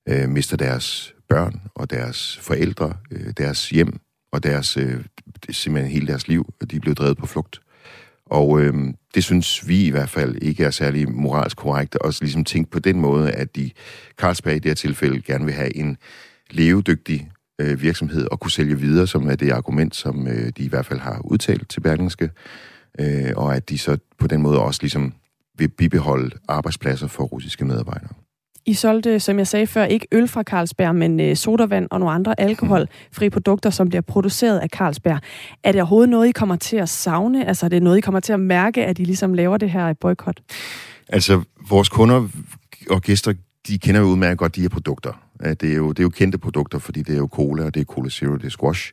øh, 0.09 0.29
mister 0.29 0.57
deres 0.57 1.15
børn 1.29 1.61
og 1.75 1.91
deres 1.91 2.39
forældre, 2.43 2.93
øh, 3.11 3.33
deres 3.39 3.71
hjem 3.71 4.01
og 4.33 4.43
deres, 4.43 4.77
øh, 4.77 5.05
simpelthen 5.51 5.93
hele 5.93 6.07
deres 6.07 6.29
liv. 6.29 6.55
De 6.71 6.77
er 6.77 6.81
blevet 6.81 6.99
drevet 6.99 7.17
på 7.17 7.27
flugt. 7.27 7.61
Og 8.31 8.61
øh, 8.61 8.75
det 9.15 9.25
synes 9.25 9.69
vi 9.69 9.87
i 9.87 9.91
hvert 9.91 10.09
fald 10.09 10.37
ikke 10.43 10.65
er 10.65 10.71
særlig 10.71 11.11
moralsk 11.11 11.57
korrekt 11.57 11.95
at 11.95 12.03
også 12.03 12.25
ligesom 12.25 12.45
tænke 12.45 12.71
på 12.71 12.79
den 12.79 13.01
måde, 13.01 13.33
at 13.33 13.57
de 13.57 13.71
Carlsberg 14.17 14.55
i 14.55 14.59
det 14.59 14.71
her 14.71 14.75
tilfælde 14.75 15.23
gerne 15.23 15.45
vil 15.45 15.55
have 15.55 15.77
en 15.77 15.97
levedygtig 16.51 17.31
øh, 17.61 17.83
virksomhed 17.83 18.27
og 18.31 18.41
kunne 18.41 18.51
sælge 18.51 18.79
videre, 18.79 19.07
som 19.07 19.31
er 19.31 19.35
det 19.37 19.51
argument, 19.51 19.97
som 19.97 20.29
øh, 20.29 20.53
de 20.57 20.63
i 20.63 20.69
hvert 20.69 20.87
fald 20.87 21.01
har 21.01 21.21
udtalt 21.25 21.69
til 21.69 21.81
Berlingske, 21.81 22.31
øh, 23.01 23.33
og 23.37 23.57
at 23.57 23.69
de 23.69 23.79
så 23.79 23.99
på 24.19 24.27
den 24.27 24.43
måde 24.43 24.61
også 24.61 24.83
ligesom 24.83 25.15
vil 25.59 25.69
bibeholde 25.69 26.31
arbejdspladser 26.49 27.07
for 27.07 27.25
russiske 27.25 27.65
medarbejdere. 27.65 28.11
I 28.69 28.75
solgte, 28.75 29.21
som 29.21 29.39
jeg 29.39 29.47
sagde 29.47 29.67
før, 29.67 29.85
ikke 29.85 30.07
øl 30.13 30.29
fra 30.29 30.43
Carlsberg, 30.43 30.95
men 30.95 31.21
øh, 31.21 31.37
sodavand 31.37 31.89
og 31.91 32.01
nogle 32.01 32.15
andre 32.15 32.41
alkoholfri 32.41 33.31
produkter, 33.31 33.71
som 33.71 33.89
bliver 33.89 34.03
produceret 34.03 34.59
af 34.59 34.69
Carlsberg. 34.69 35.21
Er 35.65 35.73
det 35.73 35.81
overhovedet 35.81 36.09
noget, 36.09 36.29
I 36.29 36.33
kommer 36.33 36.57
til 36.57 36.77
at 36.77 36.89
savne? 36.89 37.49
Altså 37.49 37.67
er 37.67 37.71
det 37.71 37.83
noget, 37.83 37.99
I 37.99 38.01
kommer 38.01 38.21
til 38.21 38.33
at 38.33 38.41
mærke, 38.41 38.85
at 38.85 38.99
I 38.99 39.05
ligesom 39.05 39.35
laver 39.35 39.57
det 39.57 39.71
her 39.71 39.93
boykot? 39.93 40.41
Altså, 41.09 41.43
vores 41.69 41.89
kunder 41.89 42.29
og 42.91 43.03
gæster, 43.03 43.33
de 43.69 43.79
kender 43.79 44.01
jo 44.01 44.07
udmærket 44.07 44.39
godt 44.39 44.57
de 44.57 44.61
her 44.61 44.69
produkter. 44.69 45.13
Øh, 45.45 45.57
det 45.61 45.73
er, 45.73 45.77
jo, 45.77 45.89
det 45.89 45.99
er 45.99 46.03
jo 46.03 46.09
kendte 46.11 46.39
produkter, 46.39 46.79
fordi 46.79 47.03
det 47.03 47.15
er 47.15 47.19
jo 47.19 47.29
cola, 47.33 47.65
og 47.65 47.75
det 47.75 47.81
er 47.81 47.85
Cola 47.85 48.11
Zero, 48.11 48.37
det 48.37 48.45
er 48.45 48.51
squash. 48.51 48.93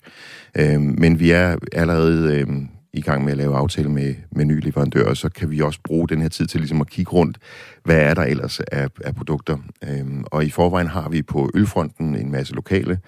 Øhm, 0.58 0.96
men 0.98 1.20
vi 1.20 1.32
er 1.32 1.58
allerede 1.74 2.40
øhm, 2.40 2.70
i 2.96 3.02
gang 3.02 3.24
med 3.24 3.32
at 3.32 3.38
lave 3.38 3.56
aftale 3.56 3.90
med, 3.90 4.16
med 4.32 4.46
nye 4.46 4.60
leverandører, 4.60 5.14
så 5.14 5.30
kan 5.30 5.52
vi 5.52 5.62
også 5.62 5.80
bruge 5.84 6.08
den 6.08 6.22
her 6.22 6.30
tid 6.30 6.46
til 6.48 6.60
ligesom 6.60 6.82
at 6.82 6.90
kigge 6.90 7.12
rundt, 7.12 7.38
hvad 7.84 7.98
er 7.98 8.14
der 8.14 8.24
ellers 8.24 8.60
af, 8.60 8.88
af 9.04 9.16
produkter. 9.16 9.58
Øhm, 9.84 10.24
og 10.32 10.46
i 10.46 10.50
forvejen 10.50 10.88
har 10.88 11.10
vi 11.10 11.22
på 11.22 11.52
ølfronten 11.54 12.16
en 12.16 12.32
masse 12.32 12.54
lokale 12.54 13.00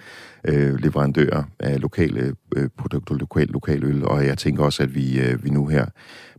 øh, 0.44 0.80
leverandører 0.80 1.44
af 1.60 1.82
lokale 1.82 2.36
øh, 2.56 2.70
produkter, 2.78 3.16
lokal, 3.16 3.48
lokal 3.48 3.84
øl, 3.84 4.06
og 4.06 4.26
jeg 4.26 4.38
tænker 4.38 4.64
også, 4.64 4.84
at 4.84 4.96
vi, 4.96 5.20
øh, 5.20 5.44
vi 5.44 5.50
nu 5.50 5.68
her 5.68 5.86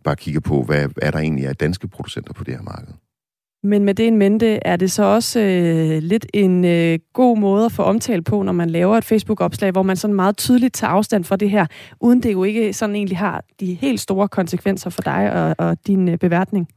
bare 0.05 0.17
kigger 0.17 0.41
på, 0.41 0.63
hvad 0.63 0.89
er 1.03 1.11
der 1.11 1.19
egentlig 1.19 1.47
af 1.47 1.57
danske 1.57 1.89
producenter 1.89 2.33
på 2.33 2.45
det 2.45 2.55
her 2.55 2.63
marked. 2.63 2.95
Men 3.63 3.85
med 3.85 3.95
det 3.95 4.07
en 4.07 4.17
mente, 4.17 4.67
er 4.67 4.77
det 4.77 4.91
så 4.91 5.03
også 5.03 5.41
øh, 5.41 6.03
lidt 6.03 6.27
en 6.35 6.65
øh, 6.65 6.99
god 7.13 7.39
måde 7.39 7.65
at 7.65 7.73
få 7.73 7.83
omtale 7.83 8.23
på, 8.23 8.43
når 8.43 8.53
man 8.53 8.71
laver 8.71 8.97
et 8.97 9.05
Facebook-opslag, 9.05 9.71
hvor 9.71 9.83
man 9.83 9.97
sådan 9.97 10.15
meget 10.15 10.37
tydeligt 10.37 10.75
tager 10.75 10.91
afstand 10.91 11.25
fra 11.25 11.37
det 11.37 11.51
her, 11.51 11.67
uden 12.01 12.23
det 12.23 12.33
jo 12.33 12.45
ikke 12.45 12.73
sådan 12.73 12.97
egentlig 12.97 13.19
har 13.19 13.45
de 13.61 13.75
helt 13.75 14.01
store 14.01 14.29
konsekvenser 14.29 14.91
for 14.91 15.03
dig 15.03 15.33
og, 15.33 15.55
og 15.59 15.77
din 15.87 16.09
øh, 16.09 16.19
beværtning? 16.19 16.69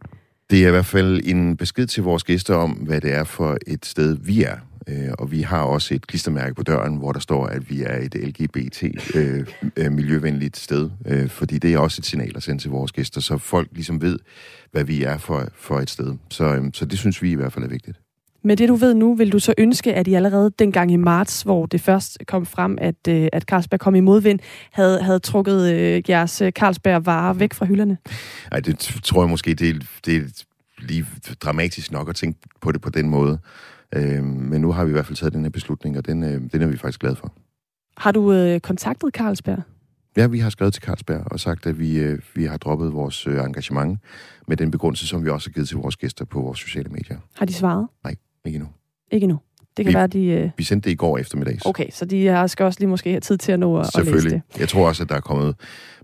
Det 0.50 0.64
er 0.64 0.68
i 0.68 0.72
hvert 0.72 0.86
fald 0.86 1.22
en 1.26 1.58
besked 1.58 1.88
til 1.88 2.04
vores 2.04 2.24
gæster 2.24 2.56
om, 2.56 2.72
hvad 2.72 3.02
det 3.02 3.14
er 3.14 3.24
for 3.24 3.58
et 3.68 3.86
sted, 3.86 4.18
vi 4.22 4.44
er. 4.44 4.56
Øh, 4.88 5.10
og 5.20 5.32
vi 5.32 5.42
har 5.42 5.62
også 5.62 5.94
et 5.94 6.08
klistermærke 6.08 6.56
på 6.56 6.64
døren, 6.64 6.96
hvor 6.96 7.12
der 7.12 7.20
står, 7.20 7.46
at 7.46 7.70
vi 7.70 7.82
er 7.82 7.98
et 7.98 8.16
LGBT-miljøvenligt 8.16 10.56
øh, 10.56 10.62
sted. 10.62 10.90
Øh, 11.06 11.30
fordi 11.30 11.58
det 11.58 11.74
er 11.74 11.78
også 11.78 12.00
et 12.00 12.06
signal 12.06 12.32
at 12.36 12.44
sende 12.44 12.62
til 12.62 12.72
vores 12.72 12.92
gæster, 12.92 13.22
så 13.22 13.38
folk 13.38 13.68
ligesom 13.72 14.02
ved, 14.02 14.20
hvad 14.72 14.84
vi 14.84 15.04
er 15.04 15.18
for, 15.18 15.48
for 15.56 15.80
et 15.80 15.90
sted. 15.90 16.16
Så, 16.30 16.70
så 16.74 16.86
det 16.86 17.00
synes 17.00 17.22
vi 17.22 17.32
i 17.32 17.36
hvert 17.36 17.54
fald 17.54 17.66
er 17.66 17.70
vigtigt. 17.70 17.98
Med 18.44 18.58
det, 18.58 18.70
du 18.70 18.76
ved 18.76 18.94
nu, 18.94 19.16
vil 19.16 19.32
du 19.32 19.40
så 19.40 19.54
ønske, 19.58 19.94
at 19.94 20.08
I 20.08 20.14
allerede 20.14 20.52
dengang 20.60 20.92
i 20.92 20.96
marts, 20.96 21.42
hvor 21.42 21.66
det 21.66 21.82
først 21.82 22.18
kom 22.28 22.46
frem, 22.46 22.78
at, 22.82 23.08
at 23.08 23.44
Carlsberg 23.44 23.80
kom 23.80 23.96
i 23.96 24.00
modvind, 24.00 24.40
havde, 24.72 25.04
havde 25.04 25.20
trukket 25.20 25.74
øh, 25.74 26.10
jeres 26.10 26.44
Carlsberg-varer 26.50 27.34
væk 27.34 27.54
fra 27.54 27.66
hylderne? 27.66 27.98
Nej, 28.52 28.60
det 28.60 28.80
tror 29.04 29.22
jeg 29.22 29.30
måske, 29.30 29.54
det 29.54 29.86
det 30.06 30.46
lige 30.82 31.06
dramatisk 31.42 31.92
nok 31.92 32.10
at 32.10 32.16
tænke 32.16 32.40
på 32.62 32.72
det 32.72 32.82
på 32.82 32.90
den 32.90 33.10
måde. 33.10 33.40
Øh, 33.96 34.24
men 34.24 34.62
nu 34.62 34.72
har 34.72 34.86
vi 34.86 34.90
i 34.90 34.92
hvert 34.92 35.06
fald 35.06 35.18
taget 35.18 35.34
den 35.34 35.42
her 35.42 35.50
beslutning, 35.50 35.98
og 35.98 36.06
den, 36.06 36.24
øh, 36.24 36.42
den 36.54 36.62
er 36.62 36.68
vi 36.68 36.78
faktisk 36.78 37.00
glade 37.00 37.16
for. 37.16 37.34
Har 37.98 38.12
du 38.12 38.34
øh, 38.34 38.60
kontaktet 38.60 39.14
Carlsberg? 39.14 39.62
Ja, 40.18 40.28
vi 40.28 40.40
har 40.40 40.50
skrevet 40.50 40.74
til 40.74 40.84
Carlsberg 40.84 41.24
og 41.26 41.40
sagt, 41.40 41.66
at 41.66 41.80
vi, 41.80 42.00
øh, 42.00 42.20
vi 42.36 42.46
har 42.46 42.58
droppet 42.58 42.94
vores 42.94 43.28
øh, 43.28 43.44
engagement 43.44 44.00
med 44.48 44.58
den 44.58 44.72
begrundelse, 44.72 45.08
som 45.08 45.24
vi 45.26 45.30
også 45.30 45.50
har 45.50 45.54
givet 45.54 45.68
til 45.68 45.78
vores 45.78 45.98
gæster 45.98 46.26
på 46.26 46.42
vores 46.42 46.60
sociale 46.60 46.90
medier. 46.90 47.18
Har 47.36 47.46
de 47.46 47.54
svaret? 47.54 47.88
Nej, 48.04 48.16
ikke 48.46 48.56
endnu. 48.56 48.70
Ikke 49.12 49.24
endnu? 49.24 49.40
Det 49.78 49.86
kan 49.86 49.94
vi, 49.94 49.98
være, 49.98 50.08
de... 50.08 50.26
Øh... 50.26 50.50
Vi 50.58 50.64
sendte 50.64 50.90
det 50.90 50.94
i 50.94 50.96
går 50.96 51.18
eftermiddag. 51.18 51.58
Okay, 51.66 51.90
så 51.90 52.06
de 52.06 52.28
har, 52.28 52.48
skal 52.48 52.64
også 52.64 52.80
lige 52.80 52.90
måske 52.90 53.10
have 53.10 53.20
tid 53.20 53.38
til 53.38 53.52
at 53.52 53.60
nå 53.60 53.80
at, 53.80 53.98
at 53.98 54.06
læse 54.06 54.30
det. 54.30 54.42
Jeg 54.60 54.70
tror 54.70 54.88
også, 54.88 55.04
at 55.04 55.10
der 55.10 55.16
er 55.16 55.20
kommet 55.20 55.56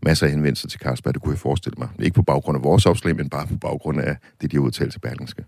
masser 0.03 0.25
af 0.25 0.31
henvendelser 0.31 0.67
til 0.67 0.79
Carlsberg, 0.79 1.13
det 1.13 1.21
kunne 1.21 1.33
jeg 1.33 1.39
forestille 1.39 1.75
mig. 1.77 1.89
Ikke 1.99 2.15
på 2.15 2.21
baggrund 2.21 2.57
af 2.57 2.63
vores 2.63 2.85
opslag, 2.85 3.15
men 3.15 3.29
bare 3.29 3.47
på 3.47 3.57
baggrund 3.57 4.01
af 4.01 4.17
det, 4.41 4.51
de 4.51 4.57
har 4.57 4.61
udtalt 4.61 4.91
til 4.91 4.99
Berlingske. 4.99 5.43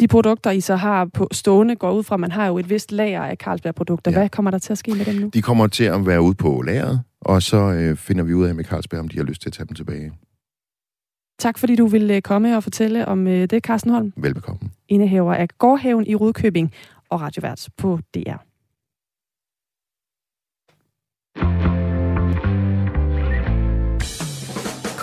De 0.00 0.08
produkter, 0.08 0.50
I 0.50 0.60
så 0.60 0.76
har 0.76 1.04
på 1.04 1.28
stående, 1.32 1.76
går 1.76 1.92
ud 1.92 2.02
fra, 2.02 2.16
man 2.16 2.32
har 2.32 2.46
jo 2.46 2.58
et 2.58 2.70
vist 2.70 2.92
lager 2.92 3.22
af 3.22 3.36
Carlsberg-produkter. 3.36 4.10
Ja. 4.10 4.18
Hvad 4.18 4.28
kommer 4.28 4.50
der 4.50 4.58
til 4.58 4.72
at 4.72 4.78
ske 4.78 4.94
med 4.94 5.04
dem 5.04 5.14
nu? 5.14 5.30
De 5.34 5.42
kommer 5.42 5.66
til 5.66 5.84
at 5.84 6.06
være 6.06 6.22
ude 6.22 6.34
på 6.34 6.62
lageret, 6.62 7.00
og 7.20 7.42
så 7.42 7.56
øh, 7.56 7.96
finder 7.96 8.24
vi 8.24 8.34
ud 8.34 8.46
af 8.46 8.54
med 8.54 8.64
Carlsberg, 8.64 9.00
om 9.00 9.08
de 9.08 9.16
har 9.16 9.24
lyst 9.24 9.42
til 9.42 9.48
at 9.48 9.52
tage 9.52 9.66
dem 9.66 9.74
tilbage. 9.74 10.12
Tak 11.38 11.58
fordi 11.58 11.76
du 11.76 11.86
ville 11.86 12.20
komme 12.20 12.56
og 12.56 12.62
fortælle 12.62 13.08
om 13.08 13.26
øh, 13.26 13.50
det, 13.50 13.64
Carsten 13.64 13.90
Holm. 13.90 14.12
Velbekomme. 14.16 14.60
Indehaver 14.88 15.34
af 15.34 15.48
Gårdhaven 15.58 16.06
i 16.06 16.14
Rudkøbing 16.14 16.72
og 17.08 17.20
radiovært 17.20 17.68
på 17.76 17.98
DR. 18.14 18.36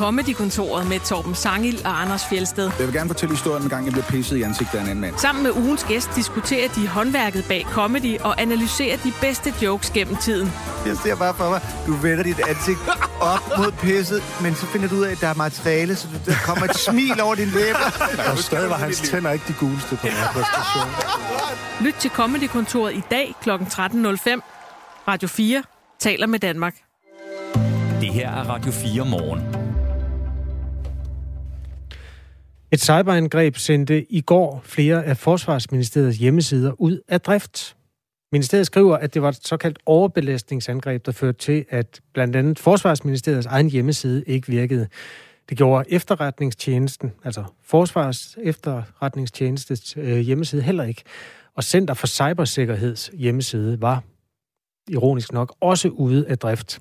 Comedy-kontoret 0.04 0.90
med 0.90 1.00
Torben 1.00 1.36
Sangil 1.36 1.82
og 1.86 2.02
Anders 2.02 2.26
Fjelsted. 2.30 2.72
Jeg 2.80 2.88
vil 2.88 2.96
gerne 2.96 3.10
fortælle 3.10 3.36
historien 3.36 3.64
en 3.64 3.70
gang, 3.70 3.86
jeg 3.86 3.94
blev 3.94 4.04
pisset 4.04 4.38
i 4.38 4.42
ansigtet 4.42 4.78
af 4.78 4.82
en 4.82 4.88
anden 4.90 5.02
mand. 5.02 5.18
Sammen 5.18 5.44
med 5.44 5.52
ugens 5.52 5.84
gæst 5.84 6.10
diskuterer 6.16 6.68
de 6.70 6.88
håndværket 6.88 7.46
bag 7.48 7.66
comedy 7.72 8.20
og 8.20 8.42
analyserer 8.42 8.98
de 8.98 9.14
bedste 9.22 9.54
jokes 9.62 9.90
gennem 9.90 10.16
tiden. 10.16 10.52
Jeg 10.86 10.98
ser 10.98 11.16
bare 11.16 11.34
for 11.34 11.50
mig, 11.50 11.62
du 11.88 11.94
vender 11.94 12.24
dit 12.24 12.40
ansigt 12.50 12.80
op 13.22 13.58
mod 13.58 13.72
pisset, 13.72 14.24
men 14.42 14.56
så 14.56 14.66
finder 14.66 14.88
du 14.88 14.96
ud 14.96 15.04
af, 15.04 15.12
at 15.12 15.22
der 15.22 15.28
er 15.28 15.34
materiale, 15.34 15.96
så 15.96 16.08
der 16.26 16.36
kommer 16.46 16.66
et 16.66 16.76
smil 16.76 17.22
over 17.22 17.36
din 17.36 17.48
læber. 17.48 17.80
Og 18.32 18.38
stadig 18.38 18.70
var 18.70 18.78
hans 18.78 19.00
tænder 19.00 19.32
ikke 19.32 19.46
de 19.48 19.56
guleste 19.60 19.96
på 19.96 20.08
den 20.08 20.12
her 20.12 20.28
præstation. 20.28 20.90
Lyt 21.82 21.96
til 22.00 22.12
Comedy-kontoret 22.12 22.94
i 22.94 23.04
dag 23.12 23.36
kl. 23.42 23.50
13.05. 23.50 25.08
Radio 25.08 25.28
4 25.28 25.64
taler 26.00 26.28
med 26.28 26.40
Danmark. 26.40 26.74
Det 28.02 28.14
her 28.14 28.32
er 28.32 28.44
Radio 28.50 28.72
4 28.72 29.06
morgen. 29.06 29.63
Et 32.74 32.82
cyberangreb 32.82 33.58
sendte 33.58 34.12
i 34.12 34.22
går 34.22 34.62
flere 34.64 35.06
af 35.06 35.18
Forsvarsministeriets 35.18 36.18
hjemmesider 36.18 36.82
ud 36.82 37.00
af 37.08 37.22
drift. 37.22 37.76
Ministeriet 38.32 38.66
skriver, 38.66 38.98
at 38.98 39.14
det 39.14 39.22
var 39.22 39.30
et 39.30 39.48
såkaldt 39.48 39.80
overbelastningsangreb, 39.86 41.06
der 41.06 41.12
førte 41.12 41.38
til, 41.38 41.66
at 41.70 42.02
blandt 42.14 42.36
andet 42.36 42.60
Forsvarsministeriets 42.60 43.48
egen 43.48 43.70
hjemmeside 43.70 44.24
ikke 44.28 44.48
virkede. 44.48 44.88
Det 45.50 45.58
gjorde 45.58 45.92
efterretningstjenesten, 45.92 47.12
altså 47.24 47.44
Forsvars 47.64 48.38
efterretningstjenestes 48.44 49.98
øh, 49.98 50.18
hjemmeside 50.18 50.62
heller 50.62 50.84
ikke. 50.84 51.04
Og 51.56 51.64
Center 51.64 51.94
for 51.94 52.08
Cybersikkerheds 52.08 53.12
hjemmeside 53.14 53.82
var, 53.82 54.04
ironisk 54.88 55.34
nok, 55.34 55.56
også 55.60 55.90
ude 55.90 56.28
af 56.28 56.38
drift. 56.38 56.80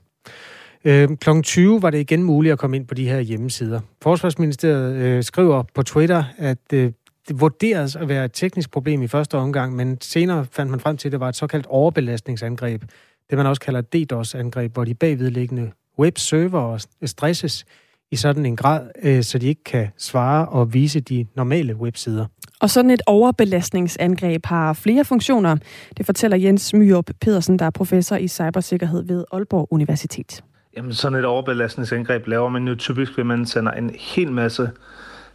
Øh, 0.84 1.08
kl. 1.16 1.30
20 1.42 1.82
var 1.82 1.90
det 1.90 1.98
igen 1.98 2.22
muligt 2.22 2.52
at 2.52 2.58
komme 2.58 2.76
ind 2.76 2.86
på 2.86 2.94
de 2.94 3.08
her 3.08 3.20
hjemmesider. 3.20 3.80
Forsvarsministeriet 4.02 4.94
øh, 4.94 5.22
skriver 5.22 5.62
på 5.74 5.82
Twitter, 5.82 6.24
at 6.38 6.58
øh, 6.72 6.92
det 7.28 7.40
vurderes 7.40 7.96
at 7.96 8.08
være 8.08 8.24
et 8.24 8.30
teknisk 8.34 8.70
problem 8.70 9.02
i 9.02 9.08
første 9.08 9.34
omgang, 9.34 9.76
men 9.76 9.98
senere 10.00 10.46
fandt 10.52 10.70
man 10.70 10.80
frem 10.80 10.96
til, 10.96 11.08
at 11.08 11.12
det 11.12 11.20
var 11.20 11.28
et 11.28 11.36
såkaldt 11.36 11.66
overbelastningsangreb. 11.66 12.82
Det 13.30 13.38
man 13.38 13.46
også 13.46 13.60
kalder 13.60 13.80
DDoS-angreb, 13.80 14.72
hvor 14.72 14.84
de 14.84 14.94
bagvedliggende 14.94 15.70
webserver 15.98 16.86
stresses 17.04 17.64
i 18.10 18.16
sådan 18.16 18.46
en 18.46 18.56
grad, 18.56 18.90
øh, 19.02 19.22
så 19.22 19.38
de 19.38 19.46
ikke 19.46 19.64
kan 19.64 19.88
svare 19.98 20.48
og 20.48 20.74
vise 20.74 21.00
de 21.00 21.26
normale 21.36 21.76
websider. 21.76 22.26
Og 22.60 22.70
sådan 22.70 22.90
et 22.90 23.02
overbelastningsangreb 23.06 24.46
har 24.46 24.72
flere 24.72 25.04
funktioner. 25.04 25.56
Det 25.96 26.06
fortæller 26.06 26.36
Jens 26.36 26.74
Myrup 26.74 27.10
Pedersen, 27.20 27.58
der 27.58 27.64
er 27.64 27.70
professor 27.70 28.16
i 28.16 28.28
cybersikkerhed 28.28 29.02
ved 29.06 29.24
Aalborg 29.32 29.68
Universitet. 29.70 30.42
Jamen 30.76 30.94
sådan 30.94 31.18
et 31.18 31.24
overbelastningsangreb 31.24 32.26
laver 32.26 32.48
man 32.48 32.68
jo 32.68 32.74
typisk 32.74 33.16
ved, 33.16 33.24
man 33.24 33.46
sender 33.46 33.72
en 33.72 33.90
hel 33.98 34.32
masse 34.32 34.70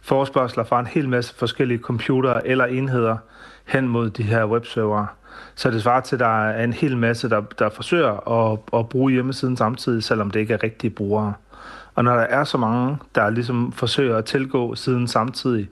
forspørgseler 0.00 0.64
fra 0.64 0.80
en 0.80 0.86
hel 0.86 1.08
masse 1.08 1.34
forskellige 1.34 1.78
computere 1.78 2.46
eller 2.46 2.64
enheder 2.64 3.16
hen 3.64 3.88
mod 3.88 4.10
de 4.10 4.22
her 4.22 4.44
webserver. 4.44 5.06
Så 5.54 5.70
det 5.70 5.82
svarer 5.82 6.00
til, 6.00 6.16
at 6.16 6.20
der 6.20 6.48
er 6.48 6.64
en 6.64 6.72
hel 6.72 6.96
masse, 6.96 7.30
der, 7.30 7.40
der 7.58 7.68
forsøger 7.68 8.28
at, 8.30 8.58
at 8.72 8.88
bruge 8.88 9.12
hjemmesiden 9.12 9.56
samtidig, 9.56 10.02
selvom 10.02 10.30
det 10.30 10.40
ikke 10.40 10.54
er 10.54 10.62
rigtige 10.62 10.90
brugere. 10.90 11.34
Og 11.94 12.04
når 12.04 12.14
der 12.14 12.22
er 12.22 12.44
så 12.44 12.58
mange, 12.58 12.96
der 13.14 13.30
ligesom 13.30 13.72
forsøger 13.72 14.16
at 14.16 14.24
tilgå 14.24 14.74
siden 14.74 15.08
samtidig, 15.08 15.68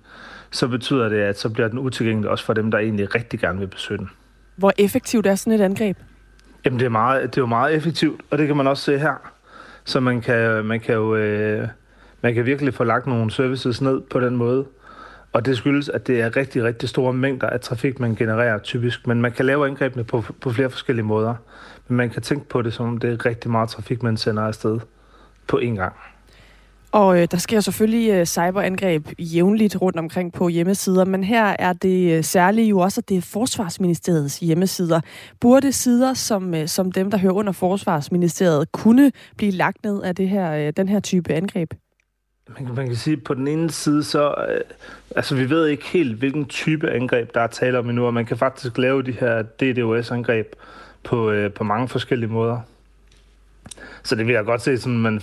så 0.50 0.68
betyder 0.68 1.08
det, 1.08 1.18
at 1.20 1.38
så 1.38 1.48
bliver 1.48 1.68
den 1.68 1.78
utilgængelig 1.78 2.30
også 2.30 2.44
for 2.44 2.52
dem, 2.52 2.70
der 2.70 2.78
egentlig 2.78 3.14
rigtig 3.14 3.40
gerne 3.40 3.58
vil 3.58 3.66
besøge 3.66 3.98
den. 3.98 4.10
Hvor 4.56 4.72
effektivt 4.78 5.26
er 5.26 5.34
sådan 5.34 5.52
et 5.52 5.64
angreb? 5.64 5.96
Jamen, 6.64 6.80
det 6.80 6.86
er, 6.86 6.90
meget, 6.90 7.22
det 7.22 7.38
er 7.38 7.42
jo 7.42 7.46
meget 7.46 7.74
effektivt, 7.74 8.20
og 8.30 8.38
det 8.38 8.46
kan 8.46 8.56
man 8.56 8.66
også 8.66 8.82
se 8.82 8.98
her. 8.98 9.32
Så 9.86 10.00
man 10.00 10.20
kan, 10.20 10.64
man 10.64 10.80
kan 10.80 10.94
jo 10.94 11.16
øh, 11.16 11.68
man 12.20 12.34
kan 12.34 12.46
virkelig 12.46 12.74
få 12.74 12.84
lagt 12.84 13.06
nogle 13.06 13.30
services 13.30 13.80
ned 13.80 14.00
på 14.00 14.20
den 14.20 14.36
måde. 14.36 14.66
Og 15.32 15.46
det 15.46 15.56
skyldes, 15.56 15.88
at 15.88 16.06
det 16.06 16.20
er 16.20 16.36
rigtig, 16.36 16.64
rigtig 16.64 16.88
store 16.88 17.12
mængder 17.12 17.46
af 17.46 17.60
trafik, 17.60 18.00
man 18.00 18.14
genererer 18.14 18.58
typisk. 18.58 19.06
Men 19.06 19.20
man 19.20 19.32
kan 19.32 19.46
lave 19.46 19.66
angrebene 19.66 20.04
på, 20.04 20.24
på 20.40 20.50
flere 20.50 20.70
forskellige 20.70 21.04
måder. 21.04 21.34
Men 21.88 21.96
man 21.96 22.10
kan 22.10 22.22
tænke 22.22 22.48
på 22.48 22.62
det, 22.62 22.72
som 22.72 22.86
om 22.86 22.98
det 22.98 23.12
er 23.12 23.26
rigtig 23.26 23.50
meget 23.50 23.68
trafik, 23.68 24.02
man 24.02 24.16
sender 24.16 24.42
afsted 24.42 24.80
på 25.46 25.60
én 25.62 25.74
gang. 25.74 25.92
Og 26.96 27.20
øh, 27.20 27.28
der 27.30 27.36
sker 27.36 27.60
selvfølgelig 27.60 28.10
øh, 28.10 28.26
cyberangreb 28.26 29.08
jævnligt 29.18 29.82
rundt 29.82 29.98
omkring 29.98 30.32
på 30.32 30.48
hjemmesider, 30.48 31.04
men 31.04 31.24
her 31.24 31.56
er 31.58 31.72
det 31.72 32.16
øh, 32.16 32.24
særligt 32.24 32.70
jo 32.70 32.78
også, 32.78 33.00
at 33.00 33.08
det 33.08 33.16
er 33.16 33.20
Forsvarsministeriets 33.22 34.38
hjemmesider. 34.38 35.00
Burde 35.40 35.72
sider 35.72 36.14
som, 36.14 36.54
øh, 36.54 36.68
som 36.68 36.92
dem, 36.92 37.10
der 37.10 37.18
hører 37.18 37.32
under 37.32 37.52
Forsvarsministeriet, 37.52 38.72
kunne 38.72 39.12
blive 39.36 39.52
lagt 39.52 39.84
ned 39.84 40.02
af 40.02 40.14
det 40.14 40.28
her, 40.28 40.52
øh, 40.52 40.72
den 40.76 40.88
her 40.88 41.00
type 41.00 41.32
angreb? 41.34 41.74
Man, 42.60 42.74
man 42.74 42.86
kan 42.86 42.96
sige, 42.96 43.16
at 43.16 43.24
på 43.24 43.34
den 43.34 43.48
ene 43.48 43.70
side, 43.70 44.04
så... 44.04 44.34
Øh, 44.48 44.60
altså, 45.16 45.36
vi 45.36 45.50
ved 45.50 45.66
ikke 45.66 45.84
helt, 45.84 46.16
hvilken 46.16 46.44
type 46.44 46.90
angreb, 46.90 47.34
der 47.34 47.40
er 47.40 47.46
tale 47.46 47.78
om 47.78 47.88
endnu, 47.88 48.06
og 48.06 48.14
man 48.14 48.26
kan 48.26 48.36
faktisk 48.36 48.78
lave 48.78 49.02
de 49.02 49.12
her 49.12 49.42
DDoS-angreb 49.42 50.46
på, 51.04 51.30
øh, 51.30 51.52
på 51.52 51.64
mange 51.64 51.88
forskellige 51.88 52.30
måder. 52.30 52.60
Så 54.02 54.14
det 54.14 54.26
vil 54.26 54.32
jeg 54.32 54.44
godt 54.44 54.62
se, 54.62 54.78
sådan, 54.78 54.98
man, 54.98 55.20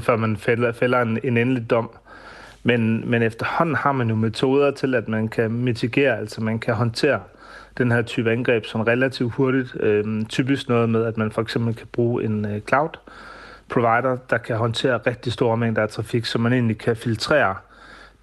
før 0.00 0.16
man 0.16 0.36
fælder, 0.36 0.72
fælder 0.72 1.02
en, 1.02 1.18
en 1.24 1.36
endelig 1.36 1.70
dom. 1.70 1.90
Men, 2.62 3.10
men 3.10 3.22
efterhånden 3.22 3.76
har 3.76 3.92
man 3.92 4.08
jo 4.08 4.14
metoder 4.14 4.70
til, 4.70 4.94
at 4.94 5.08
man 5.08 5.28
kan 5.28 5.50
mitigere, 5.50 6.18
altså 6.18 6.40
man 6.40 6.58
kan 6.58 6.74
håndtere 6.74 7.20
den 7.78 7.92
her 7.92 8.02
type 8.02 8.32
angreb 8.32 8.66
sådan 8.66 8.86
relativt 8.86 9.32
hurtigt. 9.32 9.76
Øhm, 9.80 10.24
typisk 10.24 10.68
noget 10.68 10.88
med, 10.88 11.04
at 11.04 11.16
man 11.16 11.30
for 11.30 11.42
eksempel 11.42 11.74
kan 11.74 11.86
bruge 11.92 12.24
en 12.24 12.44
øh, 12.44 12.60
cloud 12.60 12.90
provider, 13.68 14.16
der 14.30 14.38
kan 14.38 14.56
håndtere 14.56 14.98
rigtig 15.06 15.32
store 15.32 15.56
mængder 15.56 15.82
af 15.82 15.88
trafik, 15.88 16.24
så 16.24 16.38
man 16.38 16.52
egentlig 16.52 16.78
kan 16.78 16.96
filtrere 16.96 17.54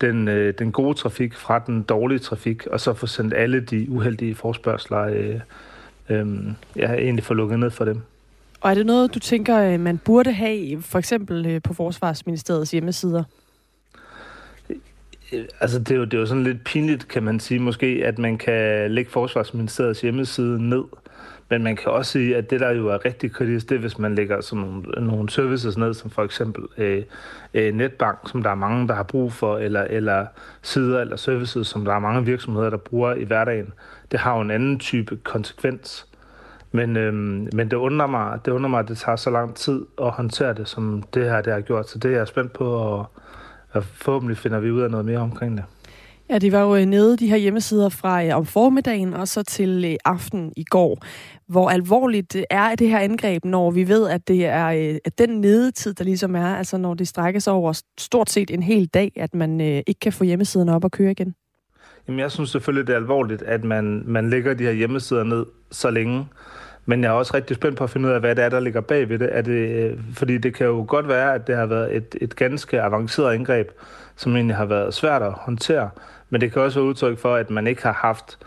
den, 0.02 0.28
øh, 0.28 0.54
den 0.60 0.72
gode 0.72 0.98
trafik 0.98 1.36
fra 1.36 1.60
den 1.60 1.84
dårlige 1.84 2.20
trafik, 2.20 2.68
og 2.68 2.80
så 2.80 2.94
få 2.94 3.08
sendt 3.08 3.34
alle 3.34 3.60
de 3.60 3.86
uheldige 3.90 4.36
forspørgseler, 4.36 5.02
øh, 5.02 5.40
øh, 6.10 6.28
ja, 6.76 6.94
egentlig 6.94 7.24
få 7.24 7.34
lukket 7.34 7.60
ned 7.60 7.70
for 7.70 7.86
dem. 7.86 8.02
Og 8.62 8.70
er 8.72 8.74
det 8.74 8.86
noget, 8.86 9.14
du 9.14 9.20
tænker, 9.20 9.60
øh, 9.60 9.80
man 9.80 9.98
burde 9.98 10.32
have, 10.32 10.82
for 10.82 11.00
eksempel 11.00 11.46
øh, 11.46 11.62
på 11.62 11.74
Forsvarsministeriets 11.74 12.72
hjemmesider? 12.72 13.24
Øh, 15.34 15.46
altså, 15.60 15.80
det 15.80 15.92
er, 15.92 15.96
jo, 15.96 16.06
det 16.06 16.14
er 16.14 16.18
jo 16.18 16.26
sådan 16.26 16.44
lidt 16.44 16.64
pinligt, 16.64 17.08
kan 17.08 17.24
man 17.24 17.40
sige, 17.40 17.60
måske, 17.60 18.02
at 18.06 18.20
man 18.20 18.38
kan 18.38 18.92
lægge 18.92 19.12
Forsvarsministeriets 19.12 20.02
hjemmeside 20.02 20.70
ned. 20.70 20.84
Men 21.50 21.64
man 21.64 21.76
kan 21.76 21.92
også 21.92 22.12
sige, 22.12 22.38
at 22.38 22.50
det, 22.50 22.60
der 22.60 22.72
jo 22.72 22.88
er 22.88 23.06
rigtig 23.06 23.32
kritisk, 23.32 23.70
det 23.70 23.76
er, 23.76 23.80
hvis 23.80 23.98
man 23.98 24.16
lægger 24.16 24.42
sådan 24.42 24.66
nogle, 24.66 25.08
nogle 25.08 25.30
services 25.30 25.78
ned, 25.78 25.94
som 25.94 26.10
for 26.10 26.24
eksempel 26.24 26.64
øh, 26.78 27.04
øh, 27.54 27.74
netbank, 27.74 28.18
som 28.32 28.44
der 28.44 28.50
er 28.50 28.56
mange, 28.56 28.88
der 28.88 28.94
har 28.94 29.04
brug 29.04 29.34
for, 29.34 29.58
eller, 29.58 29.82
eller 29.82 30.26
sider 30.62 31.02
eller 31.02 31.16
services, 31.16 31.68
som 31.68 31.86
der 31.86 31.94
er 31.94 32.00
mange 32.00 32.26
virksomheder, 32.26 32.70
der 32.70 32.78
bruger 32.78 33.14
i 33.14 33.24
hverdagen. 33.24 33.74
Det 34.12 34.20
har 34.20 34.36
jo 34.36 34.42
en 34.42 34.52
anden 34.52 34.80
type 34.80 35.18
konsekvens. 35.24 36.09
Men, 36.72 36.98
øhm, 36.98 37.50
men 37.54 37.72
det 37.72 37.74
undrer 37.74 38.08
mig, 38.08 38.40
det 38.46 38.52
undrer 38.52 38.70
mig, 38.70 38.80
at 38.80 38.88
det 38.88 38.98
tager 38.98 39.16
så 39.16 39.30
lang 39.30 39.56
tid 39.56 39.86
at 40.02 40.12
håndtere 40.12 40.54
det, 40.54 40.68
som 40.68 41.04
det 41.14 41.24
her 41.24 41.42
det 41.42 41.54
har 41.54 41.62
gjort. 41.62 41.90
Så 41.90 42.00
det 42.00 42.14
er 42.14 42.18
jeg 42.18 42.28
spændt 42.28 42.54
på, 42.54 42.66
og, 42.66 43.06
og 43.72 43.84
forhåbentlig 43.84 44.38
finder 44.38 44.60
vi 44.60 44.72
ud 44.72 44.82
af 44.82 44.92
noget 44.92 45.06
mere 45.06 45.20
omkring 45.20 45.58
det. 45.58 45.64
Ja, 46.30 46.38
de 46.38 46.52
var 46.52 46.62
jo 46.62 46.76
øh, 46.76 46.86
nede, 46.86 47.18
de 47.18 47.28
her 47.28 47.38
hjemmesider 47.38 47.90
fra 47.90 48.26
øh, 48.26 48.38
om 48.38 48.46
formiddagen 48.46 49.14
og 49.14 49.28
så 49.28 49.44
til 49.44 49.86
øh, 49.86 49.96
aften 50.06 50.54
i 50.58 50.64
går. 50.64 51.06
Hvor 51.48 51.70
alvorligt 51.70 52.38
er 52.50 52.76
det 52.76 52.90
her 52.90 53.00
angreb, 53.00 53.46
når 53.46 53.72
vi 53.72 53.88
ved, 53.88 54.10
at 54.10 54.28
det 54.28 54.46
er 54.46 54.98
at 55.06 55.18
den 55.18 55.42
nedetid, 55.42 55.94
der 55.94 56.04
ligesom 56.04 56.36
er, 56.36 56.56
altså 56.56 56.78
når 56.78 56.94
det 56.94 57.08
strækker 57.08 57.40
sig 57.40 57.54
over 57.54 57.82
stort 58.00 58.30
set 58.30 58.52
en 58.52 58.64
hel 58.64 58.86
dag, 58.86 59.12
at 59.16 59.36
man 59.36 59.60
ikke 59.60 60.00
kan 60.02 60.14
få 60.14 60.24
hjemmesiden 60.24 60.70
op 60.70 60.84
og 60.84 60.92
køre 60.92 61.12
igen? 61.12 61.36
Jamen, 62.08 62.20
jeg 62.20 62.32
synes 62.32 62.50
selvfølgelig, 62.50 62.88
det 62.88 62.94
er 62.94 62.98
alvorligt, 62.98 63.42
at 63.42 63.64
man, 63.64 64.04
man 64.06 64.30
lægger 64.30 64.54
de 64.54 64.64
her 64.64 64.72
hjemmesider 64.72 65.24
ned 65.24 65.46
så 65.72 65.90
længe. 65.90 66.26
Men 66.90 67.04
jeg 67.04 67.10
er 67.10 67.14
også 67.14 67.34
rigtig 67.34 67.56
spændt 67.56 67.78
på 67.78 67.84
at 67.84 67.90
finde 67.90 68.10
ud 68.10 68.14
af, 68.14 68.20
hvad 68.20 68.36
det 68.36 68.44
er, 68.44 68.50
der 68.50 68.60
ligger 68.60 68.82
bag 68.82 69.10
ved 69.10 69.20
det. 69.20 69.30
Er 69.32 69.42
det 69.42 69.52
øh, 69.52 69.98
fordi 70.14 70.38
det 70.38 70.56
kan 70.56 70.68
jo 70.68 70.86
godt 70.88 71.08
være, 71.08 71.34
at 71.34 71.48
det 71.48 71.56
har 71.56 71.66
været 71.66 71.96
et, 71.96 72.16
et 72.22 72.36
ganske 72.36 72.82
avanceret 72.82 73.36
indgreb, 73.36 73.72
som 74.16 74.36
egentlig 74.36 74.56
har 74.56 74.66
været 74.66 74.94
svært 74.94 75.22
at 75.22 75.32
håndtere. 75.32 75.90
Men 76.30 76.42
det 76.42 76.52
kan 76.52 76.62
også 76.62 76.80
være 76.80 76.90
udtryk 76.90 77.18
for, 77.18 77.36
at 77.36 77.50
man 77.50 77.68
ikke 77.68 77.84
har 77.84 77.94
haft 77.94 78.38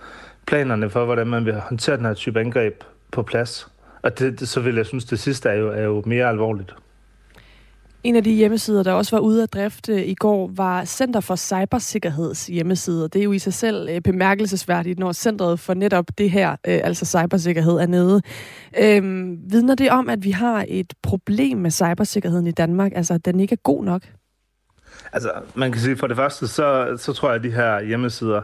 planerne 0.46 0.90
for, 0.90 1.04
hvordan 1.04 1.26
man 1.26 1.44
vil 1.44 1.54
håndtere 1.54 1.96
den 1.96 2.04
her 2.04 2.14
type 2.14 2.40
angreb 2.40 2.84
på 3.10 3.22
plads. 3.22 3.68
Og 4.02 4.18
det, 4.18 4.40
det, 4.40 4.48
så 4.48 4.60
vil 4.60 4.74
jeg 4.74 4.86
synes, 4.86 5.04
det 5.04 5.18
sidste 5.18 5.48
er 5.48 5.54
jo, 5.54 5.68
er 5.68 5.82
jo 5.82 6.02
mere 6.06 6.28
alvorligt. 6.28 6.74
En 8.04 8.16
af 8.16 8.24
de 8.24 8.32
hjemmesider, 8.32 8.82
der 8.82 8.92
også 8.92 9.16
var 9.16 9.20
ude 9.20 9.42
at 9.42 9.52
drifte 9.52 10.06
i 10.06 10.14
går, 10.14 10.50
var 10.54 10.84
Center 10.84 11.20
for 11.20 11.36
Cybersikkerheds 11.36 12.46
hjemmeside. 12.46 13.08
Det 13.08 13.16
er 13.16 13.24
jo 13.24 13.32
i 13.32 13.38
sig 13.38 13.54
selv 13.54 13.88
øh, 13.88 14.00
bemærkelsesværdigt, 14.00 14.98
når 14.98 15.12
centret 15.12 15.60
for 15.60 15.74
netop 15.74 16.04
det 16.18 16.30
her, 16.30 16.50
øh, 16.50 16.80
altså 16.84 17.06
cybersikkerhed, 17.06 17.72
er 17.72 17.86
nede. 17.86 18.22
Øhm, 18.78 19.38
vidner 19.50 19.74
det 19.74 19.90
om, 19.90 20.08
at 20.08 20.24
vi 20.24 20.30
har 20.30 20.64
et 20.68 20.92
problem 21.02 21.58
med 21.58 21.70
cybersikkerheden 21.70 22.46
i 22.46 22.50
Danmark, 22.50 22.92
altså 22.94 23.14
at 23.14 23.24
den 23.24 23.40
ikke 23.40 23.52
er 23.52 23.62
god 23.62 23.84
nok? 23.84 24.02
Altså, 25.12 25.32
man 25.54 25.72
kan 25.72 25.80
sige, 25.80 25.96
for 25.96 26.06
det 26.06 26.16
første, 26.16 26.48
så, 26.48 26.96
så 26.96 27.12
tror 27.12 27.28
jeg, 27.28 27.36
at 27.36 27.42
de 27.42 27.50
her 27.50 27.82
hjemmesider, 27.82 28.42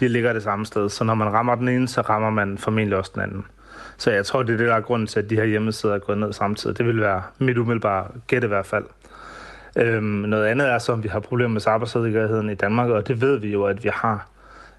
de 0.00 0.08
ligger 0.08 0.32
det 0.32 0.42
samme 0.42 0.66
sted. 0.66 0.88
Så 0.88 1.04
når 1.04 1.14
man 1.14 1.32
rammer 1.32 1.54
den 1.54 1.68
ene, 1.68 1.88
så 1.88 2.00
rammer 2.00 2.30
man 2.30 2.58
formentlig 2.58 2.98
også 2.98 3.10
den 3.14 3.22
anden. 3.22 3.44
Så 3.98 4.10
jeg 4.10 4.26
tror, 4.26 4.42
det 4.42 4.52
er 4.52 4.56
det, 4.56 4.68
der 4.68 4.74
er 4.74 4.80
grunden 4.80 5.06
til, 5.06 5.20
at 5.20 5.30
de 5.30 5.36
her 5.36 5.44
hjemmesider 5.44 5.94
er 5.94 5.98
gået 5.98 6.18
ned 6.18 6.32
samtidig. 6.32 6.78
Det 6.78 6.86
vil 6.86 7.00
være 7.00 7.22
mit 7.38 7.58
umiddelbare 7.58 8.06
gæt 8.26 8.44
i 8.44 8.46
hvert 8.46 8.66
fald. 8.66 8.84
Øhm, 9.76 10.04
noget 10.04 10.46
andet 10.46 10.68
er 10.68 10.78
så, 10.78 10.92
om 10.92 11.02
vi 11.02 11.08
har 11.08 11.20
problemer 11.20 11.52
med 11.52 11.60
cybersikkerheden 11.60 12.50
i 12.50 12.54
Danmark, 12.54 12.90
og 12.90 13.08
det 13.08 13.20
ved 13.20 13.36
vi 13.36 13.52
jo, 13.52 13.64
at 13.64 13.84
vi 13.84 13.90
har. 13.92 14.28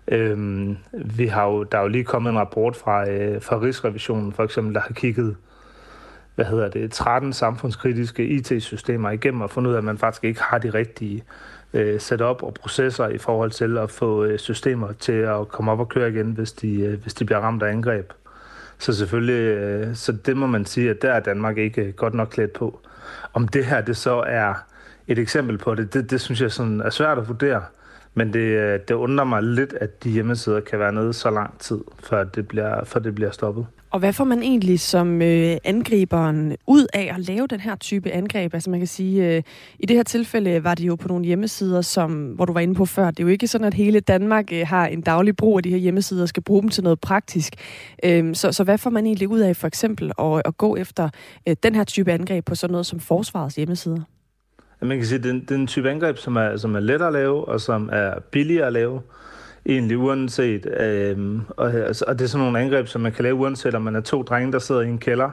Øhm, 0.08 0.78
vi 0.94 1.28
har 1.28 1.46
jo, 1.46 1.64
der 1.64 1.78
er 1.78 1.82
jo 1.82 1.88
lige 1.88 2.04
kommet 2.04 2.32
en 2.32 2.38
rapport 2.38 2.76
fra, 2.76 3.10
øh, 3.10 3.42
fra 3.42 3.62
Rigsrevisionen, 3.62 4.34
for 4.34 4.44
eksempel, 4.44 4.74
der 4.74 4.82
har 4.82 4.94
kigget 4.94 5.36
hvad 6.36 6.46
hedder 6.46 6.70
det, 6.70 6.92
13 6.92 7.34
samfundskritiske 7.34 8.26
IT-systemer 8.26 9.10
igennem 9.10 9.42
og 9.42 9.50
fundet 9.50 9.70
ud 9.70 9.76
af, 9.76 9.78
at 9.78 9.84
man 9.84 9.98
faktisk 9.98 10.24
ikke 10.24 10.42
har 10.42 10.58
de 10.58 10.70
rigtige 10.70 11.24
øh, 11.74 12.00
setup 12.00 12.44
og 12.44 12.54
processer 12.54 13.08
i 13.08 13.18
forhold 13.18 13.52
til 13.52 13.78
at 13.78 13.92
få 13.92 14.24
øh, 14.24 14.40
systemer 14.40 14.92
til 14.92 15.14
at 15.14 15.48
komme 15.48 15.72
op 15.72 15.80
og 15.80 15.90
køre 15.90 16.10
igen, 16.10 16.32
hvis 16.32 16.52
de, 16.52 16.82
øh, 16.82 17.02
hvis 17.02 17.14
de 17.14 17.26
bliver 17.26 17.40
ramt 17.40 17.64
af 17.64 17.72
angreb. 17.72 18.14
Så 18.78 18.94
selvfølgelig, 18.94 19.58
øh, 19.58 19.96
så 19.96 20.12
det 20.12 20.38
må 20.38 20.48
man 20.48 20.66
sige, 20.66 20.90
at 20.90 21.02
der 21.02 21.12
er 21.12 21.20
Danmark 21.20 21.58
ikke 21.58 21.82
øh, 21.82 21.94
godt 21.94 22.14
nok 22.14 22.28
klædt 22.28 22.54
på. 22.54 22.80
Om 23.34 23.48
det 23.48 23.66
her 23.66 23.82
det 23.82 23.98
så 23.98 24.24
er 24.28 24.54
et 25.12 25.20
eksempel 25.20 25.58
på 25.58 25.76
det, 25.76 25.94
det, 25.94 26.12
det 26.12 26.22
synes 26.22 26.42
jeg 26.42 26.52
sådan 26.52 26.82
er 26.82 26.90
svært 26.90 27.18
at 27.18 27.28
vurdere. 27.28 27.62
Men 28.14 28.34
det, 28.34 28.40
øh, 28.40 28.80
det 28.88 28.94
undrer 28.94 29.26
mig 29.26 29.44
lidt, 29.44 29.74
at 29.74 30.04
de 30.04 30.10
hjemmesider 30.10 30.60
kan 30.60 30.80
være 30.80 30.94
nede 30.94 31.14
så 31.14 31.30
lang 31.30 31.60
tid, 31.60 31.80
før 32.04 32.24
det 32.24 32.48
bliver, 32.48 32.84
før 32.84 33.00
det 33.00 33.16
bliver 33.16 33.32
stoppet. 33.32 33.66
Og 33.92 34.00
hvad 34.00 34.14
får 34.14 34.24
man 34.24 34.44
egentlig 34.44 34.80
som 34.80 35.22
øh, 35.22 35.58
angriberen 35.64 36.56
ud 36.68 36.88
af 36.94 37.14
at 37.14 37.20
lave 37.20 37.48
den 37.48 37.60
her 37.60 37.76
type 37.76 38.12
angreb? 38.12 38.54
Altså 38.54 38.70
man 38.70 38.80
kan 38.80 38.88
sige, 38.88 39.36
øh, 39.36 39.44
i 39.80 39.86
det 39.86 39.96
her 39.96 40.04
tilfælde 40.04 40.64
var 40.64 40.76
det 40.76 40.88
jo 40.88 40.96
på 40.96 41.08
nogle 41.08 41.26
hjemmesider, 41.26 41.82
som, 41.82 42.12
hvor 42.12 42.46
du 42.46 42.54
var 42.54 42.60
inde 42.60 42.76
på 42.76 42.86
før. 42.86 43.12
Det 43.12 43.20
er 43.20 43.24
jo 43.24 43.30
ikke 43.30 43.48
sådan, 43.48 43.68
at 43.68 43.74
hele 43.74 44.00
Danmark 44.00 44.54
øh, 44.54 44.68
har 44.68 44.88
en 44.88 45.02
daglig 45.02 45.36
brug 45.36 45.58
af 45.58 45.64
de 45.64 45.70
her 45.70 45.78
hjemmesider 45.78 46.22
og 46.22 46.30
skal 46.30 46.44
bruge 46.44 46.62
dem 46.62 46.70
til 46.70 46.84
noget 46.84 47.00
praktisk. 47.00 47.54
Øh, 48.06 48.36
så, 48.36 48.52
så 48.52 48.64
hvad 48.64 48.78
får 48.78 48.90
man 48.90 49.06
egentlig 49.06 49.28
ud 49.28 49.40
af 49.40 49.56
for 49.56 49.68
eksempel 49.68 50.12
at, 50.20 50.42
at 50.46 50.58
gå 50.58 50.76
efter 50.76 51.10
øh, 51.48 51.56
den 51.64 51.76
her 51.76 51.84
type 51.84 52.12
angreb 52.12 52.46
på 52.46 52.56
sådan 52.56 52.72
noget 52.72 52.86
som 52.86 53.00
forsvarets 53.00 53.56
hjemmesider? 53.56 54.02
Man 54.82 54.98
kan 54.98 55.06
sige, 55.06 55.18
at 55.18 55.24
den, 55.24 55.60
en 55.60 55.68
type 55.68 55.90
angreb, 55.90 56.18
som 56.18 56.36
er, 56.36 56.58
som 56.58 56.76
er 56.76 56.80
lettere 56.80 57.08
at 57.08 57.14
lave 57.14 57.48
og 57.48 57.62
som 57.62 57.90
er 57.92 58.20
billigere 58.32 58.68
at 58.68 58.74
lave, 58.74 59.02
egentlig 59.66 59.98
uanset. 59.98 60.66
Øh, 60.80 61.40
og, 61.58 61.74
altså, 61.74 62.06
og 62.08 62.20
det 62.20 62.26
er 62.26 62.30
sådan 62.30 62.46
nogle 62.46 62.60
angreb, 62.60 62.88
som 62.88 63.02
man 63.02 63.12
kan 63.12 63.24
lave 63.24 63.36
uanset 63.36 63.76
om 63.76 63.82
man 63.82 63.96
er 63.96 64.02
to 64.02 64.24
drenge, 64.24 64.52
der 64.52 64.60
sidder 64.60 64.82
i 64.82 64.88
en 64.88 64.98
kælder, 64.98 65.30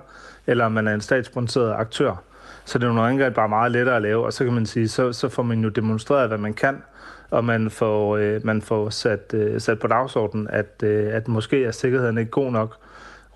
eller 0.47 0.65
om 0.65 0.73
man 0.73 0.89
er 0.89 0.95
en 0.95 1.01
statssponsoreret 1.01 1.73
aktør. 1.73 2.23
Så 2.65 2.79
det 2.79 2.85
er 2.85 2.93
nogle 2.93 3.11
angreb, 3.11 3.35
bare 3.35 3.49
meget 3.49 3.73
lettere 3.73 3.97
at 3.97 4.03
lave, 4.03 4.25
og 4.25 4.33
så 4.33 4.45
kan 4.45 4.53
man 4.53 4.67
sige, 4.67 4.89
så, 4.89 5.13
så 5.13 5.29
får 5.29 5.43
man 5.43 5.61
jo 5.61 5.69
demonstreret, 5.69 6.29
hvad 6.29 6.39
man 6.39 6.55
kan, 6.55 6.83
og 7.31 7.45
man 7.45 7.71
får, 7.71 8.17
øh, 8.17 8.41
man 8.45 8.63
får 8.63 8.91
sat, 8.91 9.35
øh, 9.35 9.61
sat 9.61 9.79
på 9.79 9.87
dagsordenen, 9.87 10.49
at, 10.51 10.83
øh, 10.83 11.15
at 11.15 11.29
måske 11.29 11.65
er 11.65 11.71
sikkerheden 11.71 12.19
ikke 12.19 12.31
god 12.31 12.53
nok 12.53 12.77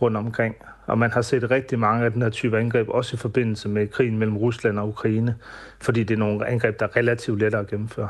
rundt 0.03 0.17
omkring. 0.17 0.57
Og 0.87 0.99
man 0.99 1.11
har 1.11 1.23
set 1.23 1.51
rigtig 1.51 1.79
mange 1.79 2.05
af 2.05 2.13
den 2.13 2.23
her 2.23 2.31
type 2.31 2.59
angreb, 2.59 2.89
også 2.89 3.17
i 3.17 3.19
forbindelse 3.19 3.69
med 3.69 3.89
krigen 3.89 4.19
mellem 4.19 4.37
Rusland 4.37 4.79
og 4.79 4.89
Ukraine, 4.89 5.37
fordi 5.81 6.03
det 6.05 6.15
er 6.15 6.19
nogle 6.19 6.47
angreb, 6.47 6.81
der 6.81 6.87
er 6.87 6.97
relativt 6.97 7.39
lettere 7.39 7.61
at 7.61 7.69
gennemføre. 7.69 8.09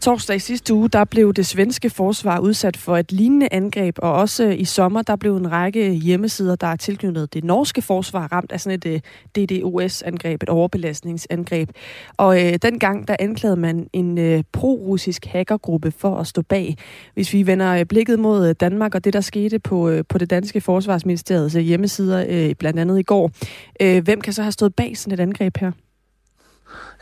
Torsdag 0.00 0.36
i 0.36 0.38
sidste 0.38 0.74
uge, 0.74 0.88
der 0.88 1.04
blev 1.04 1.34
det 1.34 1.46
svenske 1.46 1.90
forsvar 1.90 2.38
udsat 2.38 2.76
for 2.76 2.96
et 2.96 3.12
lignende 3.12 3.48
angreb, 3.50 3.98
og 3.98 4.12
også 4.12 4.44
øh, 4.44 4.60
i 4.60 4.64
sommer, 4.64 5.02
der 5.02 5.16
blev 5.16 5.36
en 5.36 5.52
række 5.52 5.94
hjemmesider, 5.94 6.56
der 6.56 6.66
er 6.66 6.76
tilknyttet 6.76 7.34
det 7.34 7.44
norske 7.44 7.82
forsvar, 7.82 8.32
ramt 8.32 8.52
af 8.52 8.60
sådan 8.60 8.78
et 8.84 8.86
øh, 8.86 9.00
DDoS-angreb, 9.36 10.42
et 10.42 10.48
overbelastningsangreb. 10.48 11.70
Og 12.16 12.44
øh, 12.44 12.58
dengang, 12.62 13.08
der 13.08 13.16
anklagede 13.18 13.60
man 13.60 13.86
en 13.92 14.18
øh, 14.18 14.44
pro-russisk 14.52 15.26
hackergruppe 15.26 15.90
for 15.90 16.16
at 16.16 16.26
stå 16.26 16.42
bag. 16.42 16.76
Hvis 17.14 17.32
vi 17.32 17.46
vender 17.46 17.72
øh, 17.74 17.84
blikket 17.84 18.18
mod 18.18 18.54
Danmark 18.54 18.94
og 18.94 19.04
det, 19.04 19.12
der 19.12 19.20
skete 19.20 19.58
på, 19.58 19.88
øh, 19.88 20.04
på 20.08 20.18
det 20.18 20.30
danske 20.30 20.60
forsvarsministeriets 20.60 21.54
hjemmesider, 21.54 22.24
øh, 22.28 22.54
blandt 22.54 22.80
andet 22.80 22.98
i 22.98 23.02
går, 23.02 23.30
øh, 23.82 24.04
hvem 24.04 24.20
kan 24.20 24.32
så 24.32 24.42
have 24.42 24.52
stået 24.52 24.74
bag 24.74 24.96
sådan 24.96 25.14
et 25.14 25.20
angreb 25.20 25.56
her? 25.56 25.72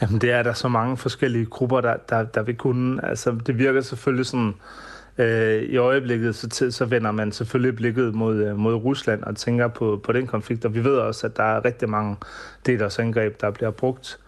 Jamen, 0.03 0.21
det 0.21 0.31
er 0.31 0.43
der 0.43 0.53
så 0.53 0.69
mange 0.69 0.97
forskellige 0.97 1.47
grupper, 1.47 1.81
der, 1.81 1.97
der, 2.09 2.23
der 2.23 2.43
vil 2.43 2.57
kunne. 2.57 3.05
Altså, 3.05 3.39
det 3.47 3.59
virker 3.59 3.81
selvfølgelig 3.81 4.27
sådan... 4.27 4.55
Øh, 5.19 5.62
I 5.62 5.77
øjeblikket, 5.77 6.35
så, 6.35 6.49
til, 6.49 6.73
så 6.73 6.85
vender 6.85 7.12
man 7.12 7.33
selvfølgelig 7.33 7.77
blikket 7.77 8.15
mod, 8.15 8.37
øh, 8.37 8.59
mod 8.59 8.75
Rusland 8.75 9.23
og 9.23 9.37
tænker 9.37 9.69
på, 9.69 10.01
på 10.05 10.12
den 10.12 10.27
konflikt. 10.27 10.65
Og 10.65 10.75
vi 10.75 10.85
ved 10.85 10.97
også, 10.97 11.27
at 11.27 11.37
der 11.37 11.43
er 11.43 11.65
rigtig 11.65 11.89
mange 11.89 12.17
angreb, 12.99 13.41
der 13.41 13.51
bliver 13.51 13.71
brugt. 13.71 14.19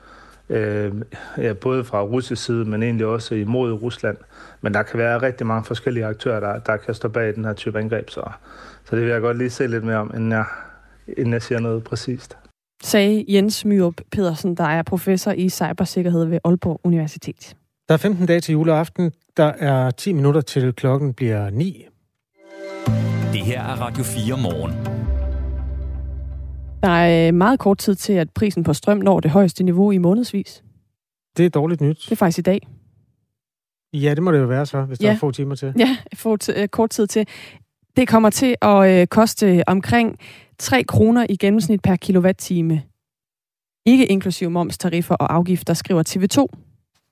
Øh, 0.50 0.92
ja, 1.38 1.52
både 1.52 1.84
fra 1.84 2.02
russisk 2.02 2.44
side, 2.44 2.64
men 2.64 2.82
egentlig 2.82 3.06
også 3.06 3.34
imod 3.34 3.72
Rusland. 3.72 4.16
Men 4.60 4.74
der 4.74 4.82
kan 4.82 4.98
være 4.98 5.22
rigtig 5.22 5.46
mange 5.46 5.64
forskellige 5.64 6.06
aktører, 6.06 6.40
der, 6.40 6.58
der 6.58 6.76
kan 6.76 6.94
stå 6.94 7.08
bag 7.08 7.34
den 7.34 7.44
her 7.44 7.52
type 7.52 7.78
angreb. 7.78 8.10
Så, 8.10 8.30
så 8.84 8.96
det 8.96 9.04
vil 9.04 9.10
jeg 9.10 9.20
godt 9.20 9.38
lige 9.38 9.50
se 9.50 9.66
lidt 9.66 9.84
mere 9.84 9.96
om, 9.96 10.12
inden 10.14 10.32
jeg, 10.32 10.44
inden 11.06 11.32
jeg 11.32 11.42
siger 11.42 11.60
noget 11.60 11.84
præcist 11.84 12.36
sagde 12.82 13.24
Jens 13.28 13.64
Myrup 13.64 14.00
Pedersen, 14.12 14.56
der 14.56 14.64
er 14.64 14.82
professor 14.82 15.32
i 15.32 15.48
cybersikkerhed 15.48 16.24
ved 16.24 16.38
Aalborg 16.44 16.80
Universitet. 16.84 17.56
Der 17.88 17.94
er 17.94 17.98
15 17.98 18.26
dage 18.26 18.40
til 18.40 18.52
juleaften. 18.52 19.12
Der 19.36 19.44
er 19.44 19.90
10 19.90 20.12
minutter 20.12 20.40
til 20.40 20.72
klokken 20.72 21.14
bliver 21.14 21.50
9. 21.50 21.86
Det 23.32 23.40
her 23.44 23.62
er 23.62 23.80
Radio 23.80 24.04
4 24.04 24.36
morgen. 24.42 24.72
Der 26.82 26.88
er 26.88 27.28
øh, 27.28 27.34
meget 27.34 27.58
kort 27.58 27.78
tid 27.78 27.94
til, 27.94 28.12
at 28.12 28.30
prisen 28.30 28.64
på 28.64 28.72
strøm 28.72 28.98
når 28.98 29.20
det 29.20 29.30
højeste 29.30 29.64
niveau 29.64 29.90
i 29.90 29.98
månedsvis. 29.98 30.64
Det 31.36 31.46
er 31.46 31.50
dårligt 31.50 31.80
nyt. 31.80 31.96
Det 32.04 32.12
er 32.12 32.16
faktisk 32.16 32.38
i 32.38 32.42
dag. 32.42 32.68
Ja, 33.92 34.14
det 34.14 34.22
må 34.22 34.32
det 34.32 34.38
jo 34.38 34.46
være 34.46 34.66
så, 34.66 34.82
hvis 34.82 35.00
ja. 35.00 35.06
der 35.06 35.12
er 35.12 35.18
få 35.18 35.30
timer 35.30 35.54
til. 35.54 35.74
Ja, 35.78 35.96
få 36.14 36.36
t- 36.44 36.60
øh, 36.60 36.68
kort 36.68 36.90
tid 36.90 37.06
til. 37.06 37.26
Det 37.96 38.08
kommer 38.08 38.30
til 38.30 38.56
at 38.62 38.90
øh, 38.90 39.06
koste 39.06 39.62
omkring 39.66 40.18
3 40.58 40.84
kroner 40.84 41.26
i 41.28 41.36
gennemsnit 41.36 41.82
per 41.82 41.96
kilowatt-time. 41.96 42.82
Ikke 43.86 44.06
inklusive 44.06 44.50
momstariffer 44.50 45.14
og 45.14 45.34
afgifter, 45.34 45.74
skriver 45.74 46.02
TV2. 46.08 46.46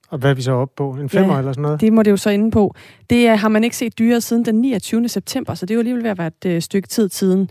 Og 0.09 0.19
hvad 0.19 0.31
er 0.31 0.35
vi 0.35 0.43
så 0.43 0.53
oppe 0.53 0.75
på? 0.77 0.91
En 0.91 1.09
femmer 1.09 1.33
ja, 1.33 1.39
eller 1.39 1.53
sådan 1.53 1.63
noget? 1.63 1.81
det 1.81 1.93
må 1.93 2.03
det 2.03 2.11
jo 2.11 2.17
så 2.17 2.31
inde 2.31 2.51
på. 2.51 2.75
Det 3.11 3.27
er, 3.29 3.35
har 3.35 3.49
man 3.49 3.65
ikke 3.65 3.77
set 3.77 3.99
dyre 3.99 4.21
siden 4.21 4.45
den 4.45 4.55
29. 4.55 5.09
september, 5.09 5.55
så 5.55 5.67
det 5.67 5.71
er 5.71 5.75
jo 5.75 5.81
alligevel 5.81 6.03
ved 6.03 6.11
at 6.11 6.19
være 6.19 6.27
et 6.27 6.47
øh, 6.47 6.63
stykke 6.63 6.89
tid 6.89 7.09
siden. 7.09 7.51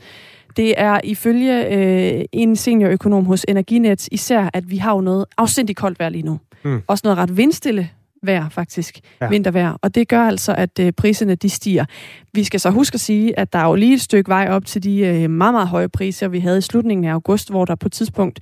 Det 0.57 0.73
er 0.77 0.99
ifølge 1.03 1.67
øh, 1.67 2.25
en 2.31 2.55
seniorøkonom 2.55 3.25
hos 3.25 3.45
Energinet 3.47 4.07
især, 4.11 4.49
at 4.53 4.69
vi 4.69 4.77
har 4.77 4.93
jo 4.95 5.01
noget 5.01 5.25
afsindigt 5.37 5.77
koldt 5.77 5.99
vejr 5.99 6.09
lige 6.09 6.25
nu. 6.25 6.39
Mm. 6.63 6.81
Også 6.87 7.01
noget 7.03 7.17
ret 7.17 7.37
vindstille 7.37 7.89
vejr, 8.25 8.49
faktisk. 8.49 8.99
Ja. 9.21 9.29
Vintervejr. 9.29 9.77
Og 9.81 9.95
det 9.95 10.07
gør 10.07 10.21
altså, 10.21 10.55
at 10.57 10.79
øh, 10.79 10.91
priserne 10.91 11.35
de 11.35 11.49
stiger. 11.49 11.85
Vi 12.33 12.43
skal 12.43 12.59
så 12.59 12.69
huske 12.69 12.95
at 12.95 12.99
sige, 12.99 13.39
at 13.39 13.53
der 13.53 13.59
er 13.59 13.67
jo 13.67 13.75
lige 13.75 13.93
et 13.93 14.01
stykke 14.01 14.29
vej 14.29 14.47
op 14.49 14.65
til 14.65 14.83
de 14.83 14.99
øh, 14.99 15.29
meget, 15.29 15.53
meget 15.53 15.67
høje 15.67 15.89
priser, 15.89 16.27
vi 16.27 16.39
havde 16.39 16.57
i 16.57 16.61
slutningen 16.61 17.05
af 17.05 17.13
august, 17.13 17.49
hvor 17.49 17.65
der 17.65 17.75
på 17.75 17.87
et 17.87 17.91
tidspunkt 17.91 18.39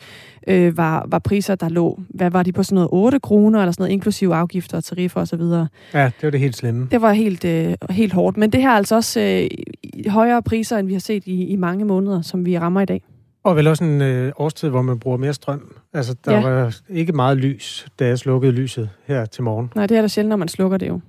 øh, 0.48 0.78
var, 0.78 1.06
var 1.08 1.20
priser, 1.20 1.56
der 1.56 1.70
lå, 1.70 2.00
hvad 2.10 2.32
var 2.32 2.44
de 2.44 2.52
på 2.52 2.64
sådan 2.64 2.76
noget 2.76 2.90
8 2.92 3.20
kroner, 3.20 3.60
eller 3.60 3.72
sådan 3.72 3.82
noget, 3.82 3.94
inklusive 3.94 4.36
afgifter 4.36 4.78
og 4.78 4.84
tariffer 4.84 5.22
osv. 5.22 5.42
Ja, 5.94 6.06
det 6.06 6.24
var 6.24 6.30
det 6.30 6.40
helt 6.40 6.58
slemme. 6.58 6.88
Det 6.92 7.02
var 7.02 7.14
helt, 7.14 7.46
øh, 7.46 7.76
helt 7.90 8.14
hårdt. 8.14 8.38
Men 8.38 8.52
det 8.52 8.62
her 8.62 8.70
er 8.70 8.76
altså 8.76 8.96
også 8.96 9.20
øh, 9.20 9.48
højere 10.08 10.44
priser, 10.44 10.78
end 10.78 10.88
vi 10.88 10.94
har 10.94 11.00
set 11.00 11.28
i, 11.28 11.46
i 11.46 11.56
mange 11.56 11.86
måneder, 11.86 12.22
som 12.22 12.46
vi 12.46 12.60
rammer 12.60 12.82
i 12.82 12.86
dag. 12.86 13.02
Og 13.44 13.56
vel 13.56 13.68
også 13.68 13.84
en 13.84 14.02
øh, 14.02 14.32
årstid, 14.36 14.70
hvor 14.70 14.82
man 14.82 15.00
bruger 15.00 15.18
mere 15.18 15.34
strøm. 15.34 15.76
Altså, 15.94 16.16
der 16.26 16.34
ja. 16.34 16.42
var 16.42 16.78
ikke 16.90 17.14
meget 17.14 17.38
lys, 17.38 17.88
da 18.00 18.08
jeg 18.08 18.20
slukkede 18.20 18.52
lyset 18.52 18.90
her 19.06 19.26
til 19.26 19.44
morgen. 19.44 19.72
Nej, 19.76 19.88
det 19.88 19.98
er 19.98 20.02
der 20.02 20.08
sjældent, 20.08 20.30
når 20.30 20.36
man 20.36 20.48
slukker 20.48 20.78
det 20.78 20.88
jo. 20.88 21.02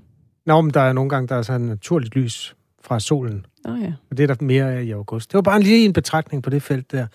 Nå, 0.46 0.60
men 0.60 0.74
der 0.74 0.80
er 0.80 0.92
nogle 0.92 1.10
gange, 1.10 1.28
der 1.28 1.34
er 1.34 1.42
sådan 1.42 1.66
naturligt 1.66 2.16
lys 2.16 2.56
fra 2.82 3.00
solen. 3.00 3.46
Oh, 3.64 3.80
ja. 3.82 3.92
Og 4.10 4.16
det 4.16 4.30
er 4.30 4.34
der 4.34 4.44
mere 4.44 4.72
af 4.72 4.82
i 4.82 4.90
august. 4.90 5.30
Det 5.30 5.34
var 5.34 5.42
bare 5.42 5.60
lige 5.60 5.84
en 5.84 5.92
betragtning 5.92 6.42
på 6.42 6.50
det 6.50 6.62
felt 6.62 6.92
der. 6.92 7.06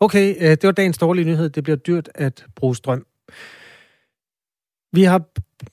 Okay, 0.00 0.34
øh, 0.40 0.50
det 0.50 0.62
var 0.62 0.72
dagens 0.72 0.98
dårlige 0.98 1.24
nyhed. 1.24 1.50
Det 1.50 1.64
bliver 1.64 1.76
dyrt 1.76 2.08
at 2.14 2.44
bruge 2.56 2.76
strøm. 2.76 3.06
Vi 4.92 5.02
har 5.02 5.22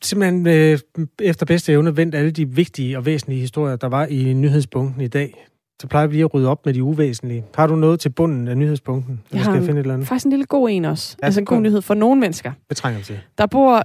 simpelthen 0.01 0.47
øh, 0.47 0.80
efter 1.19 1.45
bedste 1.45 1.72
evne 1.72 1.97
vendt 1.97 2.15
alle 2.15 2.32
de 2.32 2.49
vigtige 2.49 2.97
og 2.97 3.05
væsentlige 3.05 3.39
historier, 3.41 3.76
der 3.76 3.88
var 3.88 4.05
i 4.05 4.34
nyhedsbunken 4.34 5.01
i 5.01 5.07
dag 5.07 5.47
så 5.82 5.88
plejer 5.88 6.07
vi 6.07 6.13
lige 6.13 6.23
at 6.23 6.34
rydde 6.34 6.47
op 6.47 6.65
med 6.65 6.73
de 6.73 6.84
uvæsentlige. 6.84 7.45
Har 7.55 7.67
du 7.67 7.75
noget 7.75 7.99
til 7.99 8.09
bunden 8.09 8.47
af 8.47 8.57
nyhedspunkten? 8.57 9.21
Jeg 9.32 9.39
skal 9.39 9.51
har 9.51 9.53
jeg 9.53 9.63
finde 9.63 9.79
et 9.79 9.84
eller 9.84 9.93
andet? 9.93 10.07
faktisk 10.07 10.25
en 10.25 10.29
lille 10.29 10.45
god 10.45 10.69
en 10.69 10.86
også. 10.86 11.17
Ja, 11.21 11.25
altså 11.25 11.39
en 11.39 11.45
god 11.45 11.61
nyhed 11.61 11.82
for 11.82 11.93
nogle 11.93 12.21
mennesker. 12.21 12.51
Det 12.69 12.77
trænger 12.77 13.01
til. 13.01 13.19
Der 13.38 13.45
bor 13.45 13.84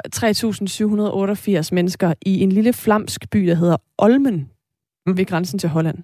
3.788 1.63 1.69
mennesker 1.73 2.15
i 2.23 2.41
en 2.41 2.53
lille 2.53 2.73
flamsk 2.73 3.31
by, 3.31 3.47
der 3.47 3.55
hedder 3.55 3.77
Olmen, 3.99 4.51
hmm. 5.07 5.17
ved 5.17 5.25
grænsen 5.25 5.59
til 5.59 5.69
Holland. 5.69 5.99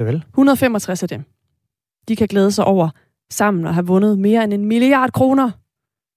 Ja, 0.00 0.04
vel. 0.04 0.24
165 0.28 1.02
af 1.02 1.08
dem. 1.08 1.24
De 2.08 2.16
kan 2.16 2.26
glæde 2.26 2.50
sig 2.50 2.64
over 2.64 2.88
sammen 3.30 3.66
og 3.66 3.74
have 3.74 3.86
vundet 3.86 4.18
mere 4.18 4.44
end 4.44 4.52
en 4.52 4.64
milliard 4.64 5.12
kroner. 5.12 5.50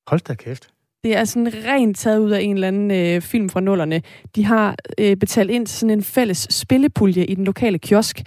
Hold 0.08 0.20
da 0.20 0.34
kæft. 0.34 0.70
Det 1.04 1.16
er 1.16 1.24
sådan 1.24 1.54
rent 1.66 1.98
taget 1.98 2.20
ud 2.20 2.32
af 2.32 2.42
en 2.42 2.54
eller 2.54 2.68
anden 2.68 2.92
øh, 2.92 3.22
film 3.22 3.50
fra 3.50 3.60
nullerne. 3.60 4.02
De 4.36 4.46
har 4.46 4.76
øh, 4.98 5.18
betalt 5.18 5.52
ind 5.52 5.68
til 5.68 5.80
sådan 5.80 5.98
en 5.98 6.04
fælles 6.04 6.48
spillepulje 6.50 7.26
i 7.26 7.36
den 7.36 7.46
lokale 7.46 7.80
kiosk, 7.80 8.22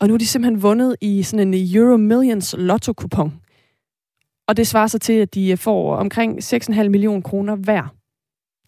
og 0.00 0.08
nu 0.08 0.14
er 0.14 0.18
de 0.18 0.26
simpelthen 0.26 0.62
vundet 0.62 0.96
i 1.00 1.22
sådan 1.22 1.54
en 1.54 1.76
Euro 1.76 1.96
Millions 1.96 2.54
lotto-kupon. 2.58 3.32
Og 4.48 4.56
det 4.56 4.66
svarer 4.66 4.86
sig 4.86 5.00
til, 5.00 5.12
at 5.12 5.34
de 5.34 5.56
får 5.56 5.96
omkring 5.96 6.38
6,5 6.38 6.88
millioner 6.88 7.20
kroner 7.20 7.56
hver, 7.56 7.94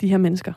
de 0.00 0.08
her 0.08 0.18
mennesker. 0.18 0.52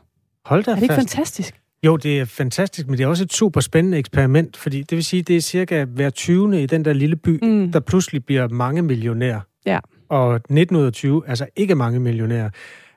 Hold 0.46 0.64
da 0.64 0.72
Er 0.72 0.76
det 0.76 0.84
ikke 0.84 0.96
fast. 0.96 1.10
fantastisk? 1.16 1.62
Jo, 1.86 1.98
det 1.98 2.20
er 2.20 2.26
fantastisk, 2.26 2.88
men 2.88 2.98
det 2.98 3.04
er 3.04 3.08
også 3.08 3.24
et 3.24 3.34
super 3.34 3.62
spændende 3.62 3.98
eksperiment, 3.98 4.58
fordi 4.58 4.82
det 4.82 4.96
vil 4.96 5.04
sige, 5.04 5.22
det 5.22 5.36
er 5.38 5.42
cirka 5.42 5.84
hver 5.86 6.10
20. 6.10 6.64
i 6.64 6.66
den 6.66 6.86
der 6.86 6.94
lille 6.94 7.16
by, 7.16 7.40
mm. 7.46 7.72
der 7.72 7.80
pludselig 7.80 8.26
bliver 8.26 8.48
mange 8.48 8.82
millionærer. 8.82 9.40
Ja. 9.66 9.80
Og 10.10 10.42
19 10.50 10.76
ud 10.76 10.86
af 10.86 10.94
20, 10.94 11.24
altså 11.28 11.48
ikke 11.56 11.76
mange 11.76 12.00
millionærer. 12.00 12.50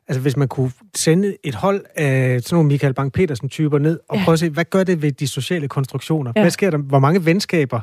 Altså 0.09 0.21
hvis 0.21 0.37
man 0.37 0.49
kunne 0.49 0.73
sende 0.97 1.37
et 1.45 1.55
hold 1.55 1.85
af 1.97 2.43
sådan 2.43 2.57
nogle 2.57 2.69
Michael 2.69 2.95
Bang-Petersen-typer 2.95 3.79
ned, 3.79 4.01
og 4.09 4.17
ja. 4.17 4.25
prøve 4.25 4.33
at 4.33 4.39
se, 4.39 4.51
hvad 4.51 4.65
gør 4.65 4.85
det 4.85 5.03
ved 5.03 5.13
de 5.13 5.29
sociale 5.29 5.69
konstruktioner? 5.69 6.33
Ja. 6.37 6.41
Hvad 6.43 6.51
sker 6.51 6.71
der? 6.71 6.79
Hvor 6.79 6.99
mange 6.99 7.25
venskaber 7.25 7.81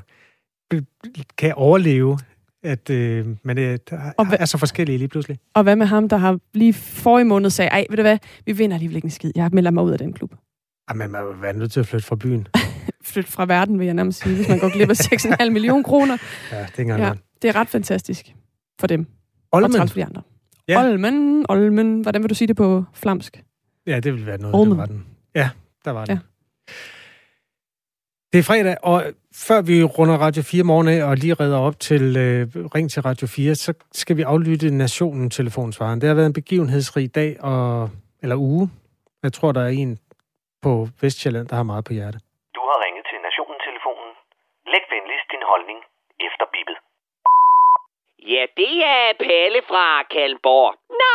kan 1.37 1.53
overleve, 1.53 2.19
at 2.63 2.89
øh, 2.89 3.27
man 3.43 3.57
er, 3.57 3.77
og 4.17 4.27
er 4.39 4.45
så 4.45 4.57
forskellige 4.57 4.97
lige 4.97 5.07
pludselig? 5.07 5.37
Og 5.53 5.63
hvad 5.63 5.75
med 5.75 5.85
ham, 5.85 6.09
der 6.09 6.17
har 6.17 6.39
lige 6.53 6.73
for 6.73 7.19
i 7.19 7.23
måned 7.23 7.49
sagde, 7.49 7.69
ej, 7.69 7.85
ved 7.89 7.97
du 7.97 8.03
hvad, 8.03 8.17
vi 8.45 8.51
vinder 8.51 8.75
alligevel 8.75 8.95
ikke 8.95 9.05
en 9.05 9.11
skid. 9.11 9.31
Jeg 9.35 9.49
melder 9.53 9.71
mig 9.71 9.83
ud 9.83 9.91
af 9.91 9.97
den 9.97 10.13
klub. 10.13 10.33
Jamen, 10.89 11.11
man 11.11 11.25
vil 11.25 11.41
være 11.41 11.53
nødt 11.53 11.71
til 11.71 11.79
at 11.79 11.87
flytte 11.87 12.05
fra 12.05 12.15
byen. 12.15 12.47
flytte 13.03 13.31
fra 13.31 13.45
verden, 13.45 13.79
vil 13.79 13.85
jeg 13.85 13.93
nærmest 13.93 14.23
sige, 14.23 14.35
hvis 14.35 14.49
man 14.49 14.59
går 14.59 14.69
glip 14.73 14.89
af 14.89 15.43
6,5 15.45 15.49
millioner 15.49 15.83
kroner. 15.83 16.17
Ja, 16.51 16.65
det 16.77 16.89
er 16.89 16.97
ja, 16.97 17.13
Det 17.41 17.47
er 17.47 17.55
ret 17.55 17.67
fantastisk 17.67 18.35
for 18.79 18.87
dem. 18.87 19.07
Olmen. 19.51 19.81
Og 19.81 19.89
for 19.89 19.95
de 19.95 20.05
andre. 20.05 20.21
Ja. 20.67 20.79
Olmen, 20.83 21.45
Olmen. 21.49 22.01
Hvordan 22.01 22.21
vil 22.23 22.29
du 22.29 22.35
sige 22.35 22.47
det 22.47 22.57
på 22.57 22.83
flamsk? 22.93 23.43
Ja, 23.87 23.99
det 23.99 24.13
vil 24.13 24.25
være 24.25 24.37
noget, 24.37 24.55
Olmen. 24.55 24.71
der 24.71 24.77
var 24.77 24.85
den. 24.85 25.05
Ja, 25.35 25.49
der 25.85 25.91
var 25.91 26.05
den. 26.05 26.15
Ja. 26.15 26.19
Det 28.33 28.39
er 28.39 28.43
fredag, 28.43 28.75
og 28.83 29.03
før 29.47 29.61
vi 29.61 29.83
runder 29.83 30.17
Radio 30.17 30.43
4 30.43 30.63
morgen 30.63 30.87
af 30.87 31.03
og 31.09 31.13
lige 31.17 31.33
redder 31.33 31.59
op 31.67 31.79
til 31.79 32.03
øh, 32.17 32.47
Ring 32.75 32.91
til 32.91 33.01
Radio 33.01 33.27
4, 33.27 33.55
så 33.55 33.73
skal 33.91 34.17
vi 34.17 34.21
aflytte 34.21 34.67
Nationen 34.71 35.29
telefonsvaren. 35.29 36.01
Det 36.01 36.07
har 36.09 36.15
været 36.15 36.25
en 36.33 36.33
begivenhedsrig 36.41 37.15
dag, 37.15 37.43
og, 37.43 37.89
eller 38.23 38.35
uge. 38.35 38.69
Jeg 39.23 39.33
tror, 39.33 39.51
der 39.51 39.61
er 39.61 39.73
en 39.83 39.99
på 40.61 40.87
Vestjylland, 41.01 41.47
der 41.47 41.55
har 41.55 41.63
meget 41.71 41.83
på 41.85 41.93
hjerte. 41.93 42.17
Du 42.57 42.61
har 42.69 42.77
ringet 42.85 43.03
til 43.11 43.19
Nationen-telefonen. 43.27 44.09
Læg 44.73 44.83
venligst 44.95 45.27
din 45.33 45.43
holdning 45.51 45.79
efter 46.27 46.45
bippet. 46.53 46.77
Ja, 48.27 48.47
det 48.57 48.81
er 48.81 49.13
Palle 49.19 49.59
fra 49.61 50.01
Kalmborg. 50.09 50.79
Nå, 50.89 51.09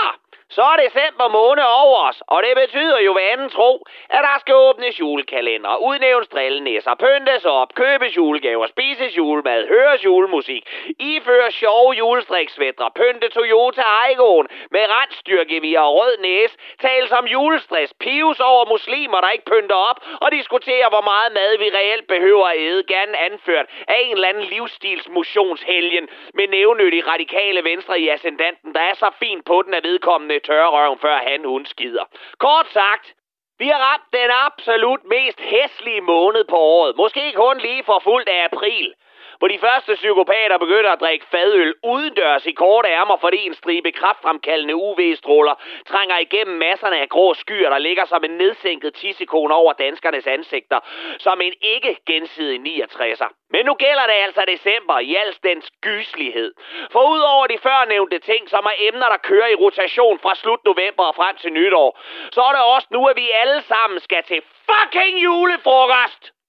så 0.57 0.63
er 0.63 0.77
december 0.87 1.29
måned 1.29 1.65
over 1.83 1.99
os, 2.09 2.23
og 2.27 2.43
det 2.43 2.55
betyder 2.63 2.99
jo 2.99 3.13
hvad 3.13 3.23
anden 3.33 3.51
tro, 3.51 3.87
at 4.11 4.23
der 4.29 4.37
skal 4.41 4.55
åbnes 4.55 5.01
julekalender, 5.01 5.77
udnævnes 5.77 6.29
drillenæsser, 6.29 6.95
pyntes 6.95 7.45
op, 7.45 7.75
købes 7.75 8.17
julegaver, 8.17 8.67
spises 8.67 9.17
julemad, 9.17 9.69
høres 9.69 10.05
julemusik, 10.05 10.63
iføres 10.99 11.55
sjove 11.55 11.93
julestriksvætter, 11.93 12.89
pynte 12.95 13.29
Toyota 13.29 13.83
Aygoen 14.05 14.47
med 14.71 14.81
randstyrke 14.95 15.81
og 15.81 15.95
rød 15.99 16.19
næse, 16.19 16.57
tales 16.81 17.13
om 17.13 17.27
julestress, 17.27 17.95
pives 18.01 18.41
over 18.41 18.65
muslimer, 18.69 19.21
der 19.21 19.31
ikke 19.31 19.45
pynter 19.45 19.75
op, 19.75 19.99
og 20.21 20.33
diskutere, 20.33 20.87
hvor 20.89 21.01
meget 21.01 21.33
mad 21.33 21.59
vi 21.59 21.69
reelt 21.79 22.07
behøver 22.07 22.47
at 22.47 22.59
æde, 22.59 22.83
gerne 22.83 23.19
anført 23.19 23.67
af 23.89 23.97
en 24.05 24.15
eller 24.15 24.29
anden 24.29 24.45
livsstilsmotionshelgen 24.45 26.09
med 26.35 26.49
nævnyttig 26.49 27.07
radikale 27.07 27.65
venstre 27.65 28.01
i 28.01 28.09
ascendanten, 28.09 28.75
der 28.75 28.81
er 28.81 28.95
så 28.95 29.11
fint 29.19 29.45
på 29.45 29.63
den, 29.63 29.75
at 29.75 29.85
vedkommende 29.85 30.40
tørre 30.41 30.71
tørrøven, 30.71 30.99
før 30.99 31.17
han 31.17 31.45
hun 31.45 31.67
skider. 31.67 32.05
Kort 32.39 32.67
sagt, 32.73 33.15
Vi 33.59 33.69
har 33.69 33.81
ramt 33.89 34.09
den 34.13 34.31
absolut 34.47 35.05
mest 35.05 35.41
hæslige 35.41 36.01
måned 36.01 36.45
på 36.45 36.57
året. 36.57 36.97
Måske 36.97 37.33
kun 37.33 37.59
lige 37.59 37.85
for 37.85 38.01
fuldt 38.05 38.29
af 38.29 38.45
april 38.53 38.95
hvor 39.41 39.49
de 39.49 39.59
første 39.59 39.95
psykopater 39.95 40.59
begynder 40.59 40.91
at 40.93 41.01
drikke 41.01 41.27
fadøl 41.31 41.75
udendørs 41.85 42.47
i 42.47 42.53
korte 42.53 42.89
ærmer, 42.89 43.17
fordi 43.17 43.47
en 43.47 43.55
stribe 43.55 43.93
kraftfremkaldende 43.93 44.77
UV-stråler 44.77 45.55
trænger 45.87 46.19
igennem 46.19 46.57
masserne 46.59 46.99
af 47.01 47.09
grå 47.09 47.35
skyer, 47.35 47.71
der 47.71 47.79
ligger 47.79 48.05
som 48.05 48.25
en 48.25 48.31
nedsænket 48.31 48.95
tissekone 48.95 49.55
over 49.55 49.73
danskernes 49.73 50.27
ansigter, 50.27 50.81
som 51.19 51.41
en 51.41 51.53
ikke 51.61 51.97
gensidig 52.07 52.61
69'er. 52.61 53.29
Men 53.51 53.67
nu 53.67 53.75
gælder 53.75 54.07
det 54.07 54.13
altså 54.27 54.43
december 54.47 54.99
i 54.99 55.15
al 55.15 55.35
dens 55.43 55.71
gyslighed. 55.81 56.55
For 56.93 57.03
udover 57.15 57.47
de 57.47 57.59
førnævnte 57.59 58.19
ting, 58.19 58.51
som 58.51 58.65
er 58.65 58.77
emner, 58.89 59.09
der 59.09 59.17
kører 59.17 59.49
i 59.49 59.55
rotation 59.55 60.19
fra 60.19 60.35
slut 60.35 60.65
november 60.65 61.05
og 61.05 61.15
frem 61.15 61.37
til 61.37 61.53
nytår, 61.53 62.01
så 62.33 62.41
er 62.43 62.53
det 62.53 62.63
også 62.75 62.89
nu, 62.91 63.07
at 63.07 63.17
vi 63.17 63.31
alle 63.31 63.63
sammen 63.63 64.01
skal 64.01 64.23
til 64.23 64.43
fucking 64.69 65.23
julefrokost! 65.25 66.40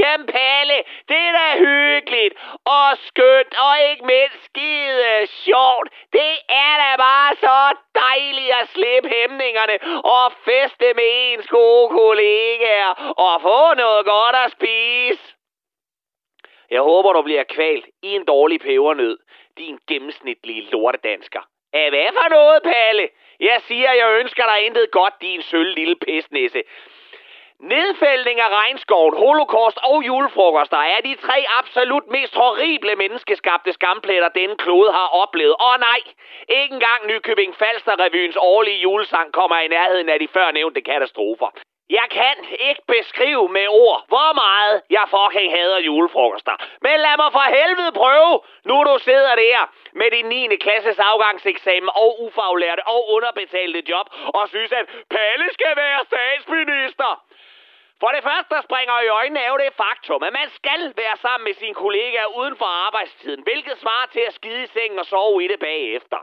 Jamen 0.00 0.26
Palle, 0.26 0.78
det 1.08 1.20
er 1.28 1.32
da 1.40 1.48
hyggeligt 1.58 2.34
og 2.64 2.88
skønt 3.08 3.54
og 3.66 3.74
ikke 3.90 4.04
mindst 4.06 4.44
skide 4.44 5.26
sjovt. 5.26 5.88
Det 6.12 6.32
er 6.48 6.74
da 6.82 6.90
bare 6.96 7.32
så 7.46 7.58
dejligt 7.94 8.52
at 8.60 8.68
slippe 8.68 9.08
hæmningerne 9.08 9.76
og 10.16 10.32
feste 10.32 10.86
med 10.98 11.08
ens 11.26 11.46
gode 11.46 11.88
kollegaer 11.88 12.92
og 13.26 13.42
få 13.42 13.74
noget 13.74 14.06
godt 14.06 14.36
at 14.44 14.52
spise. 14.52 15.24
Jeg 16.70 16.80
håber, 16.80 17.12
du 17.12 17.22
bliver 17.22 17.44
kvalt 17.44 17.86
i 18.02 18.08
en 18.08 18.24
dårlig 18.24 18.60
pebernød, 18.60 19.18
din 19.58 19.78
gennemsnitlige 19.88 20.70
lortedansker. 20.72 21.40
Af 21.72 21.90
hvad 21.90 22.10
for 22.12 22.28
noget, 22.28 22.62
Palle? 22.62 23.08
Jeg 23.40 23.58
siger, 23.68 23.92
jeg 23.92 24.18
ønsker 24.20 24.44
dig 24.44 24.66
intet 24.66 24.90
godt, 24.90 25.14
din 25.20 25.42
sølv 25.42 25.74
lille 25.74 25.96
pisnisse. 25.96 26.62
Nedfældning 27.62 28.40
af 28.40 28.48
regnskoven, 28.48 29.16
holocaust 29.16 29.78
og 29.82 30.02
julefrokoster 30.06 30.76
er 30.76 31.00
de 31.00 31.14
tre 31.14 31.44
absolut 31.58 32.06
mest 32.08 32.34
horrible 32.34 32.96
menneskeskabte 32.96 33.72
skampletter, 33.72 34.28
denne 34.28 34.56
klode 34.56 34.92
har 34.92 35.08
oplevet. 35.22 35.54
Og 35.60 35.78
nej, 35.78 36.00
ikke 36.48 36.74
engang 36.74 37.06
Nykøbing 37.06 37.54
Falster-revyens 37.54 38.36
årlige 38.36 38.80
julesang 38.86 39.32
kommer 39.32 39.58
i 39.58 39.68
nærheden 39.68 40.08
af 40.08 40.18
de 40.18 40.28
førnævnte 40.28 40.80
katastrofer. 40.80 41.50
Jeg 41.90 42.06
kan 42.10 42.36
ikke 42.68 42.82
beskrive 42.86 43.48
med 43.48 43.66
ord, 43.68 44.04
hvor 44.12 44.30
meget 44.44 44.82
jeg 44.90 45.04
fucking 45.14 45.52
hader 45.56 45.80
julefrokoster. 45.88 46.56
Men 46.86 46.96
lad 47.04 47.16
mig 47.22 47.30
for 47.32 47.46
helvede 47.58 47.92
prøve, 47.92 48.32
nu 48.64 48.76
du 48.88 48.98
sidder 48.98 49.34
der 49.34 49.60
med 49.92 50.08
din 50.10 50.26
9. 50.26 50.56
klasses 50.56 50.98
afgangseksamen 50.98 51.90
og 52.02 52.10
ufaglærte 52.24 52.82
og 52.94 53.00
underbetalte 53.14 53.82
job 53.90 54.06
og 54.38 54.48
synes, 54.48 54.72
at 54.72 54.84
Palle 55.14 55.48
skal 55.52 55.72
være 55.76 56.00
statsminister. 56.10 57.12
For 58.02 58.10
det 58.16 58.22
første, 58.22 58.54
springer 58.68 59.00
i 59.00 59.08
øjnene, 59.08 59.40
er 59.40 59.56
det 59.56 59.80
faktum, 59.84 60.22
at 60.22 60.32
man 60.32 60.48
skal 60.58 60.92
være 60.96 61.16
sammen 61.16 61.44
med 61.44 61.54
sine 61.54 61.74
kollegaer 61.74 62.26
uden 62.40 62.56
for 62.56 62.68
arbejdstiden, 62.86 63.42
hvilket 63.42 63.78
svarer 63.78 64.06
til 64.06 64.24
at 64.28 64.34
skide 64.34 64.62
i 64.62 64.66
sengen 64.66 64.98
og 64.98 65.06
sove 65.06 65.44
i 65.44 65.48
det 65.48 65.60
bagefter. 65.60 66.18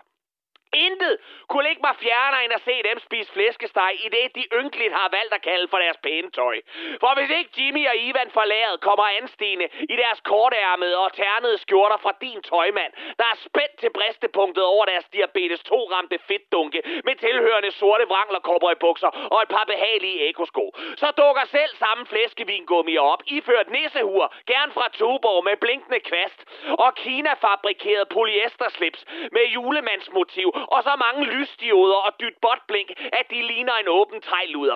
Intet 0.73 1.17
kunne 1.49 1.67
ligge 1.67 1.81
mig 1.87 1.95
fjerner 2.03 2.37
end 2.37 2.53
at 2.53 2.61
se 2.61 2.75
dem 2.89 2.99
spise 2.99 3.31
flæskesteg 3.31 3.91
i 4.05 4.09
det, 4.15 4.35
de 4.35 4.43
ynkeligt 4.61 4.93
har 4.93 5.09
valgt 5.17 5.33
at 5.33 5.41
kalde 5.41 5.67
for 5.67 5.77
deres 5.77 5.97
pæne 5.97 6.29
tøj. 6.31 6.57
For 6.99 7.11
hvis 7.17 7.31
ikke 7.37 7.51
Jimmy 7.57 7.87
og 7.87 7.97
Ivan 7.97 8.29
forlaget 8.31 8.81
kommer 8.81 9.05
anstigende 9.21 9.67
i 9.93 9.95
deres 10.03 10.19
kortærmede 10.31 10.97
og 10.97 11.13
ternede 11.13 11.57
skjorter 11.57 11.97
fra 11.97 12.13
din 12.21 12.41
tøjmand, 12.41 12.93
der 13.19 13.27
er 13.33 13.37
spændt 13.47 13.77
til 13.81 13.89
bristepunktet 13.97 14.63
over 14.63 14.85
deres 14.85 15.05
diabetes 15.15 15.61
2-ramte 15.71 16.17
fedtdunke 16.27 16.81
med 17.03 17.15
tilhørende 17.15 17.71
sorte 17.71 18.05
vrangler 18.07 18.39
bukser 18.79 19.07
og 19.07 19.41
et 19.41 19.49
par 19.49 19.65
behagelige 19.67 20.29
ekosko, 20.29 20.65
så 20.97 21.07
dukker 21.17 21.45
selv 21.45 21.71
samme 21.83 22.05
flæskevingummi 22.05 22.97
op, 22.97 23.21
iført 23.27 23.69
nissehur, 23.69 24.33
gern 24.47 24.71
fra 24.71 24.89
Tuborg 24.89 25.43
med 25.43 25.57
blinkende 25.57 25.99
kvast, 25.99 26.39
og 26.83 26.95
Kina-fabrikeret 26.95 28.09
polyesterslips 28.09 29.05
med 29.31 29.45
julemandsmotiv 29.55 30.49
og 30.73 30.83
så 30.83 30.93
mange 31.05 31.25
lysdioder 31.25 31.95
og 32.07 32.11
dyt 32.21 32.37
botblink, 32.41 32.89
at 33.19 33.25
de 33.29 33.41
ligner 33.41 33.73
en 33.73 33.87
åben 33.87 34.21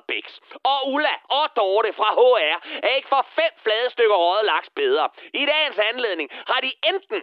bæks. 0.07 0.39
Og 0.63 0.91
Ulla 0.93 1.15
og 1.29 1.45
Dorte 1.55 1.93
fra 1.93 2.09
HR 2.13 2.57
er 2.83 2.95
ikke 2.95 3.07
for 3.07 3.25
fem 3.35 3.53
flade 3.63 3.89
stykker 3.89 4.15
røget 4.15 4.45
laks 4.45 4.69
bedre. 4.75 5.09
I 5.33 5.45
dagens 5.45 5.79
anledning 5.79 6.29
har 6.47 6.59
de 6.61 6.71
enten 6.91 7.21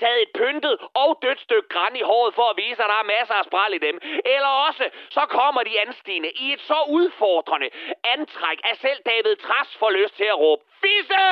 taget 0.00 0.22
et 0.22 0.32
pyntet 0.40 0.76
og 0.94 1.18
dødt 1.22 1.40
stykke 1.40 1.68
græn 1.68 1.96
i 1.96 2.02
håret 2.10 2.34
for 2.34 2.46
at 2.50 2.56
vise, 2.56 2.82
at 2.82 2.90
der 2.92 2.98
er 3.02 3.12
masser 3.18 3.34
af 3.34 3.44
spral 3.44 3.74
i 3.74 3.78
dem. 3.78 3.96
Eller 4.34 4.52
også, 4.66 4.84
så 5.10 5.22
kommer 5.38 5.62
de 5.62 5.80
anstigende 5.80 6.30
i 6.30 6.52
et 6.52 6.60
så 6.60 6.78
udfordrende 6.88 7.68
antræk, 8.04 8.58
at 8.70 8.76
selv 8.78 9.00
David 9.06 9.36
Tras 9.36 9.76
får 9.76 9.90
lyst 9.90 10.16
til 10.16 10.24
at 10.24 10.38
råbe, 10.38 10.62
Fisse! 10.82 11.24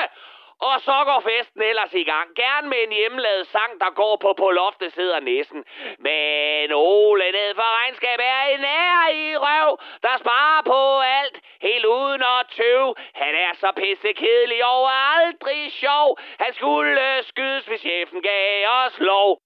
Og 0.71 0.77
så 0.81 0.97
går 1.09 1.21
festen 1.31 1.63
ellers 1.63 1.95
i 1.95 2.05
gang. 2.13 2.29
Gerne 2.43 2.69
med 2.69 2.81
en 2.87 2.93
hjemmelavet 2.93 3.47
sang, 3.47 3.73
der 3.81 3.91
går 4.01 4.17
på 4.17 4.31
på 4.43 4.51
loftet 4.51 4.93
sidder 4.93 5.21
næsen. 5.21 5.65
Men 5.99 6.73
Ole 6.73 7.33
ned 7.33 7.55
for 7.55 7.69
regnskab 7.79 8.19
er 8.21 8.43
en 8.55 8.65
ære 8.65 9.07
i 9.23 9.37
røv, 9.37 9.79
der 10.03 10.15
sparer 10.23 10.63
på 10.63 11.01
alt, 11.01 11.37
helt 11.61 11.85
uden 11.85 12.23
at 12.23 12.47
tøve. 12.57 12.95
Han 13.15 13.35
er 13.35 13.53
så 13.63 13.73
pisse 13.77 14.13
kedelig 14.13 14.65
og 14.65 14.91
aldrig 15.17 15.73
sjov. 15.73 16.19
Han 16.41 16.53
skulle 16.55 17.23
skydes, 17.23 17.65
hvis 17.67 17.81
chefen 17.81 18.23
gav 18.23 18.69
os 18.69 18.99
lov. 18.99 19.44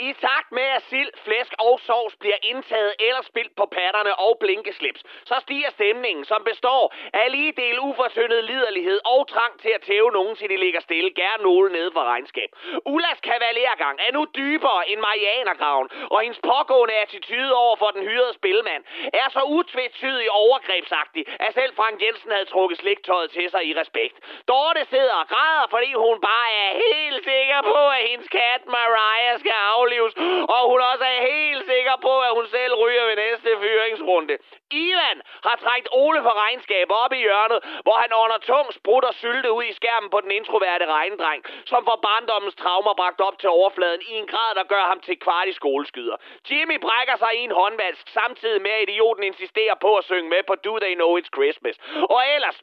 I 0.00 0.12
takt 0.12 0.52
med, 0.52 0.62
at 0.76 0.82
sild, 0.90 1.12
flæsk 1.24 1.52
og 1.58 1.80
sovs 1.86 2.16
bliver 2.16 2.38
indtaget 2.42 2.92
eller 3.00 3.22
spildt 3.22 3.54
på 3.56 3.66
patterne 3.66 4.12
og 4.26 4.32
blinkeslips, 4.40 5.02
så 5.24 5.36
stiger 5.40 5.70
stemningen, 5.70 6.24
som 6.24 6.40
består 6.44 6.94
af 7.12 7.26
lige 7.32 7.52
del 7.52 7.80
ufortyndet 7.80 8.44
liderlighed 8.44 9.00
og 9.04 9.28
trang 9.28 9.60
til 9.60 9.72
at 9.76 9.82
tæve 9.82 10.10
nogen, 10.10 10.36
til 10.36 10.48
de 10.48 10.56
ligger 10.56 10.80
stille, 10.80 11.10
gerne 11.14 11.42
nogen 11.42 11.72
nede 11.72 11.90
for 11.92 12.04
regnskab. 12.12 12.50
Ullas 12.86 13.20
kavalergang 13.20 13.98
er 14.06 14.12
nu 14.12 14.26
dybere 14.36 14.88
end 14.90 15.00
Marianergraven, 15.00 15.88
og 16.10 16.20
hendes 16.20 16.40
pågående 16.50 16.94
attitude 16.94 17.52
over 17.54 17.76
for 17.76 17.90
den 17.96 18.02
hyrede 18.08 18.34
spilmand 18.34 18.82
er 19.12 19.28
så 19.36 19.42
utvetydig 19.42 20.30
overgrebsagtig, 20.30 21.22
at 21.40 21.54
selv 21.54 21.72
Frank 21.76 22.02
Jensen 22.02 22.30
havde 22.30 22.44
trukket 22.54 22.78
sliktøjet 22.78 23.30
til 23.30 23.50
sig 23.50 23.62
i 23.66 23.72
respekt. 23.80 24.16
Dorte 24.48 24.84
sidder 24.84 25.14
og 25.22 25.28
græder, 25.28 25.66
fordi 25.70 25.90
hun 25.92 26.20
bare 26.20 26.48
er 26.64 26.70
helt 26.86 27.24
sikker 27.24 27.60
på, 27.62 27.80
at 27.96 28.02
hendes 28.10 28.28
kat 28.28 28.62
Mariah 28.66 29.38
skal 29.40 29.58
afle 29.74 29.87
aflives, 29.88 30.14
og 30.54 30.62
hun 30.70 30.80
også 30.92 31.04
er 31.14 31.20
helt 31.32 31.62
sikker 31.72 31.96
på, 32.06 32.12
at 32.26 32.32
hun 32.38 32.46
selv 32.46 32.72
ryger 32.82 33.04
ved 33.08 33.16
næste 33.16 33.50
fyringsrunde. 33.62 34.34
Ivan 34.70 35.18
har 35.46 35.56
trængt 35.64 35.88
Ole 35.92 36.20
for 36.26 36.34
regnskab 36.44 36.86
op 37.04 37.12
i 37.12 37.20
hjørnet, 37.26 37.60
hvor 37.84 37.96
han 38.02 38.12
under 38.22 38.38
tung 38.38 38.66
sprut 38.78 39.04
og 39.04 39.14
sylte 39.14 39.52
ud 39.52 39.64
i 39.64 39.72
skærmen 39.72 40.10
på 40.10 40.20
den 40.20 40.30
introverte 40.30 40.86
regnedreng, 40.86 41.40
som 41.70 41.84
får 41.84 41.98
barndommens 42.08 42.54
traumer 42.62 42.94
bragt 42.94 43.20
op 43.20 43.38
til 43.38 43.48
overfladen 43.48 44.02
i 44.10 44.12
en 44.20 44.26
grad, 44.26 44.54
der 44.54 44.64
gør 44.64 44.84
ham 44.90 45.00
til 45.00 45.16
kvart 45.24 45.48
i 45.48 45.52
skoleskyder. 45.52 46.16
Jimmy 46.50 46.76
brækker 46.86 47.16
sig 47.16 47.32
i 47.38 47.44
en 47.48 47.50
håndvask, 47.60 48.08
samtidig 48.08 48.62
med 48.62 48.70
at 48.70 48.82
idioten 48.88 49.24
insisterer 49.24 49.74
på 49.84 49.90
at 49.96 50.04
synge 50.04 50.28
med 50.28 50.42
på 50.46 50.54
Do 50.54 50.78
They 50.78 50.94
Know 50.94 51.18
It's 51.18 51.30
Christmas. 51.36 51.76
Og 52.14 52.20
ellers, 52.34 52.58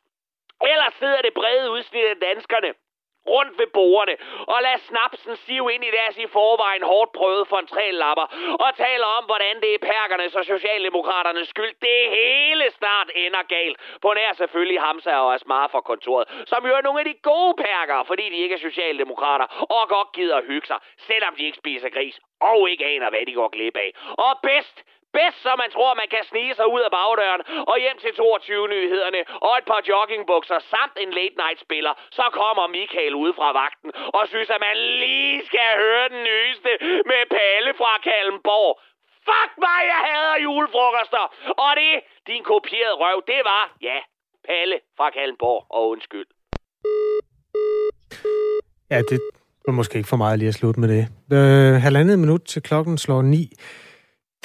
ellers 0.73 0.93
sidder 0.93 1.21
det 1.21 1.33
brede 1.33 1.71
udsnit 1.71 2.05
af 2.05 2.15
danskerne 2.29 2.73
rundt 3.27 3.59
ved 3.59 3.67
bordene 3.67 4.15
og 4.53 4.57
lad 4.61 4.77
snapsen 4.89 5.35
sive 5.35 5.73
ind 5.73 5.83
i 5.83 5.91
deres 5.97 6.17
i 6.17 6.27
forvejen 6.27 6.83
hårdt 6.83 7.11
prøvede 7.11 7.45
lapper 7.91 8.27
og 8.65 8.75
taler 8.75 9.05
om, 9.17 9.23
hvordan 9.25 9.55
det 9.61 9.73
er 9.73 9.81
perkernes 9.91 10.35
og 10.35 10.45
Socialdemokraternes 10.45 11.47
skyld. 11.47 11.73
Det 11.81 12.01
hele 12.19 12.65
snart 12.71 13.09
ender 13.15 13.43
galt. 13.55 13.77
På 14.01 14.13
nær 14.13 14.33
selvfølgelig 14.33 14.81
Hamza 14.81 15.15
og 15.17 15.33
Asmar 15.33 15.67
fra 15.67 15.81
kontoret, 15.81 16.25
som 16.47 16.65
jo 16.67 16.73
er 16.75 16.81
nogle 16.81 16.99
af 16.99 17.05
de 17.05 17.13
gode 17.13 17.53
perker, 17.67 18.03
fordi 18.03 18.29
de 18.29 18.37
ikke 18.43 18.55
er 18.55 18.59
Socialdemokrater 18.59 19.45
og 19.77 19.89
godt 19.89 20.11
gider 20.13 20.37
at 20.37 20.45
hygge 20.45 20.67
sig, 20.67 20.79
selvom 20.97 21.35
de 21.35 21.43
ikke 21.45 21.57
spiser 21.57 21.89
gris 21.89 22.19
og 22.41 22.69
ikke 22.69 22.85
aner, 22.85 23.09
hvad 23.09 23.25
de 23.27 23.33
går 23.33 23.47
glip 23.47 23.77
af. 23.77 23.89
Og 24.27 24.39
bedst, 24.43 24.83
bedst, 25.19 25.37
så 25.45 25.51
man 25.63 25.69
tror, 25.75 25.99
man 26.01 26.09
kan 26.15 26.23
snige 26.31 26.53
sig 26.59 26.67
ud 26.75 26.81
af 26.87 26.91
bagdøren 26.97 27.41
og 27.71 27.75
hjem 27.83 27.97
til 28.03 28.11
22-nyhederne 28.21 29.21
og 29.47 29.53
et 29.59 29.65
par 29.71 29.81
joggingbukser 29.91 30.59
samt 30.73 30.95
en 31.03 31.11
late-night-spiller. 31.19 31.93
Så 32.17 32.25
kommer 32.39 32.65
Michael 32.77 33.13
ud 33.23 33.31
fra 33.39 33.49
vagten 33.61 33.89
og 34.17 34.23
synes, 34.31 34.49
at 34.55 34.61
man 34.67 34.75
lige 35.03 35.37
skal 35.49 35.69
høre 35.83 36.05
den 36.13 36.21
nyeste 36.29 36.71
med 37.11 37.21
Palle 37.35 37.71
fra 37.81 37.91
Kalmborg. 38.07 38.73
Fuck 39.29 39.51
mig, 39.65 39.79
jeg 39.93 40.01
hader 40.07 40.37
julefrokoster! 40.45 41.23
Og 41.65 41.71
det, 41.81 41.93
din 42.29 42.43
kopierede 42.51 42.97
røv, 43.03 43.17
det 43.31 43.41
var, 43.51 43.63
ja, 43.89 43.97
Palle 44.47 44.77
fra 44.97 45.07
Kalmborg, 45.09 45.61
og 45.69 45.83
undskyld. 45.93 46.27
Ja, 48.91 48.99
det 49.09 49.19
var 49.65 49.73
måske 49.73 49.97
ikke 49.97 50.09
for 50.09 50.17
meget 50.17 50.39
lige 50.39 50.47
at 50.53 50.53
slutte 50.53 50.79
med 50.79 50.89
det. 50.95 51.03
Øh, 51.37 51.73
halvandet 51.85 52.19
minut 52.19 52.41
til 52.41 52.61
klokken 52.61 52.97
slår 52.97 53.21
ni. 53.21 53.43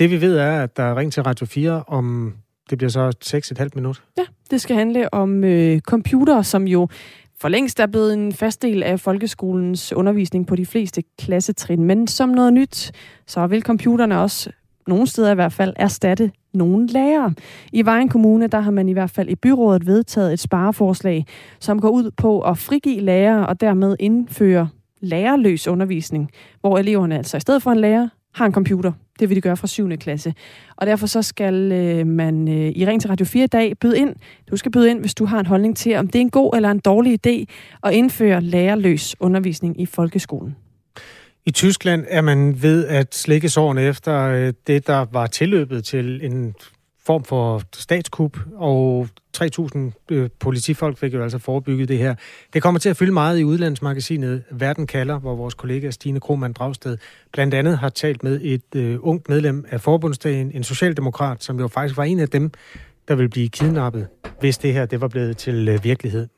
Det 0.00 0.10
vi 0.10 0.20
ved 0.20 0.36
er, 0.36 0.62
at 0.62 0.76
der 0.76 0.82
er 0.82 0.96
ring 0.96 1.12
til 1.12 1.22
Radio 1.22 1.46
4 1.46 1.82
om, 1.86 2.34
det 2.70 2.78
bliver 2.78 2.90
så 2.90 3.12
6,5 3.60 3.68
minut. 3.74 4.02
Ja, 4.18 4.22
det 4.50 4.60
skal 4.60 4.76
handle 4.76 5.14
om 5.14 5.44
øh, 5.44 5.80
computer, 5.80 6.42
som 6.42 6.68
jo 6.68 6.88
for 7.40 7.48
længst 7.48 7.80
er 7.80 7.86
blevet 7.86 8.14
en 8.14 8.32
fast 8.32 8.62
del 8.62 8.82
af 8.82 9.00
folkeskolens 9.00 9.92
undervisning 9.92 10.46
på 10.46 10.56
de 10.56 10.66
fleste 10.66 11.02
klassetrin. 11.18 11.84
Men 11.84 12.06
som 12.06 12.28
noget 12.28 12.52
nyt, 12.52 12.92
så 13.26 13.46
vil 13.46 13.62
computerne 13.62 14.20
også 14.20 14.50
nogle 14.86 15.06
steder 15.06 15.32
i 15.32 15.34
hvert 15.34 15.52
fald, 15.52 15.72
erstatte 15.76 16.30
nogle 16.54 16.86
lærere. 16.86 17.34
I 17.72 17.84
Vejen 17.84 18.08
Kommune, 18.08 18.46
der 18.46 18.60
har 18.60 18.70
man 18.70 18.88
i 18.88 18.92
hvert 18.92 19.10
fald 19.10 19.28
i 19.28 19.34
byrådet 19.34 19.86
vedtaget 19.86 20.32
et 20.32 20.40
spareforslag, 20.40 21.26
som 21.58 21.80
går 21.80 21.90
ud 21.90 22.10
på 22.10 22.40
at 22.40 22.58
frigive 22.58 23.00
lærere 23.00 23.46
og 23.46 23.60
dermed 23.60 23.96
indføre 24.00 24.68
lærerløs 25.00 25.68
undervisning, 25.68 26.30
hvor 26.60 26.78
eleverne 26.78 27.16
altså 27.16 27.36
i 27.36 27.40
stedet 27.40 27.62
for 27.62 27.70
en 27.70 27.80
lærer 27.80 28.08
har 28.34 28.46
en 28.46 28.52
computer. 28.52 28.92
Det 29.20 29.28
vil 29.28 29.36
de 29.36 29.40
gøre 29.40 29.56
fra 29.56 29.66
7. 29.66 29.96
klasse. 29.96 30.34
Og 30.76 30.86
derfor 30.86 31.06
så 31.06 31.22
skal 31.22 31.72
øh, 31.72 32.06
man 32.06 32.48
øh, 32.48 32.72
i 32.76 32.86
Ring 32.86 33.00
til 33.00 33.10
Radio 33.10 33.26
4 33.26 33.44
i 33.44 33.46
dag 33.46 33.78
byde 33.78 33.98
ind. 33.98 34.16
Du 34.50 34.56
skal 34.56 34.72
byde 34.72 34.90
ind, 34.90 35.00
hvis 35.00 35.14
du 35.14 35.24
har 35.24 35.40
en 35.40 35.46
holdning 35.46 35.76
til, 35.76 35.96
om 35.96 36.06
det 36.06 36.16
er 36.16 36.20
en 36.20 36.30
god 36.30 36.56
eller 36.56 36.70
en 36.70 36.78
dårlig 36.78 37.26
idé 37.26 37.44
at 37.84 37.92
indføre 37.92 38.40
lærerløs 38.40 39.16
undervisning 39.20 39.80
i 39.80 39.86
folkeskolen. 39.86 40.56
I 41.46 41.50
Tyskland 41.50 42.04
er 42.08 42.20
man 42.20 42.62
ved 42.62 42.86
at 42.86 43.14
slikke 43.14 43.48
sårene 43.48 43.82
efter 43.82 44.20
øh, 44.20 44.52
det, 44.66 44.86
der 44.86 45.06
var 45.12 45.26
tilløbet 45.26 45.84
til 45.84 46.20
en 46.24 46.54
form 47.06 47.24
for 47.24 47.62
statskup, 47.74 48.38
og 48.54 49.08
3.000 49.36 49.78
øh, 50.10 50.30
politifolk 50.40 50.98
fik 50.98 51.14
jo 51.14 51.22
altså 51.22 51.38
forebygget 51.38 51.88
det 51.88 51.98
her. 51.98 52.14
Det 52.52 52.62
kommer 52.62 52.78
til 52.78 52.88
at 52.88 52.96
fylde 52.96 53.12
meget 53.12 53.38
i 53.38 53.44
udlandsmagasinet 53.44 54.42
Verden 54.50 54.86
kalder, 54.86 55.18
hvor 55.18 55.34
vores 55.34 55.54
kollega 55.54 55.90
Stine 55.90 56.20
Krohmann 56.20 56.52
Dragsted 56.52 56.98
blandt 57.32 57.54
andet 57.54 57.78
har 57.78 57.88
talt 57.88 58.22
med 58.22 58.40
et 58.42 58.74
øh, 58.76 58.98
ungt 59.00 59.28
medlem 59.28 59.64
af 59.70 59.80
forbundsdagen, 59.80 60.50
en 60.54 60.64
socialdemokrat, 60.64 61.44
som 61.44 61.60
jo 61.60 61.68
faktisk 61.68 61.96
var 61.96 62.04
en 62.04 62.18
af 62.18 62.28
dem, 62.28 62.50
der 63.08 63.14
ville 63.14 63.28
blive 63.28 63.48
kidnappet, 63.48 64.08
hvis 64.40 64.58
det 64.58 64.72
her 64.72 64.86
det 64.86 65.00
var 65.00 65.08
blevet 65.08 65.36
til 65.36 65.68
øh, 65.68 65.84
virkelighed. 65.84 66.28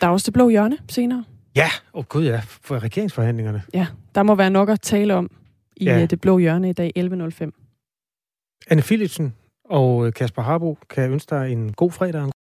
Der 0.00 0.06
er 0.06 0.10
også 0.10 0.24
det 0.26 0.34
blå 0.34 0.48
hjørne 0.48 0.78
senere. 0.88 1.24
Ja, 1.56 1.68
åh 1.94 1.98
oh, 1.98 2.04
gud 2.04 2.24
ja, 2.24 2.40
for 2.46 2.78
regeringsforhandlingerne. 2.78 3.62
Ja, 3.74 3.86
der 4.14 4.22
må 4.22 4.34
være 4.34 4.50
nok 4.50 4.68
at 4.68 4.80
tale 4.80 5.14
om 5.14 5.30
i 5.76 5.84
Ja. 5.84 5.98
ja. 5.98 6.06
det 6.06 6.20
blå 6.20 6.38
hjørne 6.38 6.70
i 6.70 6.72
dag 6.72 6.92
11.05. 6.98 8.66
Anne 8.70 8.82
Philipsen 8.82 9.34
og 9.64 10.06
øh, 10.06 10.12
Kasper 10.12 10.42
Harbo 10.42 10.78
kan 10.90 11.10
ønske 11.10 11.36
dig 11.36 11.52
en 11.52 11.72
god 11.72 11.90
fredag 11.90 12.32